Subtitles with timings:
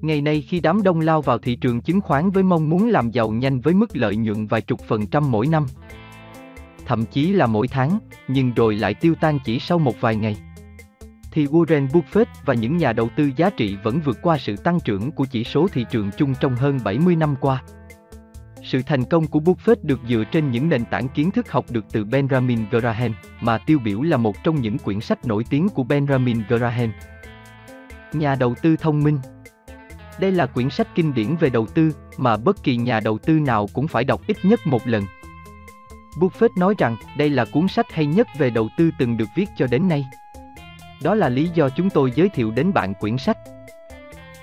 [0.00, 3.10] Ngày nay khi đám đông lao vào thị trường chứng khoán với mong muốn làm
[3.10, 5.66] giàu nhanh với mức lợi nhuận vài chục phần trăm mỗi năm,
[6.86, 10.36] thậm chí là mỗi tháng, nhưng rồi lại tiêu tan chỉ sau một vài ngày.
[11.32, 14.80] Thì Warren Buffett và những nhà đầu tư giá trị vẫn vượt qua sự tăng
[14.80, 17.62] trưởng của chỉ số thị trường chung trong hơn 70 năm qua.
[18.62, 21.84] Sự thành công của Buffett được dựa trên những nền tảng kiến thức học được
[21.92, 25.84] từ Benjamin Graham, mà tiêu biểu là một trong những quyển sách nổi tiếng của
[25.84, 26.92] Benjamin Graham.
[28.12, 29.18] Nhà đầu tư thông minh
[30.20, 33.32] đây là quyển sách kinh điển về đầu tư mà bất kỳ nhà đầu tư
[33.32, 35.04] nào cũng phải đọc ít nhất một lần.
[36.18, 39.46] Buffett nói rằng đây là cuốn sách hay nhất về đầu tư từng được viết
[39.56, 40.04] cho đến nay.
[41.02, 43.36] Đó là lý do chúng tôi giới thiệu đến bạn quyển sách.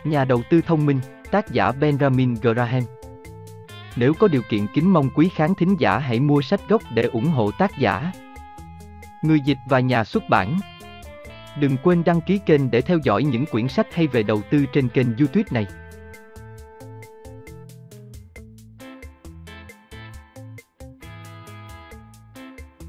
[0.04, 1.00] Nhà đầu tư thông minh,
[1.32, 2.84] tác giả Benjamin Graham.
[3.96, 7.04] Nếu có điều kiện kính mong quý khán thính giả hãy mua sách gốc để
[7.04, 8.12] ủng hộ tác giả.
[9.22, 10.60] Người dịch và nhà xuất bản.
[11.60, 14.66] Đừng quên đăng ký kênh để theo dõi những quyển sách hay về đầu tư
[14.74, 15.66] trên kênh YouTube này.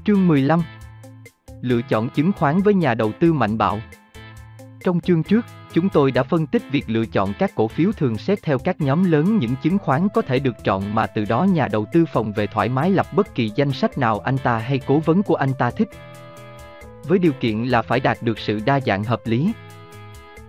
[0.05, 0.61] Chương 15
[1.61, 3.79] Lựa chọn chứng khoán với nhà đầu tư mạnh bạo
[4.83, 8.17] Trong chương trước, chúng tôi đã phân tích việc lựa chọn các cổ phiếu thường
[8.17, 11.43] xét theo các nhóm lớn những chứng khoán có thể được chọn mà từ đó
[11.43, 14.57] nhà đầu tư phòng về thoải mái lập bất kỳ danh sách nào anh ta
[14.57, 15.89] hay cố vấn của anh ta thích.
[17.09, 19.53] Với điều kiện là phải đạt được sự đa dạng hợp lý.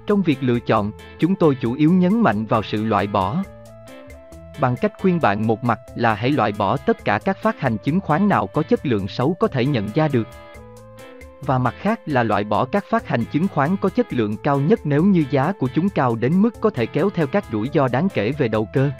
[0.06, 3.42] Trong việc lựa chọn, chúng tôi chủ yếu nhấn mạnh vào sự loại bỏ,
[4.61, 7.78] bằng cách khuyên bạn một mặt là hãy loại bỏ tất cả các phát hành
[7.78, 10.28] chứng khoán nào có chất lượng xấu có thể nhận ra được.
[11.41, 14.61] Và mặt khác là loại bỏ các phát hành chứng khoán có chất lượng cao
[14.61, 17.70] nhất nếu như giá của chúng cao đến mức có thể kéo theo các rủi
[17.74, 18.91] ro đáng kể về đầu cơ.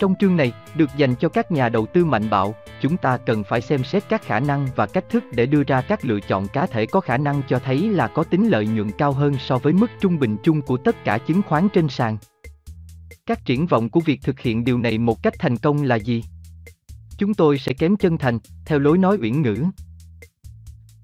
[0.00, 3.44] Trong chương này, được dành cho các nhà đầu tư mạnh bạo, chúng ta cần
[3.44, 6.48] phải xem xét các khả năng và cách thức để đưa ra các lựa chọn
[6.48, 9.58] cá thể có khả năng cho thấy là có tính lợi nhuận cao hơn so
[9.58, 12.18] với mức trung bình chung của tất cả chứng khoán trên sàn.
[13.26, 16.24] Các triển vọng của việc thực hiện điều này một cách thành công là gì?
[17.18, 19.64] Chúng tôi sẽ kém chân thành, theo lối nói uyển ngữ.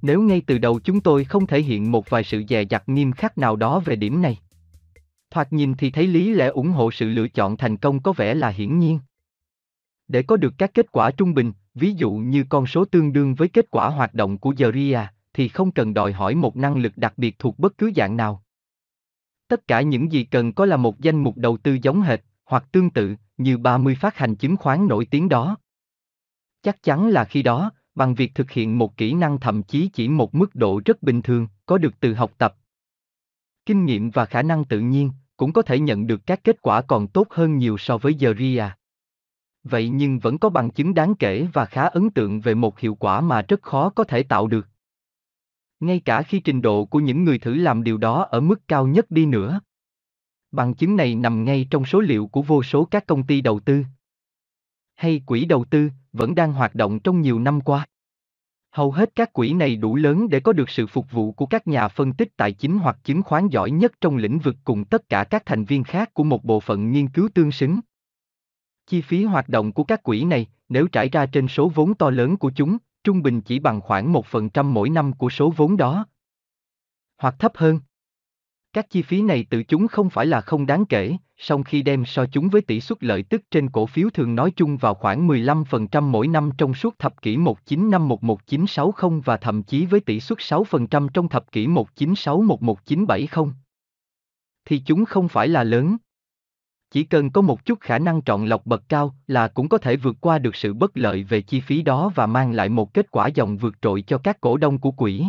[0.03, 3.12] Nếu ngay từ đầu chúng tôi không thể hiện một vài sự dè dặt nghiêm
[3.12, 4.38] khắc nào đó về điểm này.
[5.36, 8.34] Thoạt nhìn thì thấy lý lẽ ủng hộ sự lựa chọn thành công có vẻ
[8.34, 8.98] là hiển nhiên.
[10.08, 13.34] Để có được các kết quả trung bình, ví dụ như con số tương đương
[13.34, 16.92] với kết quả hoạt động của Zaria, thì không cần đòi hỏi một năng lực
[16.96, 18.42] đặc biệt thuộc bất cứ dạng nào.
[19.48, 22.64] Tất cả những gì cần có là một danh mục đầu tư giống hệt, hoặc
[22.72, 25.56] tương tự, như 30 phát hành chứng khoán nổi tiếng đó.
[26.62, 30.08] Chắc chắn là khi đó, bằng việc thực hiện một kỹ năng thậm chí chỉ
[30.08, 32.56] một mức độ rất bình thường, có được từ học tập,
[33.66, 36.82] kinh nghiệm và khả năng tự nhiên, cũng có thể nhận được các kết quả
[36.82, 38.76] còn tốt hơn nhiều so với giờ RIA.
[39.64, 42.94] Vậy nhưng vẫn có bằng chứng đáng kể và khá ấn tượng về một hiệu
[42.94, 44.66] quả mà rất khó có thể tạo được
[45.80, 48.86] ngay cả khi trình độ của những người thử làm điều đó ở mức cao
[48.86, 49.60] nhất đi nữa.
[50.50, 53.60] Bằng chứng này nằm ngay trong số liệu của vô số các công ty đầu
[53.60, 53.84] tư
[54.94, 57.86] hay quỹ đầu tư vẫn đang hoạt động trong nhiều năm qua.
[58.76, 61.66] Hầu hết các quỹ này đủ lớn để có được sự phục vụ của các
[61.66, 65.09] nhà phân tích tài chính hoặc chứng khoán giỏi nhất trong lĩnh vực cùng tất
[65.09, 67.81] cả các thành viên khác của một bộ phận nghiên cứu tương xứng.
[68.87, 72.10] Chi phí hoạt động của các quỹ này, nếu trải ra trên số vốn to
[72.10, 76.06] lớn của chúng, trung bình chỉ bằng khoảng 1% mỗi năm của số vốn đó.
[77.19, 77.81] Hoặc thấp hơn.
[78.72, 82.04] Các chi phí này tự chúng không phải là không đáng kể, song khi đem
[82.04, 85.28] so chúng với tỷ suất lợi tức trên cổ phiếu thường nói chung vào khoảng
[85.28, 91.08] 15% mỗi năm trong suốt thập kỷ 1951-1960 và thậm chí với tỷ suất 6%
[91.08, 93.52] trong thập kỷ 1961-1970.
[94.64, 95.96] Thì chúng không phải là lớn.
[96.91, 99.96] Chỉ cần có một chút khả năng chọn lọc bậc cao là cũng có thể
[99.96, 103.10] vượt qua được sự bất lợi về chi phí đó và mang lại một kết
[103.10, 105.25] quả dòng vượt trội cho các cổ đông của quỹ.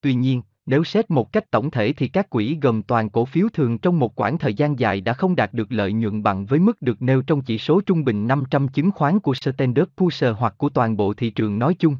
[0.00, 3.48] Tuy nhiên, nếu xét một cách tổng thể thì các quỹ gồm toàn cổ phiếu
[3.52, 6.58] thường trong một quãng thời gian dài đã không đạt được lợi nhuận bằng với
[6.58, 10.54] mức được nêu trong chỉ số trung bình 500 chứng khoán của Standard Poor's hoặc
[10.58, 11.96] của toàn bộ thị trường nói chung.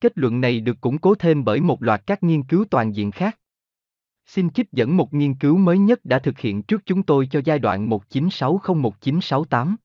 [0.00, 3.10] Kết luận này được củng cố thêm bởi một loạt các nghiên cứu toàn diện
[3.10, 3.38] khác.
[4.26, 7.40] Xin trích dẫn một nghiên cứu mới nhất đã thực hiện trước chúng tôi cho
[7.44, 9.76] giai đoạn 1960-1968.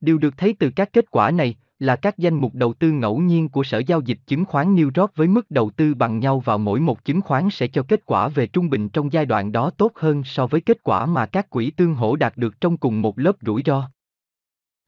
[0.00, 3.18] Điều được thấy từ các kết quả này là các danh mục đầu tư ngẫu
[3.18, 6.40] nhiên của Sở Giao dịch Chứng khoán New York với mức đầu tư bằng nhau
[6.40, 9.52] vào mỗi một chứng khoán sẽ cho kết quả về trung bình trong giai đoạn
[9.52, 12.76] đó tốt hơn so với kết quả mà các quỹ tương hỗ đạt được trong
[12.76, 13.88] cùng một lớp rủi ro.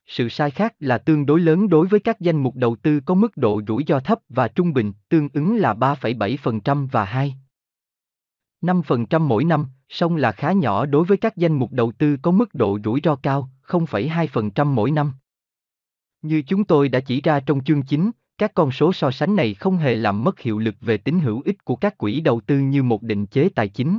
[0.06, 3.14] Sự sai khác là tương đối lớn đối với các danh mục đầu tư có
[3.14, 7.34] mức độ rủi ro thấp và trung bình, tương ứng là 3,7% và 2.
[8.62, 12.30] 5% mỗi năm, song là khá nhỏ đối với các danh mục đầu tư có
[12.30, 15.12] mức độ rủi ro cao, 0,2% mỗi năm.
[16.22, 19.54] Như chúng tôi đã chỉ ra trong chương 9, các con số so sánh này
[19.54, 22.58] không hề làm mất hiệu lực về tính hữu ích của các quỹ đầu tư
[22.58, 23.98] như một định chế tài chính.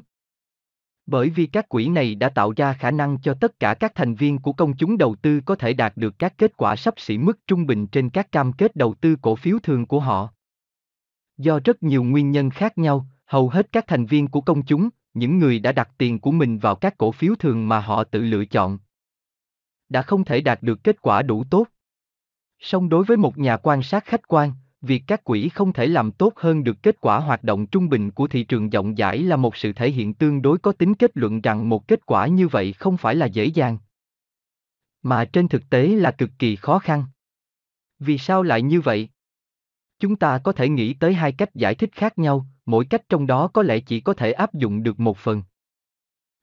[1.06, 4.16] Bởi vì các quỹ này đã tạo ra khả năng cho tất cả các thành
[4.16, 7.18] viên của công chúng đầu tư có thể đạt được các kết quả sắp xỉ
[7.18, 10.30] mức trung bình trên các cam kết đầu tư cổ phiếu thường của họ.
[11.38, 14.89] Do rất nhiều nguyên nhân khác nhau, hầu hết các thành viên của công chúng,
[15.13, 18.21] những người đã đặt tiền của mình vào các cổ phiếu thường mà họ tự
[18.21, 18.77] lựa chọn,
[19.89, 21.68] đã không thể đạt được kết quả đủ tốt.
[22.59, 26.11] Song đối với một nhà quan sát khách quan, việc các quỹ không thể làm
[26.11, 29.35] tốt hơn được kết quả hoạt động trung bình của thị trường rộng rãi là
[29.35, 32.47] một sự thể hiện tương đối có tính kết luận rằng một kết quả như
[32.47, 33.77] vậy không phải là dễ dàng,
[35.01, 37.06] mà trên thực tế là cực kỳ khó khăn.
[38.00, 39.09] Vì sao lại như vậy?
[40.00, 43.27] Chúng ta có thể nghĩ tới hai cách giải thích khác nhau, mỗi cách trong
[43.27, 45.44] đó có lẽ chỉ có thể áp dụng được một phần.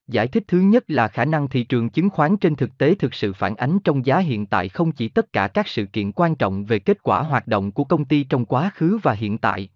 [0.06, 3.14] Giải thích thứ nhất là khả năng thị trường chứng khoán trên thực tế thực
[3.14, 6.34] sự phản ánh trong giá hiện tại không chỉ tất cả các sự kiện quan
[6.34, 9.70] trọng về kết quả hoạt động của công ty trong quá khứ và hiện tại,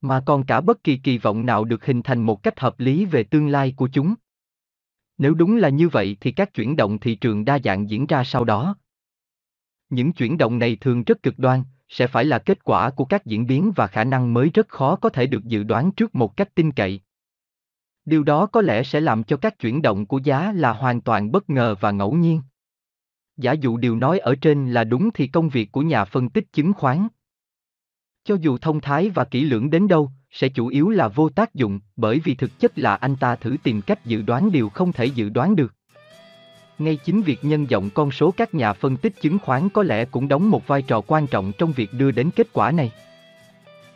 [0.00, 3.04] mà còn cả bất kỳ kỳ vọng nào được hình thành một cách hợp lý
[3.04, 4.14] về tương lai của chúng.
[5.18, 8.24] Nếu đúng là như vậy thì các chuyển động thị trường đa dạng diễn ra
[8.24, 8.76] sau đó.
[9.90, 13.26] Những chuyển động này thường rất cực đoan, sẽ phải là kết quả của các
[13.26, 16.36] diễn biến và khả năng mới rất khó có thể được dự đoán trước một
[16.36, 17.00] cách tin cậy.
[18.04, 21.32] Điều đó có lẽ sẽ làm cho các chuyển động của giá là hoàn toàn
[21.32, 22.40] bất ngờ và ngẫu nhiên.
[23.36, 26.52] Giả dụ điều nói ở trên là đúng thì công việc của nhà phân tích
[26.52, 27.08] chứng khoán,
[28.24, 31.54] cho dù thông thái và kỹ lưỡng đến đâu, sẽ chủ yếu là vô tác
[31.54, 34.92] dụng, bởi vì thực chất là anh ta thử tìm cách dự đoán điều không
[34.92, 35.74] thể dự đoán được.
[36.78, 40.04] Ngay chính việc nhân rộng con số các nhà phân tích chứng khoán có lẽ
[40.04, 42.92] cũng đóng một vai trò quan trọng trong việc đưa đến kết quả này.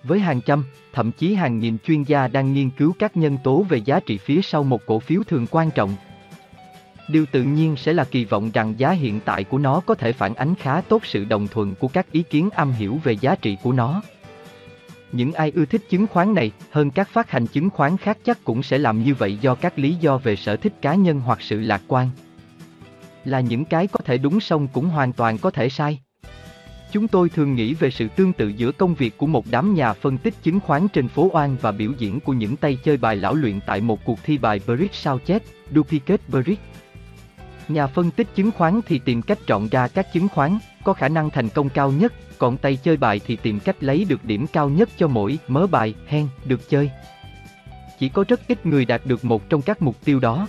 [0.04, 3.62] Với hàng trăm, thậm chí hàng nghìn chuyên gia đang nghiên cứu các nhân tố
[3.68, 5.96] về giá trị phía sau một cổ phiếu thường quan trọng.
[7.08, 10.12] Điều tự nhiên sẽ là kỳ vọng rằng giá hiện tại của nó có thể
[10.12, 13.34] phản ánh khá tốt sự đồng thuận của các ý kiến am hiểu về giá
[13.34, 14.02] trị của nó.
[15.12, 18.44] Những ai ưa thích chứng khoán này hơn các phát hành chứng khoán khác chắc
[18.44, 21.42] cũng sẽ làm như vậy do các lý do về sở thích cá nhân hoặc
[21.42, 22.10] sự lạc quan.
[23.24, 26.00] Là những cái có thể đúng xong cũng hoàn toàn có thể sai.
[26.92, 29.92] Chúng tôi thường nghĩ về sự tương tự giữa công việc của một đám nhà
[29.92, 33.16] phân tích chứng khoán trên phố Oan và biểu diễn của những tay chơi bài
[33.16, 35.42] lão luyện tại một cuộc thi bài Bridge sao chép,
[35.74, 36.62] Duplicate Bridge.
[37.68, 41.08] Nhà phân tích chứng khoán thì tìm cách chọn ra các chứng khoán có khả
[41.08, 44.46] năng thành công cao nhất, còn tay chơi bài thì tìm cách lấy được điểm
[44.46, 46.90] cao nhất cho mỗi mớ bài, hen, được chơi.
[47.98, 50.46] Chỉ có rất ít người đạt được một trong các mục tiêu đó.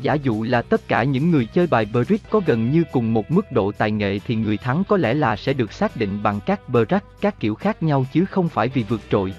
[0.00, 3.30] Giả dụ là tất cả những người chơi bài Bridge có gần như cùng một
[3.30, 6.40] mức độ tài nghệ thì người thắng có lẽ là sẽ được xác định bằng
[6.46, 9.34] các Brack các kiểu khác nhau chứ không phải vì vượt trội.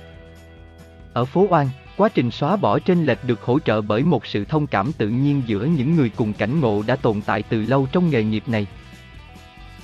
[1.13, 4.45] Ở phố Oan, quá trình xóa bỏ trên lệch được hỗ trợ bởi một sự
[4.45, 7.88] thông cảm tự nhiên giữa những người cùng cảnh ngộ đã tồn tại từ lâu
[7.92, 8.68] trong nghề nghiệp này.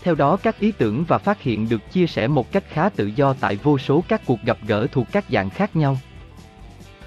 [0.04, 3.06] Theo đó các ý tưởng và phát hiện được chia sẻ một cách khá tự
[3.06, 5.98] do tại vô số các cuộc gặp gỡ thuộc các dạng khác nhau.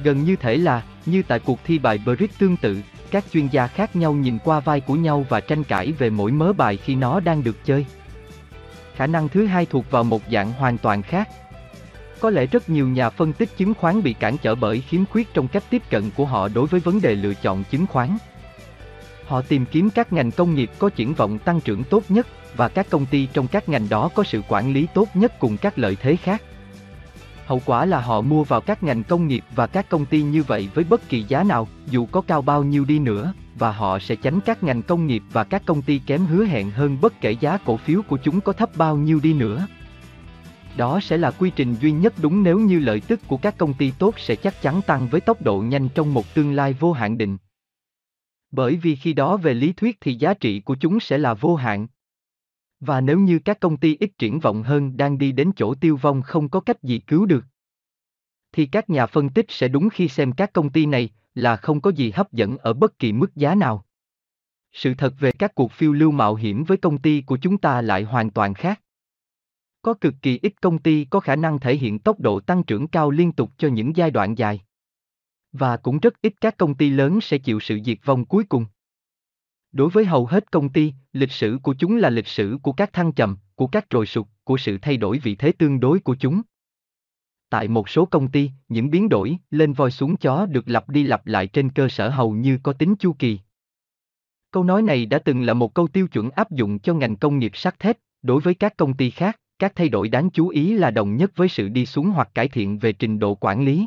[0.00, 2.76] Gần như thể là, như tại cuộc thi bài Bridge tương tự,
[3.10, 6.32] các chuyên gia khác nhau nhìn qua vai của nhau và tranh cãi về mỗi
[6.32, 7.86] mớ bài khi nó đang được chơi.
[8.96, 11.28] Khả năng thứ hai thuộc vào một dạng hoàn toàn khác.
[12.20, 15.34] Có lẽ rất nhiều nhà phân tích chứng khoán bị cản trở bởi khiếm khuyết
[15.34, 18.18] trong cách tiếp cận của họ đối với vấn đề lựa chọn chứng khoán.
[19.26, 22.26] Họ tìm kiếm các ngành công nghiệp có triển vọng tăng trưởng tốt nhất
[22.56, 25.56] và các công ty trong các ngành đó có sự quản lý tốt nhất cùng
[25.56, 26.42] các lợi thế khác.
[27.46, 30.42] Hậu quả là họ mua vào các ngành công nghiệp và các công ty như
[30.42, 33.98] vậy với bất kỳ giá nào, dù có cao bao nhiêu đi nữa, và họ
[33.98, 37.20] sẽ tránh các ngành công nghiệp và các công ty kém hứa hẹn hơn bất
[37.20, 39.66] kể giá cổ phiếu của chúng có thấp bao nhiêu đi nữa.
[40.76, 43.74] Đó sẽ là quy trình duy nhất đúng nếu như lợi tức của các công
[43.74, 46.92] ty tốt sẽ chắc chắn tăng với tốc độ nhanh trong một tương lai vô
[46.92, 47.36] hạn định.
[48.50, 51.54] Bởi vì khi đó về lý thuyết thì giá trị của chúng sẽ là vô
[51.54, 51.86] hạn.
[52.80, 55.96] Và nếu như các công ty ít triển vọng hơn đang đi đến chỗ tiêu
[55.96, 57.44] vong không có cách gì cứu được,
[58.56, 61.80] thì các nhà phân tích sẽ đúng khi xem các công ty này là không
[61.80, 63.84] có gì hấp dẫn ở bất kỳ mức giá nào.
[64.72, 67.80] Sự thật về các cuộc phiêu lưu mạo hiểm với công ty của chúng ta
[67.80, 68.80] lại hoàn toàn khác.
[69.82, 72.88] Có cực kỳ ít công ty có khả năng thể hiện tốc độ tăng trưởng
[72.88, 74.60] cao liên tục cho những giai đoạn dài.
[75.52, 78.66] Và cũng rất ít các công ty lớn sẽ chịu sự diệt vong cuối cùng.
[79.72, 82.92] Đối với hầu hết công ty, lịch sử của chúng là lịch sử của các
[82.92, 86.16] thăng trầm, của các trồi sụt, của sự thay đổi vị thế tương đối của
[86.20, 86.42] chúng.
[87.50, 91.02] Tại một số công ty, những biến đổi lên voi xuống chó được lặp đi
[91.02, 93.38] lặp lại trên cơ sở hầu như có tính chu kỳ.
[94.50, 97.38] Câu nói này đã từng là một câu tiêu chuẩn áp dụng cho ngành công
[97.38, 100.74] nghiệp sắt thép, đối với các công ty khác, các thay đổi đáng chú ý
[100.74, 103.86] là đồng nhất với sự đi xuống hoặc cải thiện về trình độ quản lý.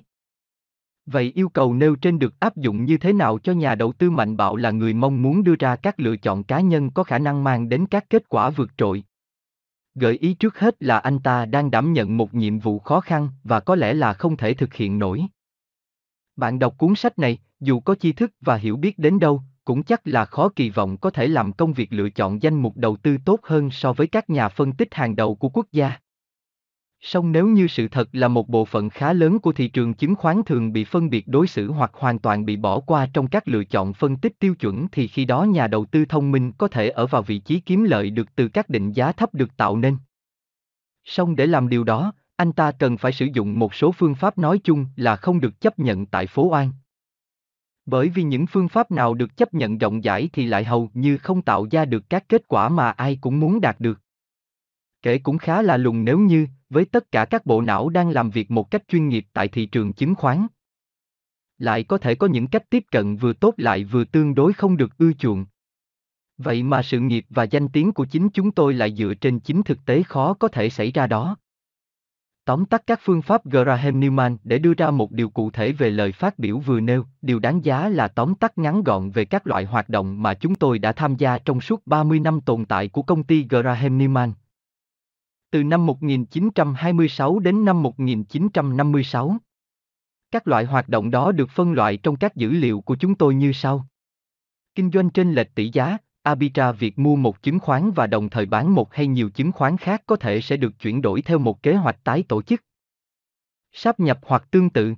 [1.12, 4.10] Vậy yêu cầu nêu trên được áp dụng như thế nào cho nhà đầu tư
[4.10, 7.20] mạnh bạo là người mong muốn đưa ra các lựa chọn cá nhân có khả
[7.20, 9.04] năng mang đến các kết quả vượt trội?
[9.96, 13.30] Gợi ý trước hết là anh ta đang đảm nhận một nhiệm vụ khó khăn
[13.44, 15.24] và có lẽ là không thể thực hiện nổi.
[16.36, 19.84] Bạn đọc cuốn sách này, dù có tri thức và hiểu biết đến đâu, cũng
[19.84, 22.96] chắc là khó kỳ vọng có thể làm công việc lựa chọn danh mục đầu
[22.96, 26.00] tư tốt hơn so với các nhà phân tích hàng đầu của quốc gia.
[27.02, 30.16] Song nếu như sự thật là một bộ phận khá lớn của thị trường chứng
[30.16, 33.48] khoán thường bị phân biệt đối xử hoặc hoàn toàn bị bỏ qua trong các
[33.48, 36.68] lựa chọn phân tích tiêu chuẩn thì khi đó nhà đầu tư thông minh có
[36.68, 39.78] thể ở vào vị trí kiếm lợi được từ các định giá thấp được tạo
[39.78, 39.98] nên.
[41.04, 44.38] Song để làm điều đó, anh ta cần phải sử dụng một số phương pháp
[44.38, 46.72] nói chung là không được chấp nhận tại phố An.
[47.86, 51.18] Bởi vì những phương pháp nào được chấp nhận rộng rãi thì lại hầu như
[51.18, 54.00] không tạo ra được các kết quả mà ai cũng muốn đạt được.
[55.02, 58.30] Kể cũng khá là lùng nếu như, với tất cả các bộ não đang làm
[58.30, 60.48] việc một cách chuyên nghiệp tại thị trường chứng khoán.
[61.58, 64.78] Lại có thể có những cách tiếp cận vừa tốt lại vừa tương đối không
[64.78, 65.46] được ưa chuộng.
[66.38, 69.64] Vậy mà sự nghiệp và danh tiếng của chính chúng tôi lại dựa trên chính
[69.64, 71.38] thực tế khó có thể xảy ra đó.
[72.46, 75.90] Tóm tắt các phương pháp Graham Newman để đưa ra một điều cụ thể về
[75.90, 79.48] lời phát biểu vừa nêu, điều đáng giá là tóm tắt ngắn gọn về các
[79.48, 82.88] loại hoạt động mà chúng tôi đã tham gia trong suốt 30 năm tồn tại
[82.88, 84.32] của công ty Graham Newman.
[85.52, 89.38] Từ năm 1926 đến năm 1956.
[90.32, 93.36] Các loại hoạt động đó được phân loại trong các dữ liệu của chúng tôi
[93.36, 93.86] như sau.
[94.76, 98.46] Kinh doanh trên lệch tỷ giá, Arbitra việc mua một chứng khoán và đồng thời
[98.46, 101.64] bán một hay nhiều chứng khoán khác có thể sẽ được chuyển đổi theo một
[101.64, 102.64] kế hoạch tái tổ chức.
[103.72, 104.94] Sáp nhập hoặc tương tự.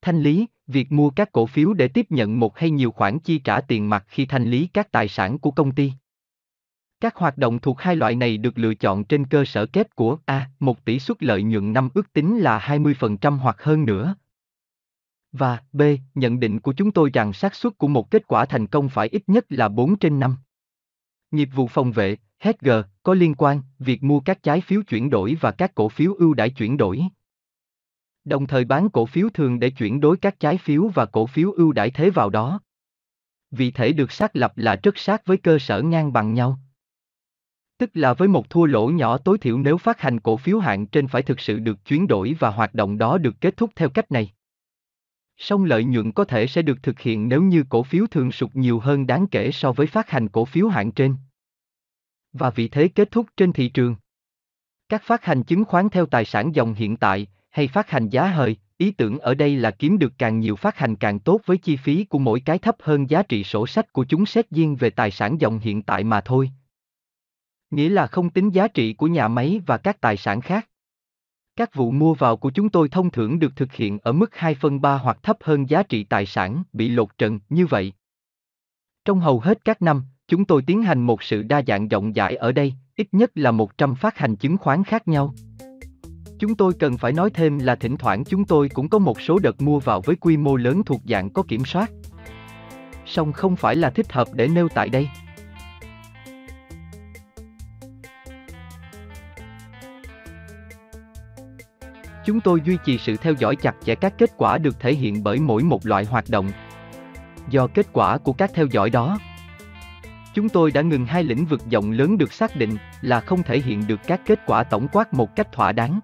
[0.00, 3.38] Thanh lý, việc mua các cổ phiếu để tiếp nhận một hay nhiều khoản chi
[3.38, 5.92] trả tiền mặt khi thanh lý các tài sản của công ty.
[7.02, 10.18] Các hoạt động thuộc hai loại này được lựa chọn trên cơ sở kép của
[10.24, 14.14] A, một tỷ suất lợi nhuận năm ước tính là 20% hoặc hơn nữa.
[15.32, 15.82] Và B,
[16.14, 19.08] nhận định của chúng tôi rằng xác suất của một kết quả thành công phải
[19.08, 20.36] ít nhất là 4 trên 5.
[21.30, 22.70] Nghiệp vụ phòng vệ, HG,
[23.02, 26.34] có liên quan, việc mua các trái phiếu chuyển đổi và các cổ phiếu ưu
[26.34, 27.02] đãi chuyển đổi.
[28.24, 31.52] Đồng thời bán cổ phiếu thường để chuyển đổi các trái phiếu và cổ phiếu
[31.52, 32.60] ưu đãi thế vào đó.
[33.50, 36.58] vì thể được xác lập là rất sát với cơ sở ngang bằng nhau.
[37.82, 40.86] Tức là với một thua lỗ nhỏ tối thiểu nếu phát hành cổ phiếu hạng
[40.86, 43.88] trên phải thực sự được chuyển đổi và hoạt động đó được kết thúc theo
[43.88, 44.32] cách này.
[45.36, 48.50] Song lợi nhuận có thể sẽ được thực hiện nếu như cổ phiếu thường sụt
[48.54, 51.16] nhiều hơn đáng kể so với phát hành cổ phiếu hạng trên.
[52.32, 53.96] Và vị thế kết thúc trên thị trường.
[54.88, 58.26] Các phát hành chứng khoán theo tài sản dòng hiện tại, hay phát hành giá
[58.26, 61.58] hời, ý tưởng ở đây là kiếm được càng nhiều phát hành càng tốt với
[61.58, 64.76] chi phí của mỗi cái thấp hơn giá trị sổ sách của chúng xét riêng
[64.76, 66.50] về tài sản dòng hiện tại mà thôi.
[67.72, 70.68] Nghĩa là không tính giá trị của nhà máy và các tài sản khác.
[71.56, 74.54] Các vụ mua vào của chúng tôi thông thường được thực hiện ở mức 2
[74.54, 77.92] phần 3 hoặc thấp hơn giá trị tài sản bị lột trần như vậy.
[79.04, 82.36] Trong hầu hết các năm, chúng tôi tiến hành một sự đa dạng rộng rãi
[82.36, 85.34] ở đây, ít nhất là 100 phát hành chứng khoán khác nhau.
[86.38, 89.38] Chúng tôi cần phải nói thêm là thỉnh thoảng chúng tôi cũng có một số
[89.38, 91.90] đợt mua vào với quy mô lớn thuộc dạng có kiểm soát.
[93.06, 95.08] Song không phải là thích hợp để nêu tại đây.
[102.26, 105.22] Chúng tôi duy trì sự theo dõi chặt chẽ các kết quả được thể hiện
[105.24, 106.50] bởi mỗi một loại hoạt động.
[107.50, 109.18] Do kết quả của các theo dõi đó,
[110.34, 113.60] chúng tôi đã ngừng hai lĩnh vực rộng lớn được xác định là không thể
[113.60, 116.00] hiện được các kết quả tổng quát một cách thỏa đáng.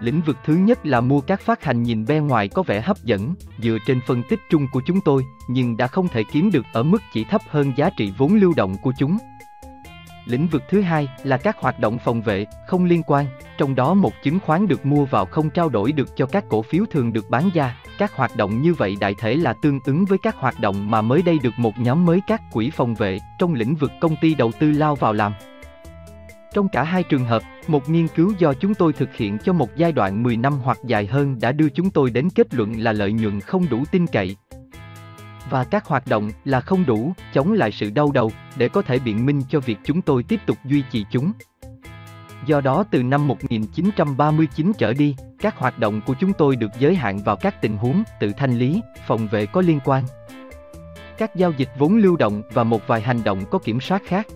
[0.00, 3.04] Lĩnh vực thứ nhất là mua các phát hành nhìn bên ngoài có vẻ hấp
[3.04, 6.66] dẫn, dựa trên phân tích chung của chúng tôi, nhưng đã không thể kiếm được
[6.72, 9.18] ở mức chỉ thấp hơn giá trị vốn lưu động của chúng.
[10.26, 13.26] Lĩnh vực thứ hai là các hoạt động phòng vệ, không liên quan,
[13.58, 16.62] trong đó một chứng khoán được mua vào không trao đổi được cho các cổ
[16.62, 17.76] phiếu thường được bán ra.
[17.98, 21.02] Các hoạt động như vậy đại thể là tương ứng với các hoạt động mà
[21.02, 24.34] mới đây được một nhóm mới các quỹ phòng vệ trong lĩnh vực công ty
[24.34, 25.32] đầu tư lao vào làm.
[26.54, 29.76] Trong cả hai trường hợp, một nghiên cứu do chúng tôi thực hiện cho một
[29.76, 32.92] giai đoạn 10 năm hoặc dài hơn đã đưa chúng tôi đến kết luận là
[32.92, 34.36] lợi nhuận không đủ tin cậy,
[35.50, 38.98] và các hoạt động là không đủ, chống lại sự đau đầu, để có thể
[38.98, 41.32] biện minh cho việc chúng tôi tiếp tục duy trì chúng.
[42.46, 46.94] Do đó từ năm 1939 trở đi, các hoạt động của chúng tôi được giới
[46.94, 50.04] hạn vào các tình huống tự thanh lý, phòng vệ có liên quan.
[51.18, 54.26] Các giao dịch vốn lưu động và một vài hành động có kiểm soát khác.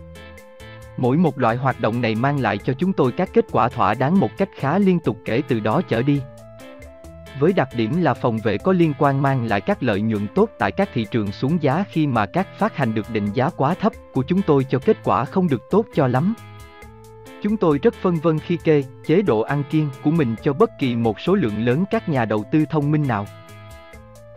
[0.97, 3.95] Mỗi một loại hoạt động này mang lại cho chúng tôi các kết quả thỏa
[3.95, 6.21] đáng một cách khá liên tục kể từ đó trở đi
[7.41, 10.51] với đặc điểm là phòng vệ có liên quan mang lại các lợi nhuận tốt
[10.59, 13.75] tại các thị trường xuống giá khi mà các phát hành được định giá quá
[13.75, 16.35] thấp của chúng tôi cho kết quả không được tốt cho lắm.
[17.43, 20.71] Chúng tôi rất phân vân khi kê chế độ ăn kiêng của mình cho bất
[20.81, 23.27] kỳ một số lượng lớn các nhà đầu tư thông minh nào.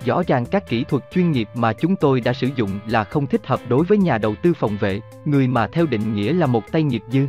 [0.05, 3.27] Rõ ràng các kỹ thuật chuyên nghiệp mà chúng tôi đã sử dụng là không
[3.27, 6.45] thích hợp đối với nhà đầu tư phòng vệ, người mà theo định nghĩa là
[6.45, 7.25] một tay nghiệp dư.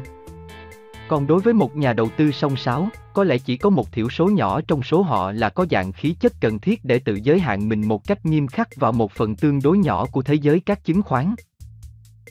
[1.12, 4.08] Còn đối với một nhà đầu tư song sáo, có lẽ chỉ có một thiểu
[4.08, 7.40] số nhỏ trong số họ là có dạng khí chất cần thiết để tự giới
[7.40, 10.60] hạn mình một cách nghiêm khắc vào một phần tương đối nhỏ của thế giới
[10.60, 11.34] các chứng khoán.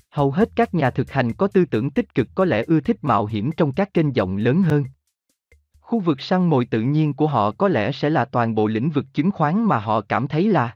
[0.09, 2.97] Hầu hết các nhà thực hành có tư tưởng tích cực có lẽ ưa thích
[3.01, 4.83] mạo hiểm trong các kênh rộng lớn hơn.
[5.79, 8.89] Khu vực săn mồi tự nhiên của họ có lẽ sẽ là toàn bộ lĩnh
[8.89, 10.75] vực chứng khoán mà họ cảm thấy là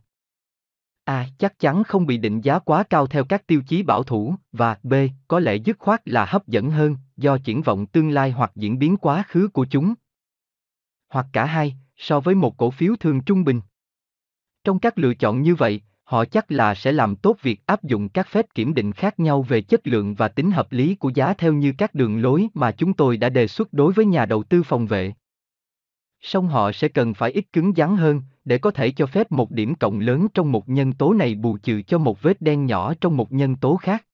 [1.06, 1.28] A.
[1.38, 4.78] Chắc chắn không bị định giá quá cao theo các tiêu chí bảo thủ, và
[4.84, 4.94] B.
[5.28, 8.80] Có lẽ dứt khoát là hấp dẫn hơn, do triển vọng tương lai hoặc diễn
[8.80, 9.94] biến quá khứ của chúng.
[11.10, 13.62] Hoặc cả hai, so với một cổ phiếu thường trung bình.
[14.64, 18.10] Trong các lựa chọn như vậy, họ chắc là sẽ làm tốt việc áp dụng
[18.10, 21.34] các phép kiểm định khác nhau về chất lượng và tính hợp lý của giá
[21.34, 24.44] theo như các đường lối mà chúng tôi đã đề xuất đối với nhà đầu
[24.44, 25.14] tư phòng vệ.
[26.22, 29.52] Song họ sẽ cần phải ít cứng rắn hơn, để có thể cho phép một
[29.52, 32.94] điểm cộng lớn trong một nhân tố này bù trừ cho một vết đen nhỏ
[33.02, 34.06] trong một nhân tố khác.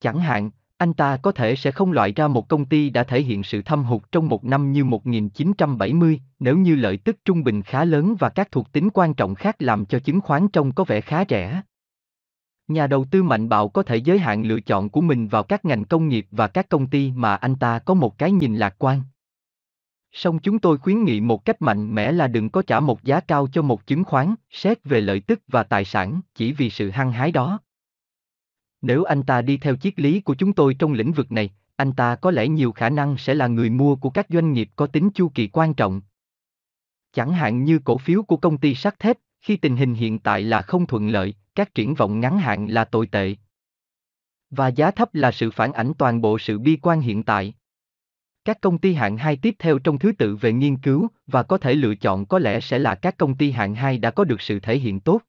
[0.00, 3.22] Chẳng hạn, anh ta có thể sẽ không loại ra một công ty đã thể
[3.22, 7.62] hiện sự thâm hụt trong một năm như 1970, nếu như lợi tức trung bình
[7.62, 10.84] khá lớn và các thuộc tính quan trọng khác làm cho chứng khoán trông có
[10.84, 11.62] vẻ khá rẻ.
[12.68, 15.64] Nhà đầu tư mạnh bạo có thể giới hạn lựa chọn của mình vào các
[15.64, 18.74] ngành công nghiệp và các công ty mà anh ta có một cái nhìn lạc
[18.78, 19.02] quan.
[20.12, 23.20] Song chúng tôi khuyến nghị một cách mạnh mẽ là đừng có trả một giá
[23.20, 26.90] cao cho một chứng khoán, xét về lợi tức và tài sản, chỉ vì sự
[26.90, 27.60] hăng hái đó.
[28.82, 31.92] Nếu anh ta đi theo triết lý của chúng tôi trong lĩnh vực này, anh
[31.92, 34.86] ta có lẽ nhiều khả năng sẽ là người mua của các doanh nghiệp có
[34.86, 36.00] tính chu kỳ quan trọng.
[37.12, 40.42] Chẳng hạn như cổ phiếu của công ty sắt thép, khi tình hình hiện tại
[40.42, 43.36] là không thuận lợi, các triển vọng ngắn hạn là tồi tệ.
[44.50, 47.54] Và giá thấp là sự phản ảnh toàn bộ sự bi quan hiện tại.
[48.48, 51.58] Các công ty hạng 2 tiếp theo trong thứ tự về nghiên cứu và có
[51.58, 54.40] thể lựa chọn có lẽ sẽ là các công ty hạng 2 đã có được
[54.40, 55.20] sự thể hiện tốt.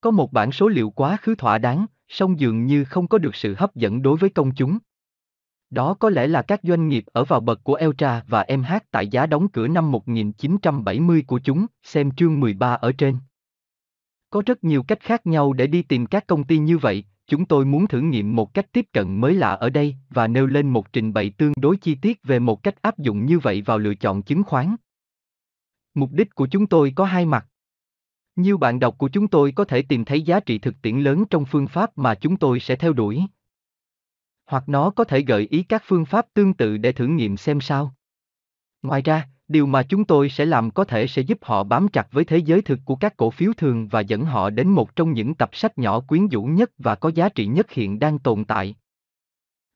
[0.00, 3.36] Có một bản số liệu quá khứ thỏa đáng, song dường như không có được
[3.36, 4.78] sự hấp dẫn đối với công chúng.
[5.70, 9.08] Đó có lẽ là các doanh nghiệp ở vào bậc của Eltra và MH tại
[9.08, 13.16] giá đóng cửa năm 1970 của chúng, xem chương 13 ở trên.
[14.30, 17.44] Có rất nhiều cách khác nhau để đi tìm các công ty như vậy, chúng
[17.44, 20.68] tôi muốn thử nghiệm một cách tiếp cận mới lạ ở đây và nêu lên
[20.68, 23.78] một trình bày tương đối chi tiết về một cách áp dụng như vậy vào
[23.78, 24.76] lựa chọn chứng khoán.
[25.94, 27.46] Mục đích của chúng tôi có hai mặt.
[28.36, 31.24] Nhiều bạn đọc của chúng tôi có thể tìm thấy giá trị thực tiễn lớn
[31.30, 33.22] trong phương pháp mà chúng tôi sẽ theo đuổi.
[34.46, 37.60] Hoặc nó có thể gợi ý các phương pháp tương tự để thử nghiệm xem
[37.60, 37.94] sao.
[38.82, 42.12] Ngoài ra, điều mà chúng tôi sẽ làm có thể sẽ giúp họ bám chặt
[42.12, 45.12] với thế giới thực của các cổ phiếu thường và dẫn họ đến một trong
[45.12, 48.44] những tập sách nhỏ quyến rũ nhất và có giá trị nhất hiện đang tồn
[48.44, 48.74] tại.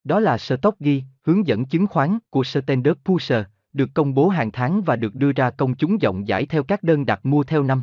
[0.05, 4.51] Đó là Stock Ghi, hướng dẫn chứng khoán của Standard Pusher, được công bố hàng
[4.51, 7.63] tháng và được đưa ra công chúng rộng rãi theo các đơn đặt mua theo
[7.63, 7.83] năm.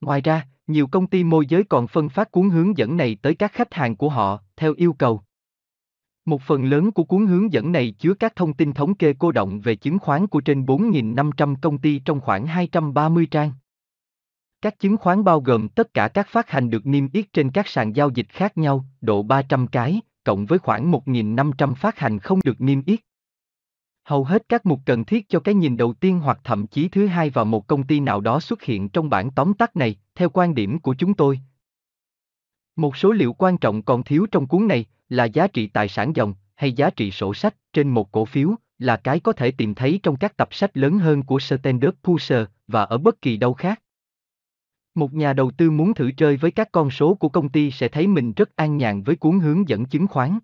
[0.00, 3.34] Ngoài ra, nhiều công ty môi giới còn phân phát cuốn hướng dẫn này tới
[3.34, 5.22] các khách hàng của họ, theo yêu cầu.
[6.24, 9.32] Một phần lớn của cuốn hướng dẫn này chứa các thông tin thống kê cô
[9.32, 13.52] động về chứng khoán của trên 4.500 công ty trong khoảng 230 trang.
[14.60, 17.68] Các chứng khoán bao gồm tất cả các phát hành được niêm yết trên các
[17.68, 22.40] sàn giao dịch khác nhau, độ 300 cái, cộng với khoảng 1.500 phát hành không
[22.44, 23.00] được niêm yết.
[24.04, 27.06] Hầu hết các mục cần thiết cho cái nhìn đầu tiên hoặc thậm chí thứ
[27.06, 30.28] hai vào một công ty nào đó xuất hiện trong bản tóm tắt này, theo
[30.28, 31.40] quan điểm của chúng tôi.
[32.76, 36.16] Một số liệu quan trọng còn thiếu trong cuốn này là giá trị tài sản
[36.16, 39.74] dòng hay giá trị sổ sách trên một cổ phiếu là cái có thể tìm
[39.74, 43.54] thấy trong các tập sách lớn hơn của Standard Poor's và ở bất kỳ đâu
[43.54, 43.82] khác.
[44.94, 47.88] Một nhà đầu tư muốn thử chơi với các con số của công ty sẽ
[47.88, 50.38] thấy mình rất an nhàn với cuốn hướng dẫn chứng khoán.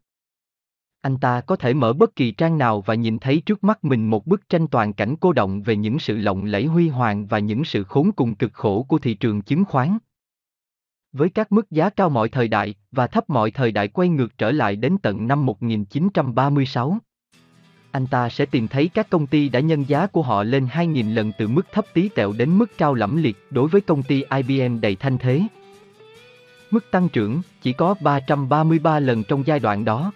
[1.01, 4.11] Anh ta có thể mở bất kỳ trang nào và nhìn thấy trước mắt mình
[4.11, 7.39] một bức tranh toàn cảnh cô động về những sự lộng lẫy huy hoàng và
[7.39, 9.99] những sự khốn cùng cực khổ của thị trường chứng khoán.
[11.19, 14.39] Với các mức giá cao mọi thời đại và thấp mọi thời đại quay ngược
[14.39, 16.99] trở lại đến tận năm 1936.
[17.91, 21.15] Anh ta sẽ tìm thấy các công ty đã nhân giá của họ lên 2.000
[21.15, 24.25] lần từ mức thấp tí tẹo đến mức cao lẫm liệt đối với công ty
[24.37, 25.43] IBM đầy thanh thế.
[26.71, 30.13] Mức tăng trưởng chỉ có 333 lần trong giai đoạn đó.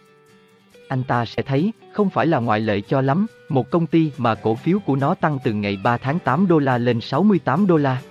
[0.88, 4.34] Anh ta sẽ thấy, không phải là ngoại lệ cho lắm, một công ty mà
[4.34, 7.76] cổ phiếu của nó tăng từ ngày 3 tháng 8 đô la lên 68 đô
[7.76, 8.02] la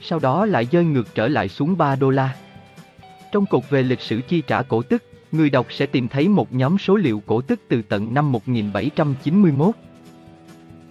[0.00, 2.36] sau đó lại rơi ngược trở lại xuống 3 đô la.
[3.32, 6.52] Trong cột về lịch sử chi trả cổ tức, người đọc sẽ tìm thấy một
[6.52, 9.74] nhóm số liệu cổ tức từ tận năm 1791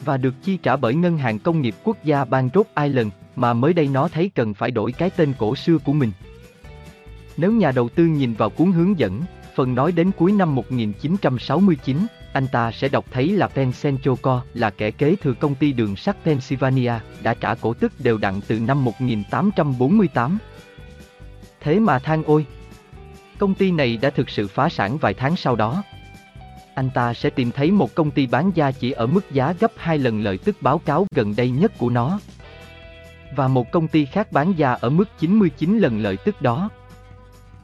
[0.05, 3.53] và được chi trả bởi Ngân hàng Công nghiệp Quốc gia bang Rhode Island, mà
[3.53, 6.11] mới đây nó thấy cần phải đổi cái tên cổ xưa của mình.
[7.37, 9.21] Nếu nhà đầu tư nhìn vào cuốn hướng dẫn,
[9.55, 11.97] phần nói đến cuối năm 1969,
[12.33, 15.73] anh ta sẽ đọc thấy là Penn Central Co là kẻ kế thừa công ty
[15.73, 16.93] đường sắt Pennsylvania,
[17.23, 20.37] đã trả cổ tức đều đặn từ năm 1848.
[21.59, 22.45] Thế mà than ôi!
[23.39, 25.83] Công ty này đã thực sự phá sản vài tháng sau đó.
[26.75, 29.71] anh ta sẽ tìm thấy một công ty bán ra chỉ ở mức giá gấp
[29.77, 32.19] 2 lần lợi tức báo cáo gần đây nhất của nó.
[33.35, 36.69] Và một công ty khác bán ra ở mức 99 lần lợi tức đó.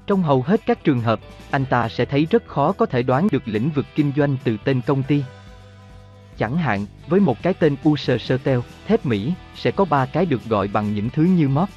[0.09, 1.19] Trong hầu hết các trường hợp,
[1.51, 4.57] anh ta sẽ thấy rất khó có thể đoán được lĩnh vực kinh doanh từ
[4.63, 5.23] tên công ty.
[6.37, 10.45] Chẳng hạn, với một cái tên User Sertel, thép Mỹ, sẽ có ba cái được
[10.45, 11.69] gọi bằng những thứ như móp.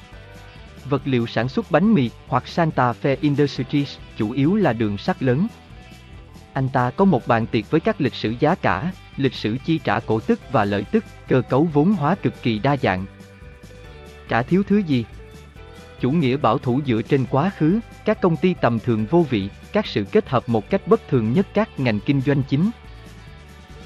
[0.85, 5.23] Vật liệu sản xuất bánh mì hoặc Santa Fe Industries, chủ yếu là đường sắt
[5.23, 5.47] lớn.
[6.53, 9.81] Anh ta có một bàn tiệc với các lịch sử giá cả, lịch sử chi
[9.85, 13.07] trả cổ tức và lợi tức, cơ cấu vốn hóa cực kỳ đa dạng.
[14.29, 15.05] Trả thiếu thứ gì?
[16.03, 19.49] Chủ nghĩa bảo thủ dựa trên quá khứ, các công ty tầm thường vô vị,
[19.73, 22.71] các sự kết hợp một cách bất thường nhất các ngành kinh doanh chính.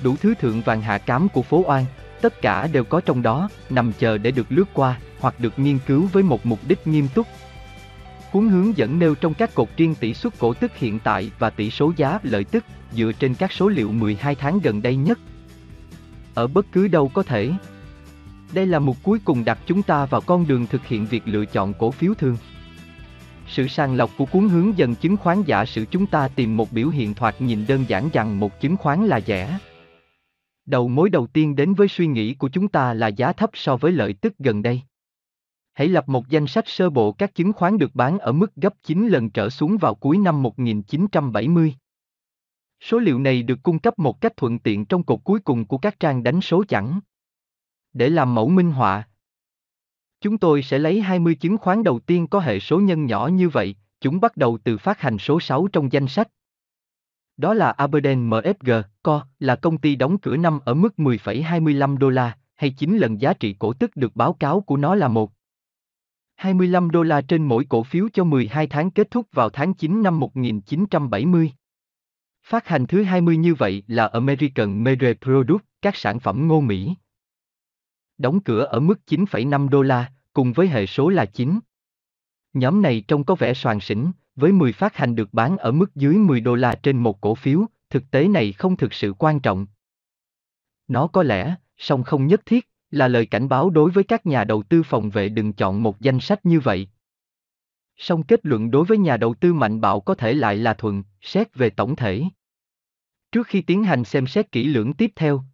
[0.02, 1.84] Đủ thứ thượng vàng hạ cám của phố oan,
[2.20, 5.78] tất cả đều có trong đó, nằm chờ để được lướt qua, hoặc được nghiên
[5.86, 7.26] cứu với một mục đích nghiêm túc.
[8.32, 11.50] Cuốn hướng dẫn nêu trong các cột riêng tỷ suất cổ tức hiện tại và
[11.50, 15.18] tỷ số giá lợi tức, dựa trên các số liệu 12 tháng gần đây nhất.
[16.34, 17.52] Ở bất cứ đâu có thể.
[18.54, 21.44] Đây là mục cuối cùng đặt chúng ta vào con đường thực hiện việc lựa
[21.44, 22.36] chọn cổ phiếu thường.
[23.48, 26.72] Sự sàng lọc của cuốn hướng dẫn chứng khoán giả sử chúng ta tìm một
[26.72, 29.58] biểu hiện thoạt nhìn đơn giản rằng một chứng khoán là rẻ.
[30.66, 33.76] Đầu mối đầu tiên đến với suy nghĩ của chúng ta là giá thấp so
[33.76, 34.82] với lợi tức gần đây.
[35.72, 38.74] Hãy lập một danh sách sơ bộ các chứng khoán được bán ở mức gấp
[38.82, 41.74] 9 lần trở xuống vào cuối năm 1970.
[42.80, 45.78] Số liệu này được cung cấp một cách thuận tiện trong cột cuối cùng của
[45.78, 47.00] các trang đánh số chẵn.
[47.96, 49.04] Để làm mẫu minh họa,
[50.20, 53.48] chúng tôi sẽ lấy 20 chứng khoán đầu tiên có hệ số nhân nhỏ như
[53.48, 56.28] vậy, chúng bắt đầu từ phát hành số 6 trong danh sách.
[57.36, 62.08] Đó là Aberdeen MFG, Co, là công ty đóng cửa năm ở mức 10,25 đô
[62.10, 65.32] la, hay 9 lần giá trị cổ tức được báo cáo của nó là một.
[66.36, 70.02] 25 đô la trên mỗi cổ phiếu cho 12 tháng kết thúc vào tháng 9
[70.02, 71.52] năm 1970.
[72.44, 76.94] Phát hành thứ 20 như vậy là American Mere Product, các sản phẩm ngô Mỹ.
[78.18, 81.60] Đóng cửa ở mức 9,5 đô la, cùng với hệ số là 9.
[82.52, 85.94] Nhóm này trông có vẻ soàn sỉnh, với 10 phát hành được bán ở mức
[85.94, 89.40] dưới 10 đô la trên một cổ phiếu, thực tế này không thực sự quan
[89.40, 89.66] trọng.
[90.88, 94.44] Nó có lẽ, song không nhất thiết, là lời cảnh báo đối với các nhà
[94.44, 96.88] đầu tư phòng vệ đừng chọn một danh sách như vậy.
[97.96, 101.02] Song kết luận đối với nhà đầu tư mạnh bạo có thể lại là thuận,
[101.20, 102.24] xét về tổng thể.
[103.32, 105.44] Trước khi tiến hành xem xét kỹ lưỡng tiếp theo,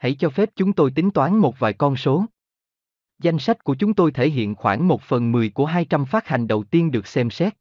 [0.00, 2.24] hãy cho phép chúng tôi tính toán một vài con số.
[3.18, 6.46] Danh sách của chúng tôi thể hiện khoảng một phần mười của 200 phát hành
[6.46, 7.54] đầu tiên được xem xét.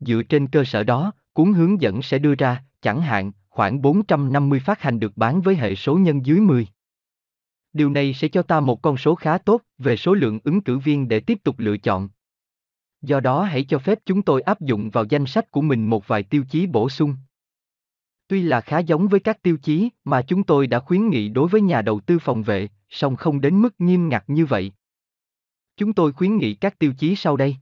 [0.00, 4.60] Dựa trên cơ sở đó, cuốn hướng dẫn sẽ đưa ra, chẳng hạn, khoảng 450
[4.60, 6.66] phát hành được bán với hệ số nhân dưới 10.
[7.72, 10.78] Điều này sẽ cho ta một con số khá tốt về số lượng ứng cử
[10.78, 12.08] viên để tiếp tục lựa chọn.
[13.02, 16.08] Do đó hãy cho phép chúng tôi áp dụng vào danh sách của mình một
[16.08, 17.16] vài tiêu chí bổ sung.
[18.30, 21.48] Tuy là khá giống với các tiêu chí mà chúng tôi đã khuyến nghị đối
[21.48, 24.72] với nhà đầu tư phòng vệ, song không đến mức nghiêm ngặt như vậy.
[25.76, 27.56] Chúng tôi khuyến nghị các tiêu chí sau đây.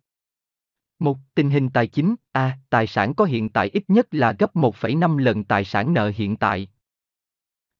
[0.98, 4.57] Một, tình hình tài chính, A, tài sản có hiện tại ít nhất là gấp
[4.57, 6.68] 1,5 lần tài sản nợ hiện tại.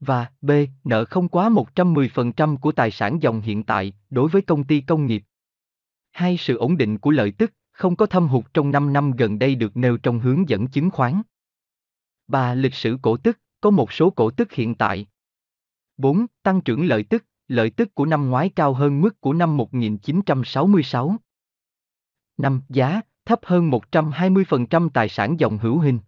[0.01, 0.51] Và, B,
[0.85, 5.07] nợ không quá 110% của tài sản dòng hiện tại, đối với công ty công
[5.07, 5.23] nghiệp.
[6.11, 9.39] Hai, sự ổn định của lợi tức, không có thâm hụt trong 5 năm gần
[9.39, 11.23] đây được nêu trong hướng dẫn chứng khoán.
[12.29, 12.55] 3.
[12.55, 15.07] Lịch sử cổ tức, có một số cổ tức hiện tại.
[15.97, 16.27] 4.
[16.43, 21.17] Tăng trưởng lợi tức, lợi tức của năm ngoái cao hơn mức của năm 1966.
[22.37, 22.61] 5.
[22.69, 25.99] Giá, thấp hơn 120% tài sản dòng hữu hình.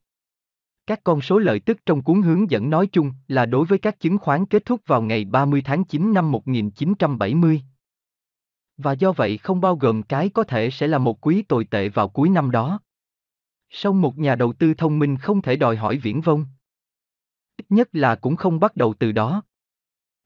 [0.86, 4.00] Các con số lợi tức trong cuốn hướng dẫn nói chung là đối với các
[4.00, 7.62] chứng khoán kết thúc vào ngày 30 tháng 9 năm 1970.
[8.76, 11.88] Và do vậy không bao gồm cái có thể sẽ là một quý tồi tệ
[11.88, 12.80] vào cuối năm đó.
[13.70, 16.46] Song một nhà đầu tư thông minh không thể đòi hỏi viễn vông.
[17.56, 19.42] Ít nhất là cũng không bắt đầu từ đó.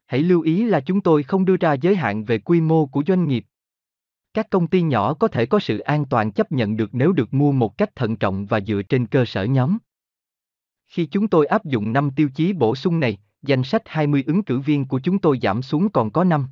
[0.07, 3.03] Hãy lưu ý là chúng tôi không đưa ra giới hạn về quy mô của
[3.07, 3.45] doanh nghiệp.
[4.35, 7.35] Các công ty nhỏ có thể có sự an toàn chấp nhận được nếu được
[7.35, 9.79] mua một cách thận trọng và dựa trên cơ sở nhóm.
[10.87, 14.43] Khi chúng tôi áp dụng 5 tiêu chí bổ sung này, danh sách 20 ứng
[14.43, 16.49] cử viên của chúng tôi giảm xuống còn có 5.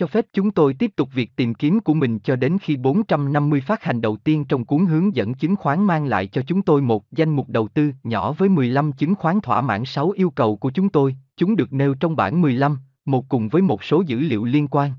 [0.00, 3.60] Cho phép chúng tôi tiếp tục việc tìm kiếm của mình cho đến khi 450
[3.60, 6.82] phát hành đầu tiên trong cuốn hướng dẫn chứng khoán mang lại cho chúng tôi
[6.82, 10.56] một danh mục đầu tư nhỏ với 15 chứng khoán thỏa mãn 6 yêu cầu
[10.56, 14.20] của chúng tôi, chúng được nêu trong bảng 15, một cùng với một số dữ
[14.20, 14.92] liệu liên quan.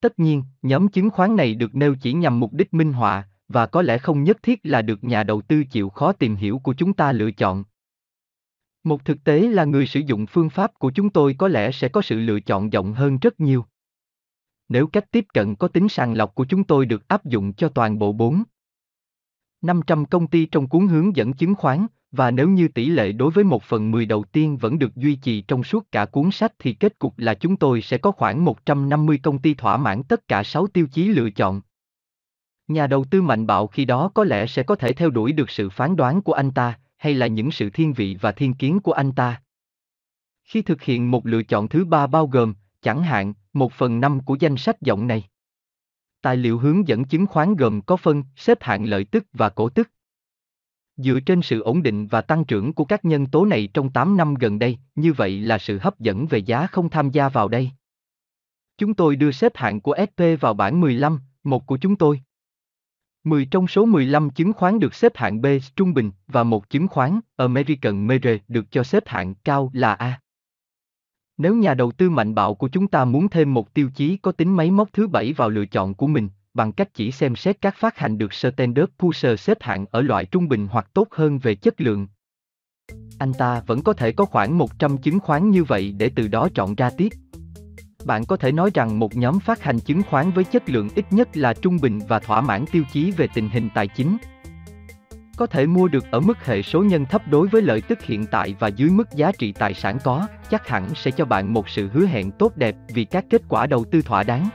[0.00, 3.66] Tất nhiên, nhóm chứng khoán này được nêu chỉ nhằm mục đích minh họa, và
[3.66, 6.74] có lẽ không nhất thiết là được nhà đầu tư chịu khó tìm hiểu của
[6.74, 7.64] chúng ta lựa chọn.
[8.84, 11.88] Một thực tế là người sử dụng phương pháp của chúng tôi có lẽ sẽ
[11.88, 13.64] có sự lựa chọn rộng hơn rất nhiều.
[14.72, 17.68] Nếu cách tiếp cận có tính sàng lọc của chúng tôi được áp dụng cho
[17.68, 18.42] toàn bộ 4
[19.62, 23.30] 500 công ty trong cuốn hướng dẫn chứng khoán, và nếu như tỷ lệ đối
[23.30, 26.52] với một phần mười đầu tiên vẫn được duy trì trong suốt cả cuốn sách
[26.58, 30.28] thì kết cục là chúng tôi sẽ có khoảng 150 công ty thỏa mãn tất
[30.28, 31.60] cả 6 tiêu chí lựa chọn.
[32.68, 35.50] Nhà đầu tư mạnh bạo khi đó có lẽ sẽ có thể theo đuổi được
[35.50, 38.80] sự phán đoán của anh ta, hay là những sự thiên vị và thiên kiến
[38.80, 39.42] của anh ta.
[40.44, 44.20] Khi thực hiện một lựa chọn thứ ba bao gồm, chẳng hạn, một phần năm
[44.20, 45.24] của danh sách giọng này.
[46.22, 49.68] Tài liệu hướng dẫn chứng khoán gồm có phân, xếp hạng lợi tức và cổ
[49.68, 49.90] tức.
[50.96, 54.16] Dựa trên sự ổn định và tăng trưởng của các nhân tố này trong 8
[54.16, 57.48] năm gần đây, như vậy là sự hấp dẫn về giá không tham gia vào
[57.48, 57.70] đây.
[58.78, 62.20] Chúng tôi đưa xếp hạng của SP vào bảng 15, một của chúng tôi.
[63.24, 66.88] 10 trong số 15 chứng khoán được xếp hạng B trung bình và một chứng
[66.88, 70.20] khoán American Mere được cho xếp hạng cao là A.
[71.42, 74.32] Nếu nhà đầu tư mạnh bạo của chúng ta muốn thêm một tiêu chí có
[74.32, 77.60] tính máy móc thứ bảy vào lựa chọn của mình, bằng cách chỉ xem xét
[77.60, 81.38] các phát hành được Standard Pusher xếp hạng ở loại trung bình hoặc tốt hơn
[81.38, 82.06] về chất lượng.
[83.18, 86.48] Anh ta vẫn có thể có khoảng 100 chứng khoán như vậy để từ đó
[86.54, 87.08] chọn ra tiếp.
[88.04, 91.12] Bạn có thể nói rằng một nhóm phát hành chứng khoán với chất lượng ít
[91.12, 94.16] nhất là trung bình và thỏa mãn tiêu chí về tình hình tài chính.
[95.36, 98.26] Có thể mua được ở mức hệ số nhân thấp đối với lợi tức hiện
[98.26, 101.68] tại và dưới mức giá trị tài sản có, chắc hẳn sẽ cho bạn một
[101.68, 104.48] sự hứa hẹn tốt đẹp vì các kết quả đầu tư thỏa đáng.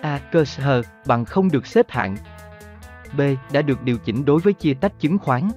[0.00, 0.18] A.
[0.32, 2.16] Cơ sở bằng không được xếp hạng.
[3.16, 3.20] B.
[3.52, 5.48] Đã được điều chỉnh đối với chia tách chứng khoán.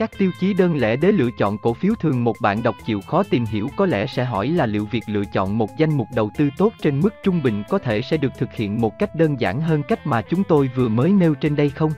[0.00, 3.00] Các tiêu chí đơn lẻ để lựa chọn cổ phiếu thường một bạn đọc chịu
[3.00, 6.06] khó tìm hiểu có lẽ sẽ hỏi là liệu việc lựa chọn một danh mục
[6.14, 9.14] đầu tư tốt trên mức trung bình có thể sẽ được thực hiện một cách
[9.14, 11.92] đơn giản hơn cách mà chúng tôi vừa mới nêu trên đây không?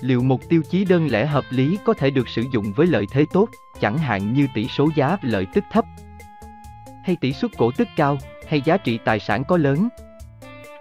[0.00, 3.06] Liệu một tiêu chí đơn lẻ hợp lý có thể được sử dụng với lợi
[3.12, 3.48] thế tốt,
[3.80, 5.84] chẳng hạn như tỷ số giá lợi tức thấp,
[7.04, 9.88] hay tỷ suất cổ tức cao, hay giá trị tài sản có lớn,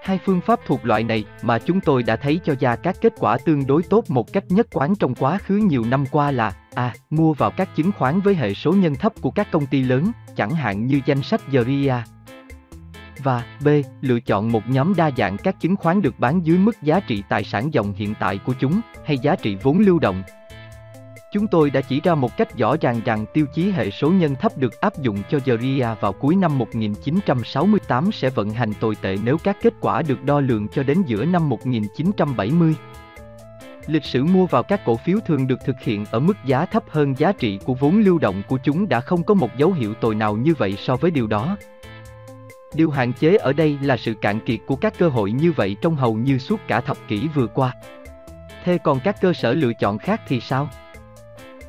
[0.06, 3.14] Hai phương pháp thuộc loại này mà chúng tôi đã thấy cho ra các kết
[3.20, 6.54] quả tương đối tốt một cách nhất quán trong quá khứ nhiều năm qua là
[6.76, 6.94] A.
[7.10, 10.12] Mua vào các chứng khoán với hệ số nhân thấp của các công ty lớn,
[10.36, 12.00] chẳng hạn như danh sách Zeria.
[13.24, 13.68] Và B.
[14.02, 17.24] Lựa chọn một nhóm đa dạng các chứng khoán được bán dưới mức giá trị
[17.30, 20.24] tài sản dòng hiện tại của chúng, hay giá trị vốn lưu động,
[21.36, 24.36] Chúng tôi đã chỉ ra một cách rõ ràng rằng tiêu chí hệ số nhân
[24.36, 29.18] thấp được áp dụng cho Zeria vào cuối năm 1968 sẽ vận hành tồi tệ
[29.24, 32.76] nếu các kết quả được đo lường cho đến giữa năm 1970.
[33.88, 36.84] Lịch sử mua vào các cổ phiếu thường được thực hiện ở mức giá thấp
[36.90, 39.94] hơn giá trị của vốn lưu động của chúng đã không có một dấu hiệu
[39.94, 41.58] tồi nào như vậy so với điều đó.
[42.74, 45.76] Điều hạn chế ở đây là sự cạn kiệt của các cơ hội như vậy
[45.82, 47.74] trong hầu như suốt cả thập kỷ vừa qua.
[48.64, 50.70] Thế còn các cơ sở lựa chọn khác thì sao?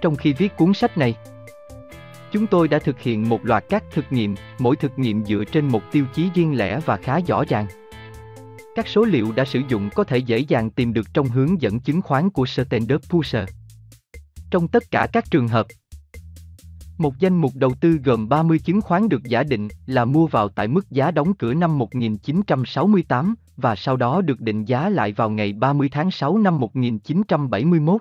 [0.01, 1.15] Trong khi viết cuốn sách này.
[2.33, 5.69] Chúng tôi đã thực hiện một loạt các thực nghiệm, mỗi thực nghiệm dựa trên
[5.69, 7.67] một tiêu chí riêng lẻ và khá rõ ràng.
[8.77, 11.81] Các số liệu đã sử dụng có thể dễ dàng tìm được trong hướng dẫn
[11.81, 13.49] chứng khoán của Standard Pusher.
[14.51, 15.67] Trong tất cả các trường hợp,
[16.99, 20.49] một danh mục đầu tư gồm 30 chứng khoán được giả định là mua vào
[20.49, 25.31] tại mức giá đóng cửa năm 1968 và sau đó được định giá lại vào
[25.31, 28.01] ngày 30 tháng 6 năm 1971.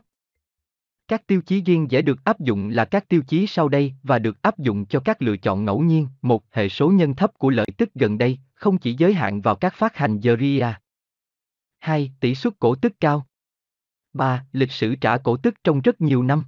[1.07, 4.19] Các tiêu chí riêng dễ được áp dụng là các tiêu chí sau đây và
[4.19, 6.07] được áp dụng cho các lựa chọn ngẫu nhiên.
[6.21, 9.55] Một, hệ số nhân thấp của lợi tức gần đây, không chỉ giới hạn vào
[9.55, 10.73] các phát hành Zeria.
[11.79, 12.11] 2.
[12.19, 13.27] Tỷ suất cổ tức cao.
[14.13, 14.45] 3.
[14.51, 16.43] Lịch sử trả cổ tức trong rất nhiều năm.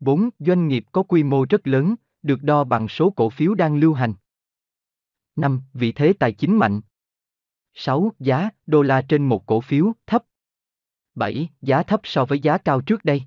[0.00, 0.28] 4.
[0.38, 3.94] Doanh nghiệp có quy mô rất lớn, được đo bằng số cổ phiếu đang lưu
[3.94, 4.14] hành.
[5.36, 5.60] 5.
[5.72, 6.80] Vị thế tài chính mạnh.
[7.74, 8.12] 6.
[8.18, 10.24] Giá đô la trên một cổ phiếu thấp.
[11.14, 11.48] 7.
[11.62, 13.22] Giá thấp so với giá cao trước đây.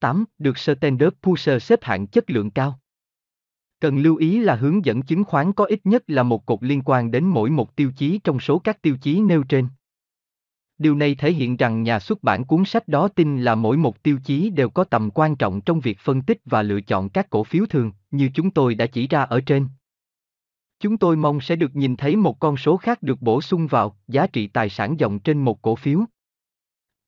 [0.00, 0.24] 8.
[0.38, 2.80] Được Standard Pusher xếp hạng chất lượng cao.
[3.80, 6.82] Cần lưu ý là hướng dẫn chứng khoán có ít nhất là một cột liên
[6.84, 9.68] quan đến mỗi một tiêu chí trong số các tiêu chí nêu trên.
[10.78, 14.02] Điều này thể hiện rằng nhà xuất bản cuốn sách đó tin là mỗi một
[14.02, 17.30] tiêu chí đều có tầm quan trọng trong việc phân tích và lựa chọn các
[17.30, 19.68] cổ phiếu thường, như chúng tôi đã chỉ ra ở trên.
[20.80, 23.96] Chúng tôi mong sẽ được nhìn thấy một con số khác được bổ sung vào
[24.08, 26.04] giá trị tài sản dòng trên một cổ phiếu.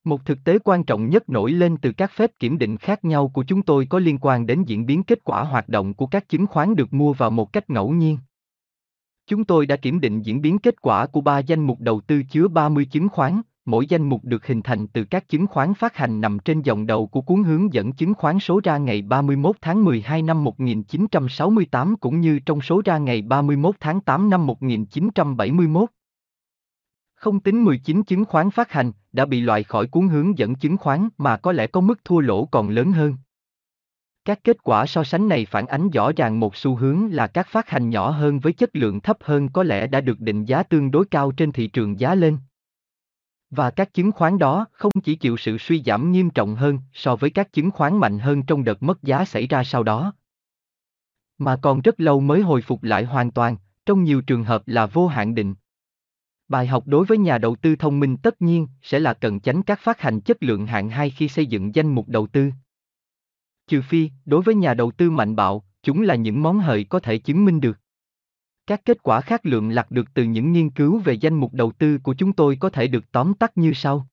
[0.05, 3.29] Một thực tế quan trọng nhất nổi lên từ các phép kiểm định khác nhau
[3.29, 6.29] của chúng tôi có liên quan đến diễn biến kết quả hoạt động của các
[6.29, 8.19] chứng khoán được mua vào một cách ngẫu nhiên.
[9.27, 12.23] Chúng tôi đã kiểm định diễn biến kết quả của ba danh mục đầu tư
[12.23, 15.97] chứa 30 chứng khoán, mỗi danh mục được hình thành từ các chứng khoán phát
[15.97, 19.57] hành nằm trên dòng đầu của cuốn hướng dẫn chứng khoán số ra ngày 31
[19.61, 25.89] tháng 12 năm 1968 cũng như trong số ra ngày 31 tháng 8 năm 1971.
[27.23, 30.77] Không tính 19 chứng khoán phát hành, đã bị loại khỏi cuốn hướng dẫn chứng
[30.77, 33.17] khoán mà có lẽ có mức thua lỗ còn lớn hơn.
[34.25, 37.47] Các kết quả so sánh này phản ánh rõ ràng một xu hướng là các
[37.49, 40.63] phát hành nhỏ hơn với chất lượng thấp hơn có lẽ đã được định giá
[40.63, 42.39] tương đối cao trên thị trường giá lên.
[43.51, 47.17] Và các chứng khoán đó không chỉ chịu sự suy giảm nghiêm trọng hơn so
[47.17, 50.13] với các chứng khoán mạnh hơn trong đợt mất giá xảy ra sau đó,
[51.39, 53.57] mà còn rất lâu mới hồi phục lại hoàn toàn,
[53.87, 55.55] trong nhiều trường hợp là vô hạn định.
[56.53, 59.63] Bài học đối với nhà đầu tư thông minh tất nhiên sẽ là cần tránh
[59.63, 62.51] các phát hành chất lượng hạng 2 khi xây dựng danh mục đầu tư.
[63.67, 67.01] Trừ phi, đối với nhà đầu tư mạnh bạo, chúng là những món hời có
[67.01, 67.79] thể chứng minh được.
[68.67, 71.73] Các kết quả khác lượng lặt được từ những nghiên cứu về danh mục đầu
[71.73, 74.09] tư của chúng tôi có thể được tóm tắt như sau.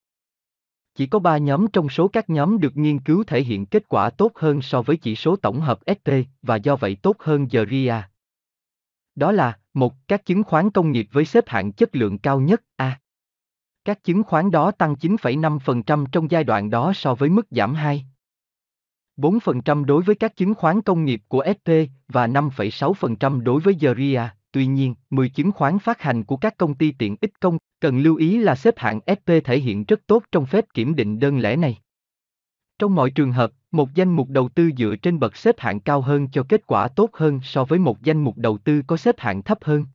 [0.96, 4.10] Chỉ có 3 nhóm trong số các nhóm được nghiên cứu thể hiện kết quả
[4.10, 8.10] tốt hơn so với chỉ số tổng hợp ST và do vậy tốt hơn GRIA.
[9.16, 12.64] Đó là, một, các chứng khoán công nghiệp với xếp hạng chất lượng cao nhất
[12.76, 13.00] A.
[13.86, 18.06] Các chứng khoán đó tăng 9,5% trong giai đoạn đó so với mức giảm 2.
[19.18, 21.70] 4% đối với các chứng khoán công nghiệp của SP
[22.08, 24.36] và 5,6% đối với GRIA.
[24.52, 28.00] Tuy nhiên, 10 chứng khoán phát hành của các công ty tiện ích công cần
[28.00, 31.40] lưu ý là xếp hạng SP thể hiện rất tốt trong phép kiểm định đơn
[31.40, 31.78] lẻ này.
[32.80, 36.02] Trong mọi trường hợp, một danh mục đầu tư dựa trên bậc xếp hạng cao
[36.02, 39.16] hơn cho kết quả tốt hơn so với một danh mục đầu tư có xếp
[39.18, 39.86] hạng thấp hơn.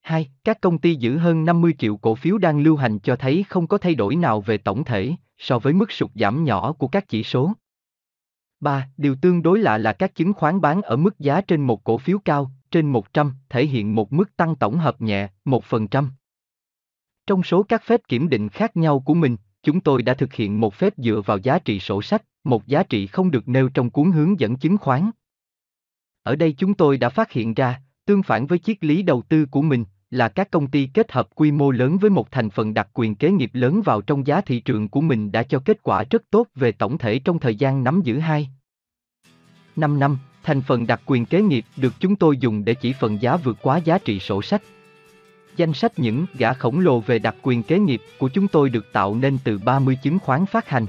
[0.00, 0.30] 2.
[0.44, 3.66] Các công ty giữ hơn 50 triệu cổ phiếu đang lưu hành cho thấy không
[3.66, 7.08] có thay đổi nào về tổng thể so với mức sụt giảm nhỏ của các
[7.08, 7.52] chỉ số.
[8.60, 8.88] 3.
[8.96, 11.98] Điều tương đối lạ là các chứng khoán bán ở mức giá trên một cổ
[11.98, 16.06] phiếu cao, trên 100, thể hiện một mức tăng tổng hợp nhẹ, 1%.
[17.26, 20.60] Trong số các phép kiểm định khác nhau của mình, chúng tôi đã thực hiện
[20.60, 23.90] một phép dựa vào giá trị sổ sách, một giá trị không được nêu trong
[23.90, 25.10] cuốn hướng dẫn chứng khoán.
[26.22, 29.46] Ở đây chúng tôi đã phát hiện ra, tương phản với triết lý đầu tư
[29.46, 32.74] của mình, là các công ty kết hợp quy mô lớn với một thành phần
[32.74, 35.82] đặc quyền kế nghiệp lớn vào trong giá thị trường của mình đã cho kết
[35.82, 38.50] quả rất tốt về tổng thể trong thời gian nắm giữ hai.
[39.76, 43.22] 5 năm, thành phần đặc quyền kế nghiệp được chúng tôi dùng để chỉ phần
[43.22, 44.62] giá vượt quá giá trị sổ sách.
[45.56, 48.92] Danh sách những gã khổng lồ về đặc quyền kế nghiệp của chúng tôi được
[48.92, 50.86] tạo nên từ 30 chứng khoán phát hành.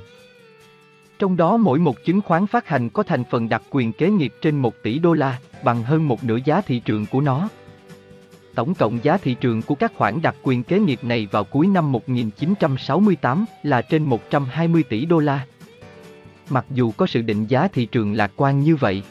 [1.19, 4.33] Trong đó mỗi một chứng khoán phát hành có thành phần đặc quyền kế nghiệp
[4.41, 7.49] trên 1 tỷ đô la, bằng hơn một nửa giá thị trường của nó.
[8.55, 11.67] Tổng cộng giá thị trường của các khoản đặc quyền kế nghiệp này vào cuối
[11.67, 15.45] năm 1968 là trên 120 tỷ đô la.
[16.49, 19.03] Mặc dù có sự định giá thị trường lạc quan như vậy,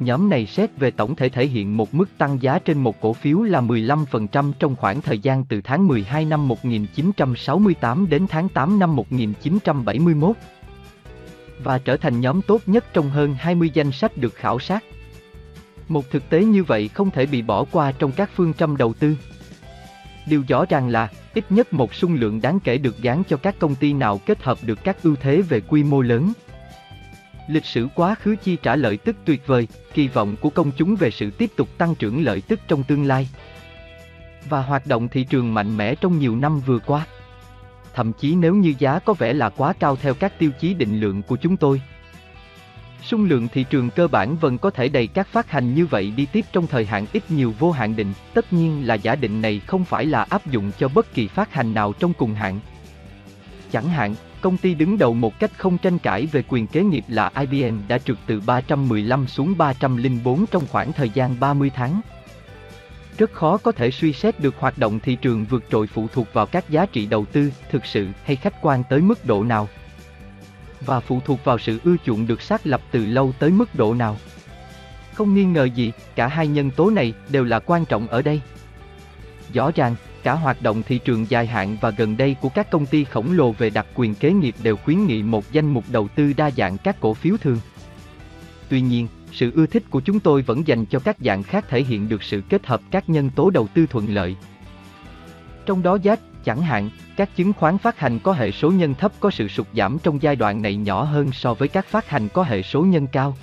[0.00, 3.12] Nhóm này xét về tổng thể thể hiện một mức tăng giá trên một cổ
[3.12, 8.78] phiếu là 15% trong khoảng thời gian từ tháng 12 năm 1968 đến tháng 8
[8.78, 10.36] năm 1971
[11.64, 14.84] và trở thành nhóm tốt nhất trong hơn 20 danh sách được khảo sát.
[15.88, 18.92] Một thực tế như vậy không thể bị bỏ qua trong các phương châm đầu
[18.92, 19.16] tư.
[20.26, 23.54] Điều rõ ràng là, ít nhất một xung lượng đáng kể được gán cho các
[23.58, 26.32] công ty nào kết hợp được các ưu thế về quy mô lớn,
[27.50, 30.96] Lịch sử quá khứ chi trả lợi tức tuyệt vời, kỳ vọng của công chúng
[30.96, 33.28] về sự tiếp tục tăng trưởng lợi tức trong tương lai.
[34.48, 37.06] Và hoạt động thị trường mạnh mẽ trong nhiều năm vừa qua.
[37.94, 41.00] Thậm chí nếu như giá có vẻ là quá cao theo các tiêu chí định
[41.00, 41.82] lượng của chúng tôi.
[43.02, 46.12] Xung lượng thị trường cơ bản vẫn có thể đầy các phát hành như vậy
[46.16, 49.42] đi tiếp trong thời hạn ít nhiều vô hạn định, tất nhiên là giả định
[49.42, 52.60] này không phải là áp dụng cho bất kỳ phát hành nào trong cùng hạn.
[53.72, 57.04] Chẳng hạn, Công ty đứng đầu một cách không tranh cãi về quyền kế nghiệp
[57.08, 62.00] là IBM đã trượt từ 315 xuống 304 trong khoảng thời gian 30 tháng.
[63.20, 66.26] Rất khó có thể suy xét được hoạt động thị trường vượt trội phụ thuộc
[66.32, 69.68] vào các giá trị đầu tư, thực sự hay khách quan tới mức độ nào.
[70.80, 73.94] Và phụ thuộc vào sự ưa chuộng được xác lập từ lâu tới mức độ
[73.94, 74.16] nào.
[75.14, 78.40] Không nghi ngờ gì, cả hai nhân tố này đều là quan trọng ở đây.
[79.52, 82.86] Rõ ràng, Cả hoạt động thị trường dài hạn và gần đây của các công
[82.86, 86.08] ty khổng lồ về đặc quyền kế nghiệp đều khuyến nghị một danh mục đầu
[86.08, 87.58] tư đa dạng các cổ phiếu thường.
[88.68, 91.82] Tuy nhiên, sự ưa thích của chúng tôi vẫn dành cho các dạng khác thể
[91.82, 94.36] hiện được sự kết hợp các nhân tố đầu tư thuận lợi.
[95.66, 99.12] Trong đó giá, chẳng hạn, các chứng khoán phát hành có hệ số nhân thấp
[99.20, 102.28] có sự sụt giảm trong giai đoạn này nhỏ hơn so với các phát hành
[102.28, 103.36] có hệ số nhân cao.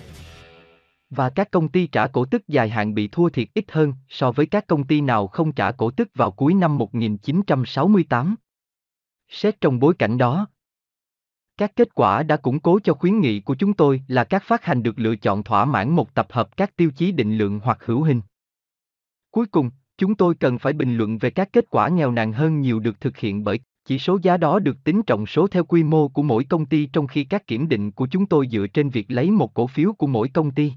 [1.10, 4.32] Và các công ty trả cổ tức dài hạn bị thua thiệt ít hơn so
[4.32, 8.36] với các công ty nào không trả cổ tức vào cuối năm 1968.
[9.30, 10.48] Xét trong bối cảnh đó,
[11.58, 14.66] các kết quả đã củng cố cho khuyến nghị của chúng tôi là các phát
[14.66, 17.86] hành được lựa chọn thỏa mãn một tập hợp các tiêu chí định lượng hoặc
[17.86, 18.22] hữu hình.
[19.32, 22.62] Cuối cùng, chúng tôi cần phải bình luận về các kết quả nghèo nàn hơn
[22.62, 25.84] nhiều được thực hiện bởi chỉ số giá đó được tính trọng số theo quy
[25.84, 28.90] mô của mỗi công ty trong khi các kiểm định của chúng tôi dựa trên
[28.90, 30.74] việc lấy một cổ phiếu của mỗi công ty.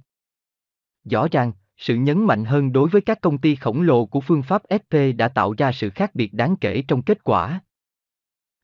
[1.05, 4.43] Rõ ràng, sự nhấn mạnh hơn đối với các công ty khổng lồ của phương
[4.43, 7.61] pháp FP đã tạo ra sự khác biệt đáng kể trong kết quả.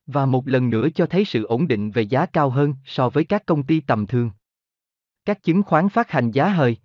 [0.06, 3.24] Và một lần nữa cho thấy sự ổn định về giá cao hơn so với
[3.24, 4.30] các công ty tầm thường.
[5.24, 6.76] Các chứng khoán phát hành giá hời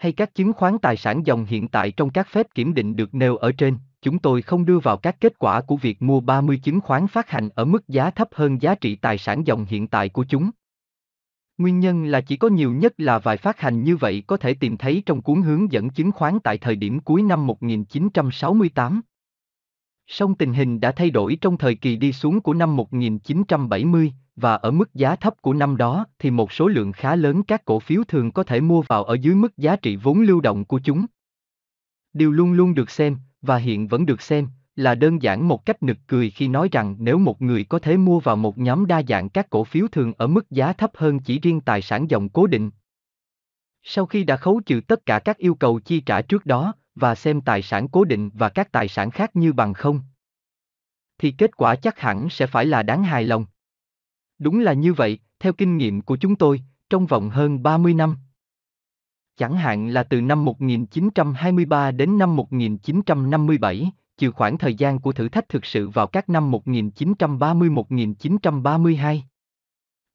[0.00, 3.14] hay các chứng khoán tài sản dòng hiện tại trong các phép kiểm định được
[3.14, 6.60] nêu ở trên, chúng tôi không đưa vào các kết quả của việc mua 30
[6.62, 9.86] chứng khoán phát hành ở mức giá thấp hơn giá trị tài sản dòng hiện
[9.86, 10.50] tại của chúng.
[11.58, 14.54] Nguyên nhân là chỉ có nhiều nhất là vài phát hành như vậy có thể
[14.54, 19.00] tìm thấy trong cuốn hướng dẫn chứng khoán tại thời điểm cuối năm 1968.
[20.12, 24.54] Song tình hình đã thay đổi trong thời kỳ đi xuống của năm 1970, và
[24.54, 27.78] ở mức giá thấp của năm đó thì một số lượng khá lớn các cổ
[27.78, 30.80] phiếu thường có thể mua vào ở dưới mức giá trị vốn lưu động của
[30.84, 31.06] chúng.
[32.12, 35.82] Điều luôn luôn được xem, và hiện vẫn được xem, là đơn giản một cách
[35.82, 39.02] nực cười khi nói rằng nếu một người có thể mua vào một nhóm đa
[39.08, 42.28] dạng các cổ phiếu thường ở mức giá thấp hơn chỉ riêng tài sản dòng
[42.28, 42.70] cố định.
[43.82, 47.14] Sau khi đã khấu trừ tất cả các yêu cầu chi trả trước đó, và
[47.14, 50.00] xem tài sản cố định và các tài sản khác như bằng không,
[51.20, 53.44] thì kết quả chắc hẳn sẽ phải là đáng hài lòng.
[54.38, 58.16] Đúng là như vậy, theo kinh nghiệm của chúng tôi, trong vòng hơn 30 năm.
[59.36, 65.28] Chẳng hạn là từ năm 1923 đến năm 1957, trừ khoảng thời gian của thử
[65.28, 69.20] thách thực sự vào các năm 1930-1932.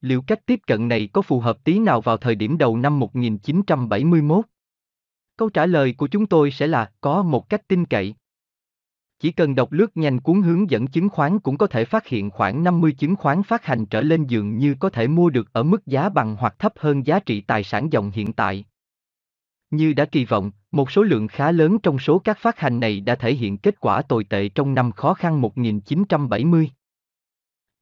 [0.00, 2.98] Liệu cách tiếp cận này có phù hợp tí nào vào thời điểm đầu năm
[2.98, 4.44] 1971?
[5.36, 8.14] Câu trả lời của chúng tôi sẽ là có một cách tin cậy.
[9.18, 12.30] Chỉ cần đọc lướt nhanh cuốn hướng dẫn chứng khoán cũng có thể phát hiện
[12.30, 15.62] khoảng 50 chứng khoán phát hành trở lên dường như có thể mua được ở
[15.62, 18.64] mức giá bằng hoặc thấp hơn giá trị tài sản dòng hiện tại.
[19.70, 23.00] Như đã kỳ vọng, một số lượng khá lớn trong số các phát hành này
[23.00, 26.70] đã thể hiện kết quả tồi tệ trong năm khó khăn 1970.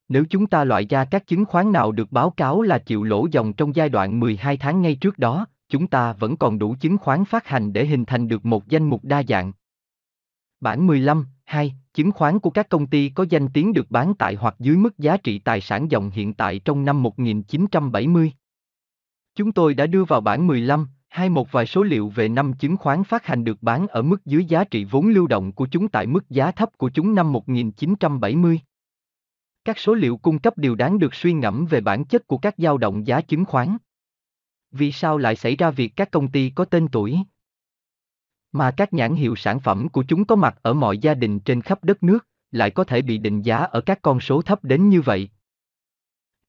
[0.08, 3.26] Nếu chúng ta loại ra các chứng khoán nào được báo cáo là chịu lỗ
[3.30, 6.98] dòng trong giai đoạn 12 tháng ngay trước đó, chúng ta vẫn còn đủ chứng
[6.98, 9.52] khoán phát hành để hình thành được một danh mục đa dạng.
[10.60, 14.34] Bản 15, 2, chứng khoán của các công ty có danh tiếng được bán tại
[14.34, 18.32] hoặc dưới mức giá trị tài sản dòng hiện tại trong năm 1970.
[19.34, 22.76] Chúng tôi đã đưa vào bản 15, hai một vài số liệu về năm chứng
[22.76, 25.88] khoán phát hành được bán ở mức dưới giá trị vốn lưu động của chúng
[25.88, 28.60] tại mức giá thấp của chúng năm 1970.
[29.64, 32.54] Các số liệu cung cấp điều đáng được suy ngẫm về bản chất của các
[32.58, 33.76] dao động giá chứng khoán.
[34.76, 37.18] Vì sao lại xảy ra việc các công ty có tên tuổi,
[38.52, 41.62] mà các nhãn hiệu sản phẩm của chúng có mặt ở mọi gia đình trên
[41.62, 44.88] khắp đất nước, lại có thể bị định giá ở các con số thấp đến
[44.88, 45.28] như vậy.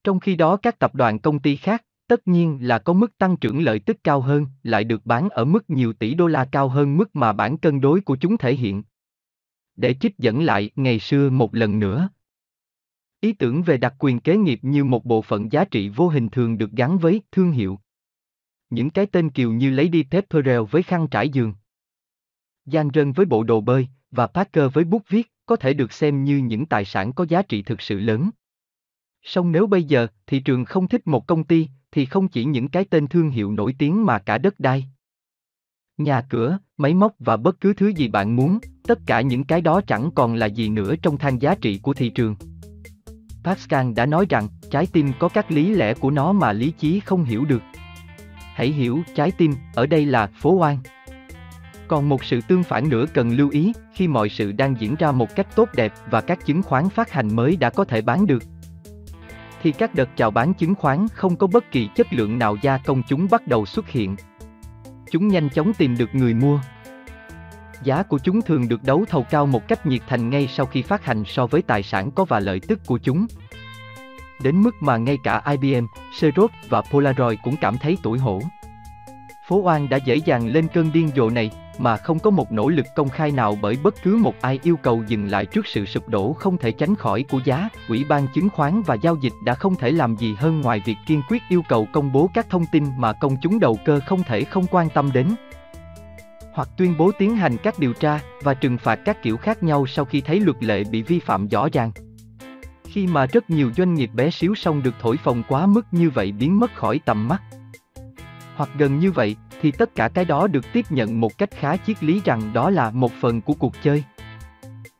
[0.03, 3.37] Trong khi đó các tập đoàn công ty khác, tất nhiên là có mức tăng
[3.37, 6.69] trưởng lợi tức cao hơn, lại được bán ở mức nhiều tỷ đô la cao
[6.69, 8.83] hơn mức mà bản cân đối của chúng thể hiện.
[9.75, 12.09] Để trích dẫn lại ngày xưa một lần nữa.
[13.19, 16.29] Ý tưởng về đặc quyền kế nghiệp như một bộ phận giá trị vô hình
[16.29, 17.79] thường được gắn với thương hiệu.
[18.69, 21.53] Những cái tên kiều như lấy đi thép Pepperell với khăn trải giường.
[22.65, 26.23] Giang Rân với bộ đồ bơi, và Parker với bút viết, có thể được xem
[26.23, 28.29] như những tài sản có giá trị thực sự lớn.
[29.23, 32.67] Song nếu bây giờ, thị trường không thích một công ty, thì không chỉ những
[32.67, 34.85] cái tên thương hiệu nổi tiếng mà cả đất đai.
[35.97, 39.61] Nhà cửa, máy móc và bất cứ thứ gì bạn muốn, tất cả những cái
[39.61, 42.35] đó chẳng còn là gì nữa trong thang giá trị của thị trường.
[43.43, 46.99] Pascal đã nói rằng, trái tim có các lý lẽ của nó mà lý trí
[46.99, 47.61] không hiểu được.
[48.55, 50.77] Hãy hiểu, trái tim, ở đây là phố oan.
[51.87, 55.11] Còn một sự tương phản nữa cần lưu ý, khi mọi sự đang diễn ra
[55.11, 58.27] một cách tốt đẹp và các chứng khoán phát hành mới đã có thể bán
[58.27, 58.43] được,
[59.61, 62.77] thì các đợt chào bán chứng khoán không có bất kỳ chất lượng nào gia
[62.77, 64.15] công chúng bắt đầu xuất hiện.
[65.11, 66.59] Chúng nhanh chóng tìm được người mua.
[67.83, 70.81] Giá của chúng thường được đấu thầu cao một cách nhiệt thành ngay sau khi
[70.81, 73.25] phát hành so với tài sản có và lợi tức của chúng.
[74.39, 78.41] Đến mức mà ngay cả IBM, Xerox và Polaroid cũng cảm thấy tủi hổ.
[79.47, 82.69] Phố Oan đã dễ dàng lên cơn điên rồ này, mà không có một nỗ
[82.69, 85.85] lực công khai nào bởi bất cứ một ai yêu cầu dừng lại trước sự
[85.85, 89.33] sụp đổ không thể tránh khỏi của giá, Ủy ban chứng khoán và giao dịch
[89.43, 92.49] đã không thể làm gì hơn ngoài việc kiên quyết yêu cầu công bố các
[92.49, 95.27] thông tin mà công chúng đầu cơ không thể không quan tâm đến.
[96.53, 99.85] Hoặc tuyên bố tiến hành các điều tra và trừng phạt các kiểu khác nhau
[99.87, 101.91] sau khi thấy luật lệ bị vi phạm rõ ràng.
[102.95, 106.09] Khi mà rất nhiều doanh nghiệp bé xíu xong được thổi phồng quá mức như
[106.09, 107.41] vậy biến mất khỏi tầm mắt.
[108.55, 111.77] Hoặc gần như vậy, thì tất cả cái đó được tiếp nhận một cách khá
[111.77, 114.03] triết lý rằng đó là một phần của cuộc chơi.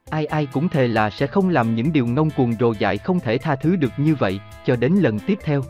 [0.10, 3.20] Ai ai cũng thề là sẽ không làm những điều ngông cuồng rồ dại không
[3.20, 5.62] thể tha thứ được như vậy, cho đến lần tiếp theo.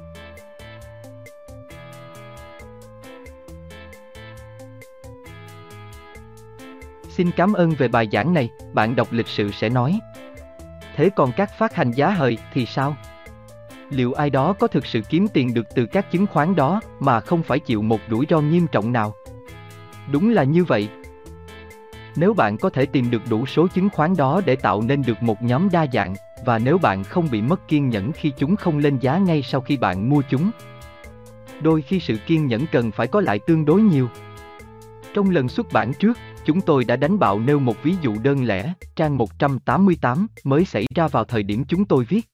[7.10, 10.00] Xin cảm ơn về bài giảng này, bạn đọc lịch sự sẽ nói.
[10.96, 12.96] Thế còn các phát hành giá hời thì sao?
[13.90, 17.20] liệu ai đó có thực sự kiếm tiền được từ các chứng khoán đó mà
[17.20, 19.16] không phải chịu một rủi ro nghiêm trọng nào?
[20.12, 20.90] Đúng là như vậy.
[22.16, 25.24] Nếu bạn có thể tìm được đủ số chứng khoán đó để tạo nên được
[25.24, 26.16] một nhóm đa dạng,
[26.46, 29.62] và nếu bạn không bị mất kiên nhẫn khi chúng không lên giá ngay sau
[29.62, 30.52] khi bạn mua chúng,
[31.62, 34.10] đôi khi sự kiên nhẫn cần phải có lại tương đối nhiều.
[35.14, 38.46] Trong lần xuất bản trước, chúng tôi đã đánh bạo nêu một ví dụ đơn
[38.46, 42.28] lẻ, trang 188, mới xảy ra vào thời điểm chúng tôi viết.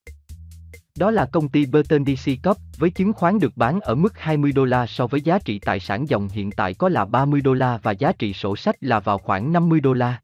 [0.97, 4.51] Đó là công ty Burton DC Corp, với chứng khoán được bán ở mức 20
[4.51, 7.53] đô la so với giá trị tài sản dòng hiện tại có là 30 đô
[7.53, 10.22] la và giá trị sổ sách là vào khoảng 50 đô la.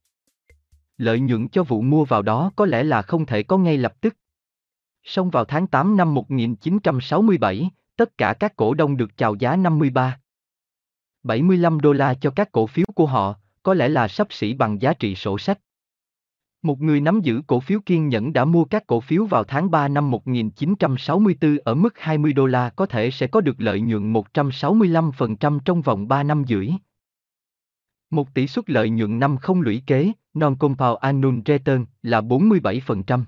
[0.97, 3.93] Lợi nhuận cho vụ mua vào đó có lẽ là không thể có ngay lập
[4.01, 4.15] tức.
[5.03, 10.19] Song vào tháng 8 năm 1967, tất cả các cổ đông được chào giá 53.
[11.23, 13.35] 75 đô la cho các cổ phiếu của họ,
[13.67, 15.59] có lẽ là sắp xỉ bằng giá trị sổ sách.
[16.61, 19.71] Một người nắm giữ cổ phiếu kiên nhẫn đã mua các cổ phiếu vào tháng
[19.71, 24.13] 3 năm 1964 ở mức 20 đô la có thể sẽ có được lợi nhuận
[24.13, 26.69] 165% trong vòng 3 năm rưỡi.
[28.09, 33.23] Một tỷ suất lợi nhuận năm không lũy kế, non-compound annual return, là 47%.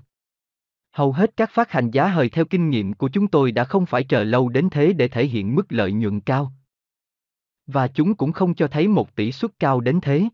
[0.92, 3.86] Hầu hết các phát hành giá hời theo kinh nghiệm của chúng tôi đã không
[3.86, 6.52] phải chờ lâu đến thế để thể hiện mức lợi nhuận cao.
[7.72, 10.28] Và chúng cũng không cho thấy một tỷ suất cao đến thế.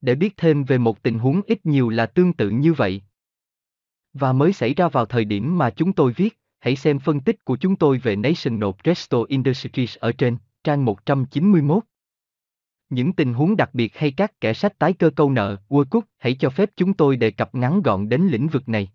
[0.00, 3.02] Để biết thêm về một tình huống ít nhiều là tương tự như vậy.
[4.12, 7.44] Và mới xảy ra vào thời điểm mà chúng tôi viết, hãy xem phân tích
[7.44, 11.82] của chúng tôi về National Presto Industries ở trên, trang 191.
[12.90, 16.36] Những tình huống đặc biệt hay các kẻ sách tái cơ câu nợ, Woodcock, hãy
[16.40, 18.90] cho phép chúng tôi đề cập ngắn gọn đến lĩnh vực này.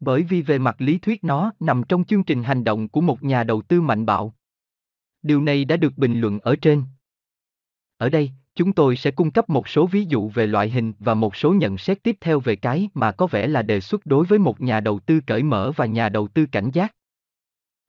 [0.00, 3.22] Bởi vì về mặt lý thuyết nó nằm trong chương trình hành động của một
[3.22, 4.34] nhà đầu tư mạnh bạo.
[5.26, 6.84] Điều này đã được bình luận ở trên.
[7.96, 11.14] Ở đây, chúng tôi sẽ cung cấp một số ví dụ về loại hình và
[11.14, 14.26] một số nhận xét tiếp theo về cái mà có vẻ là đề xuất đối
[14.26, 16.94] với một nhà đầu tư cởi mở và nhà đầu tư cảnh giác.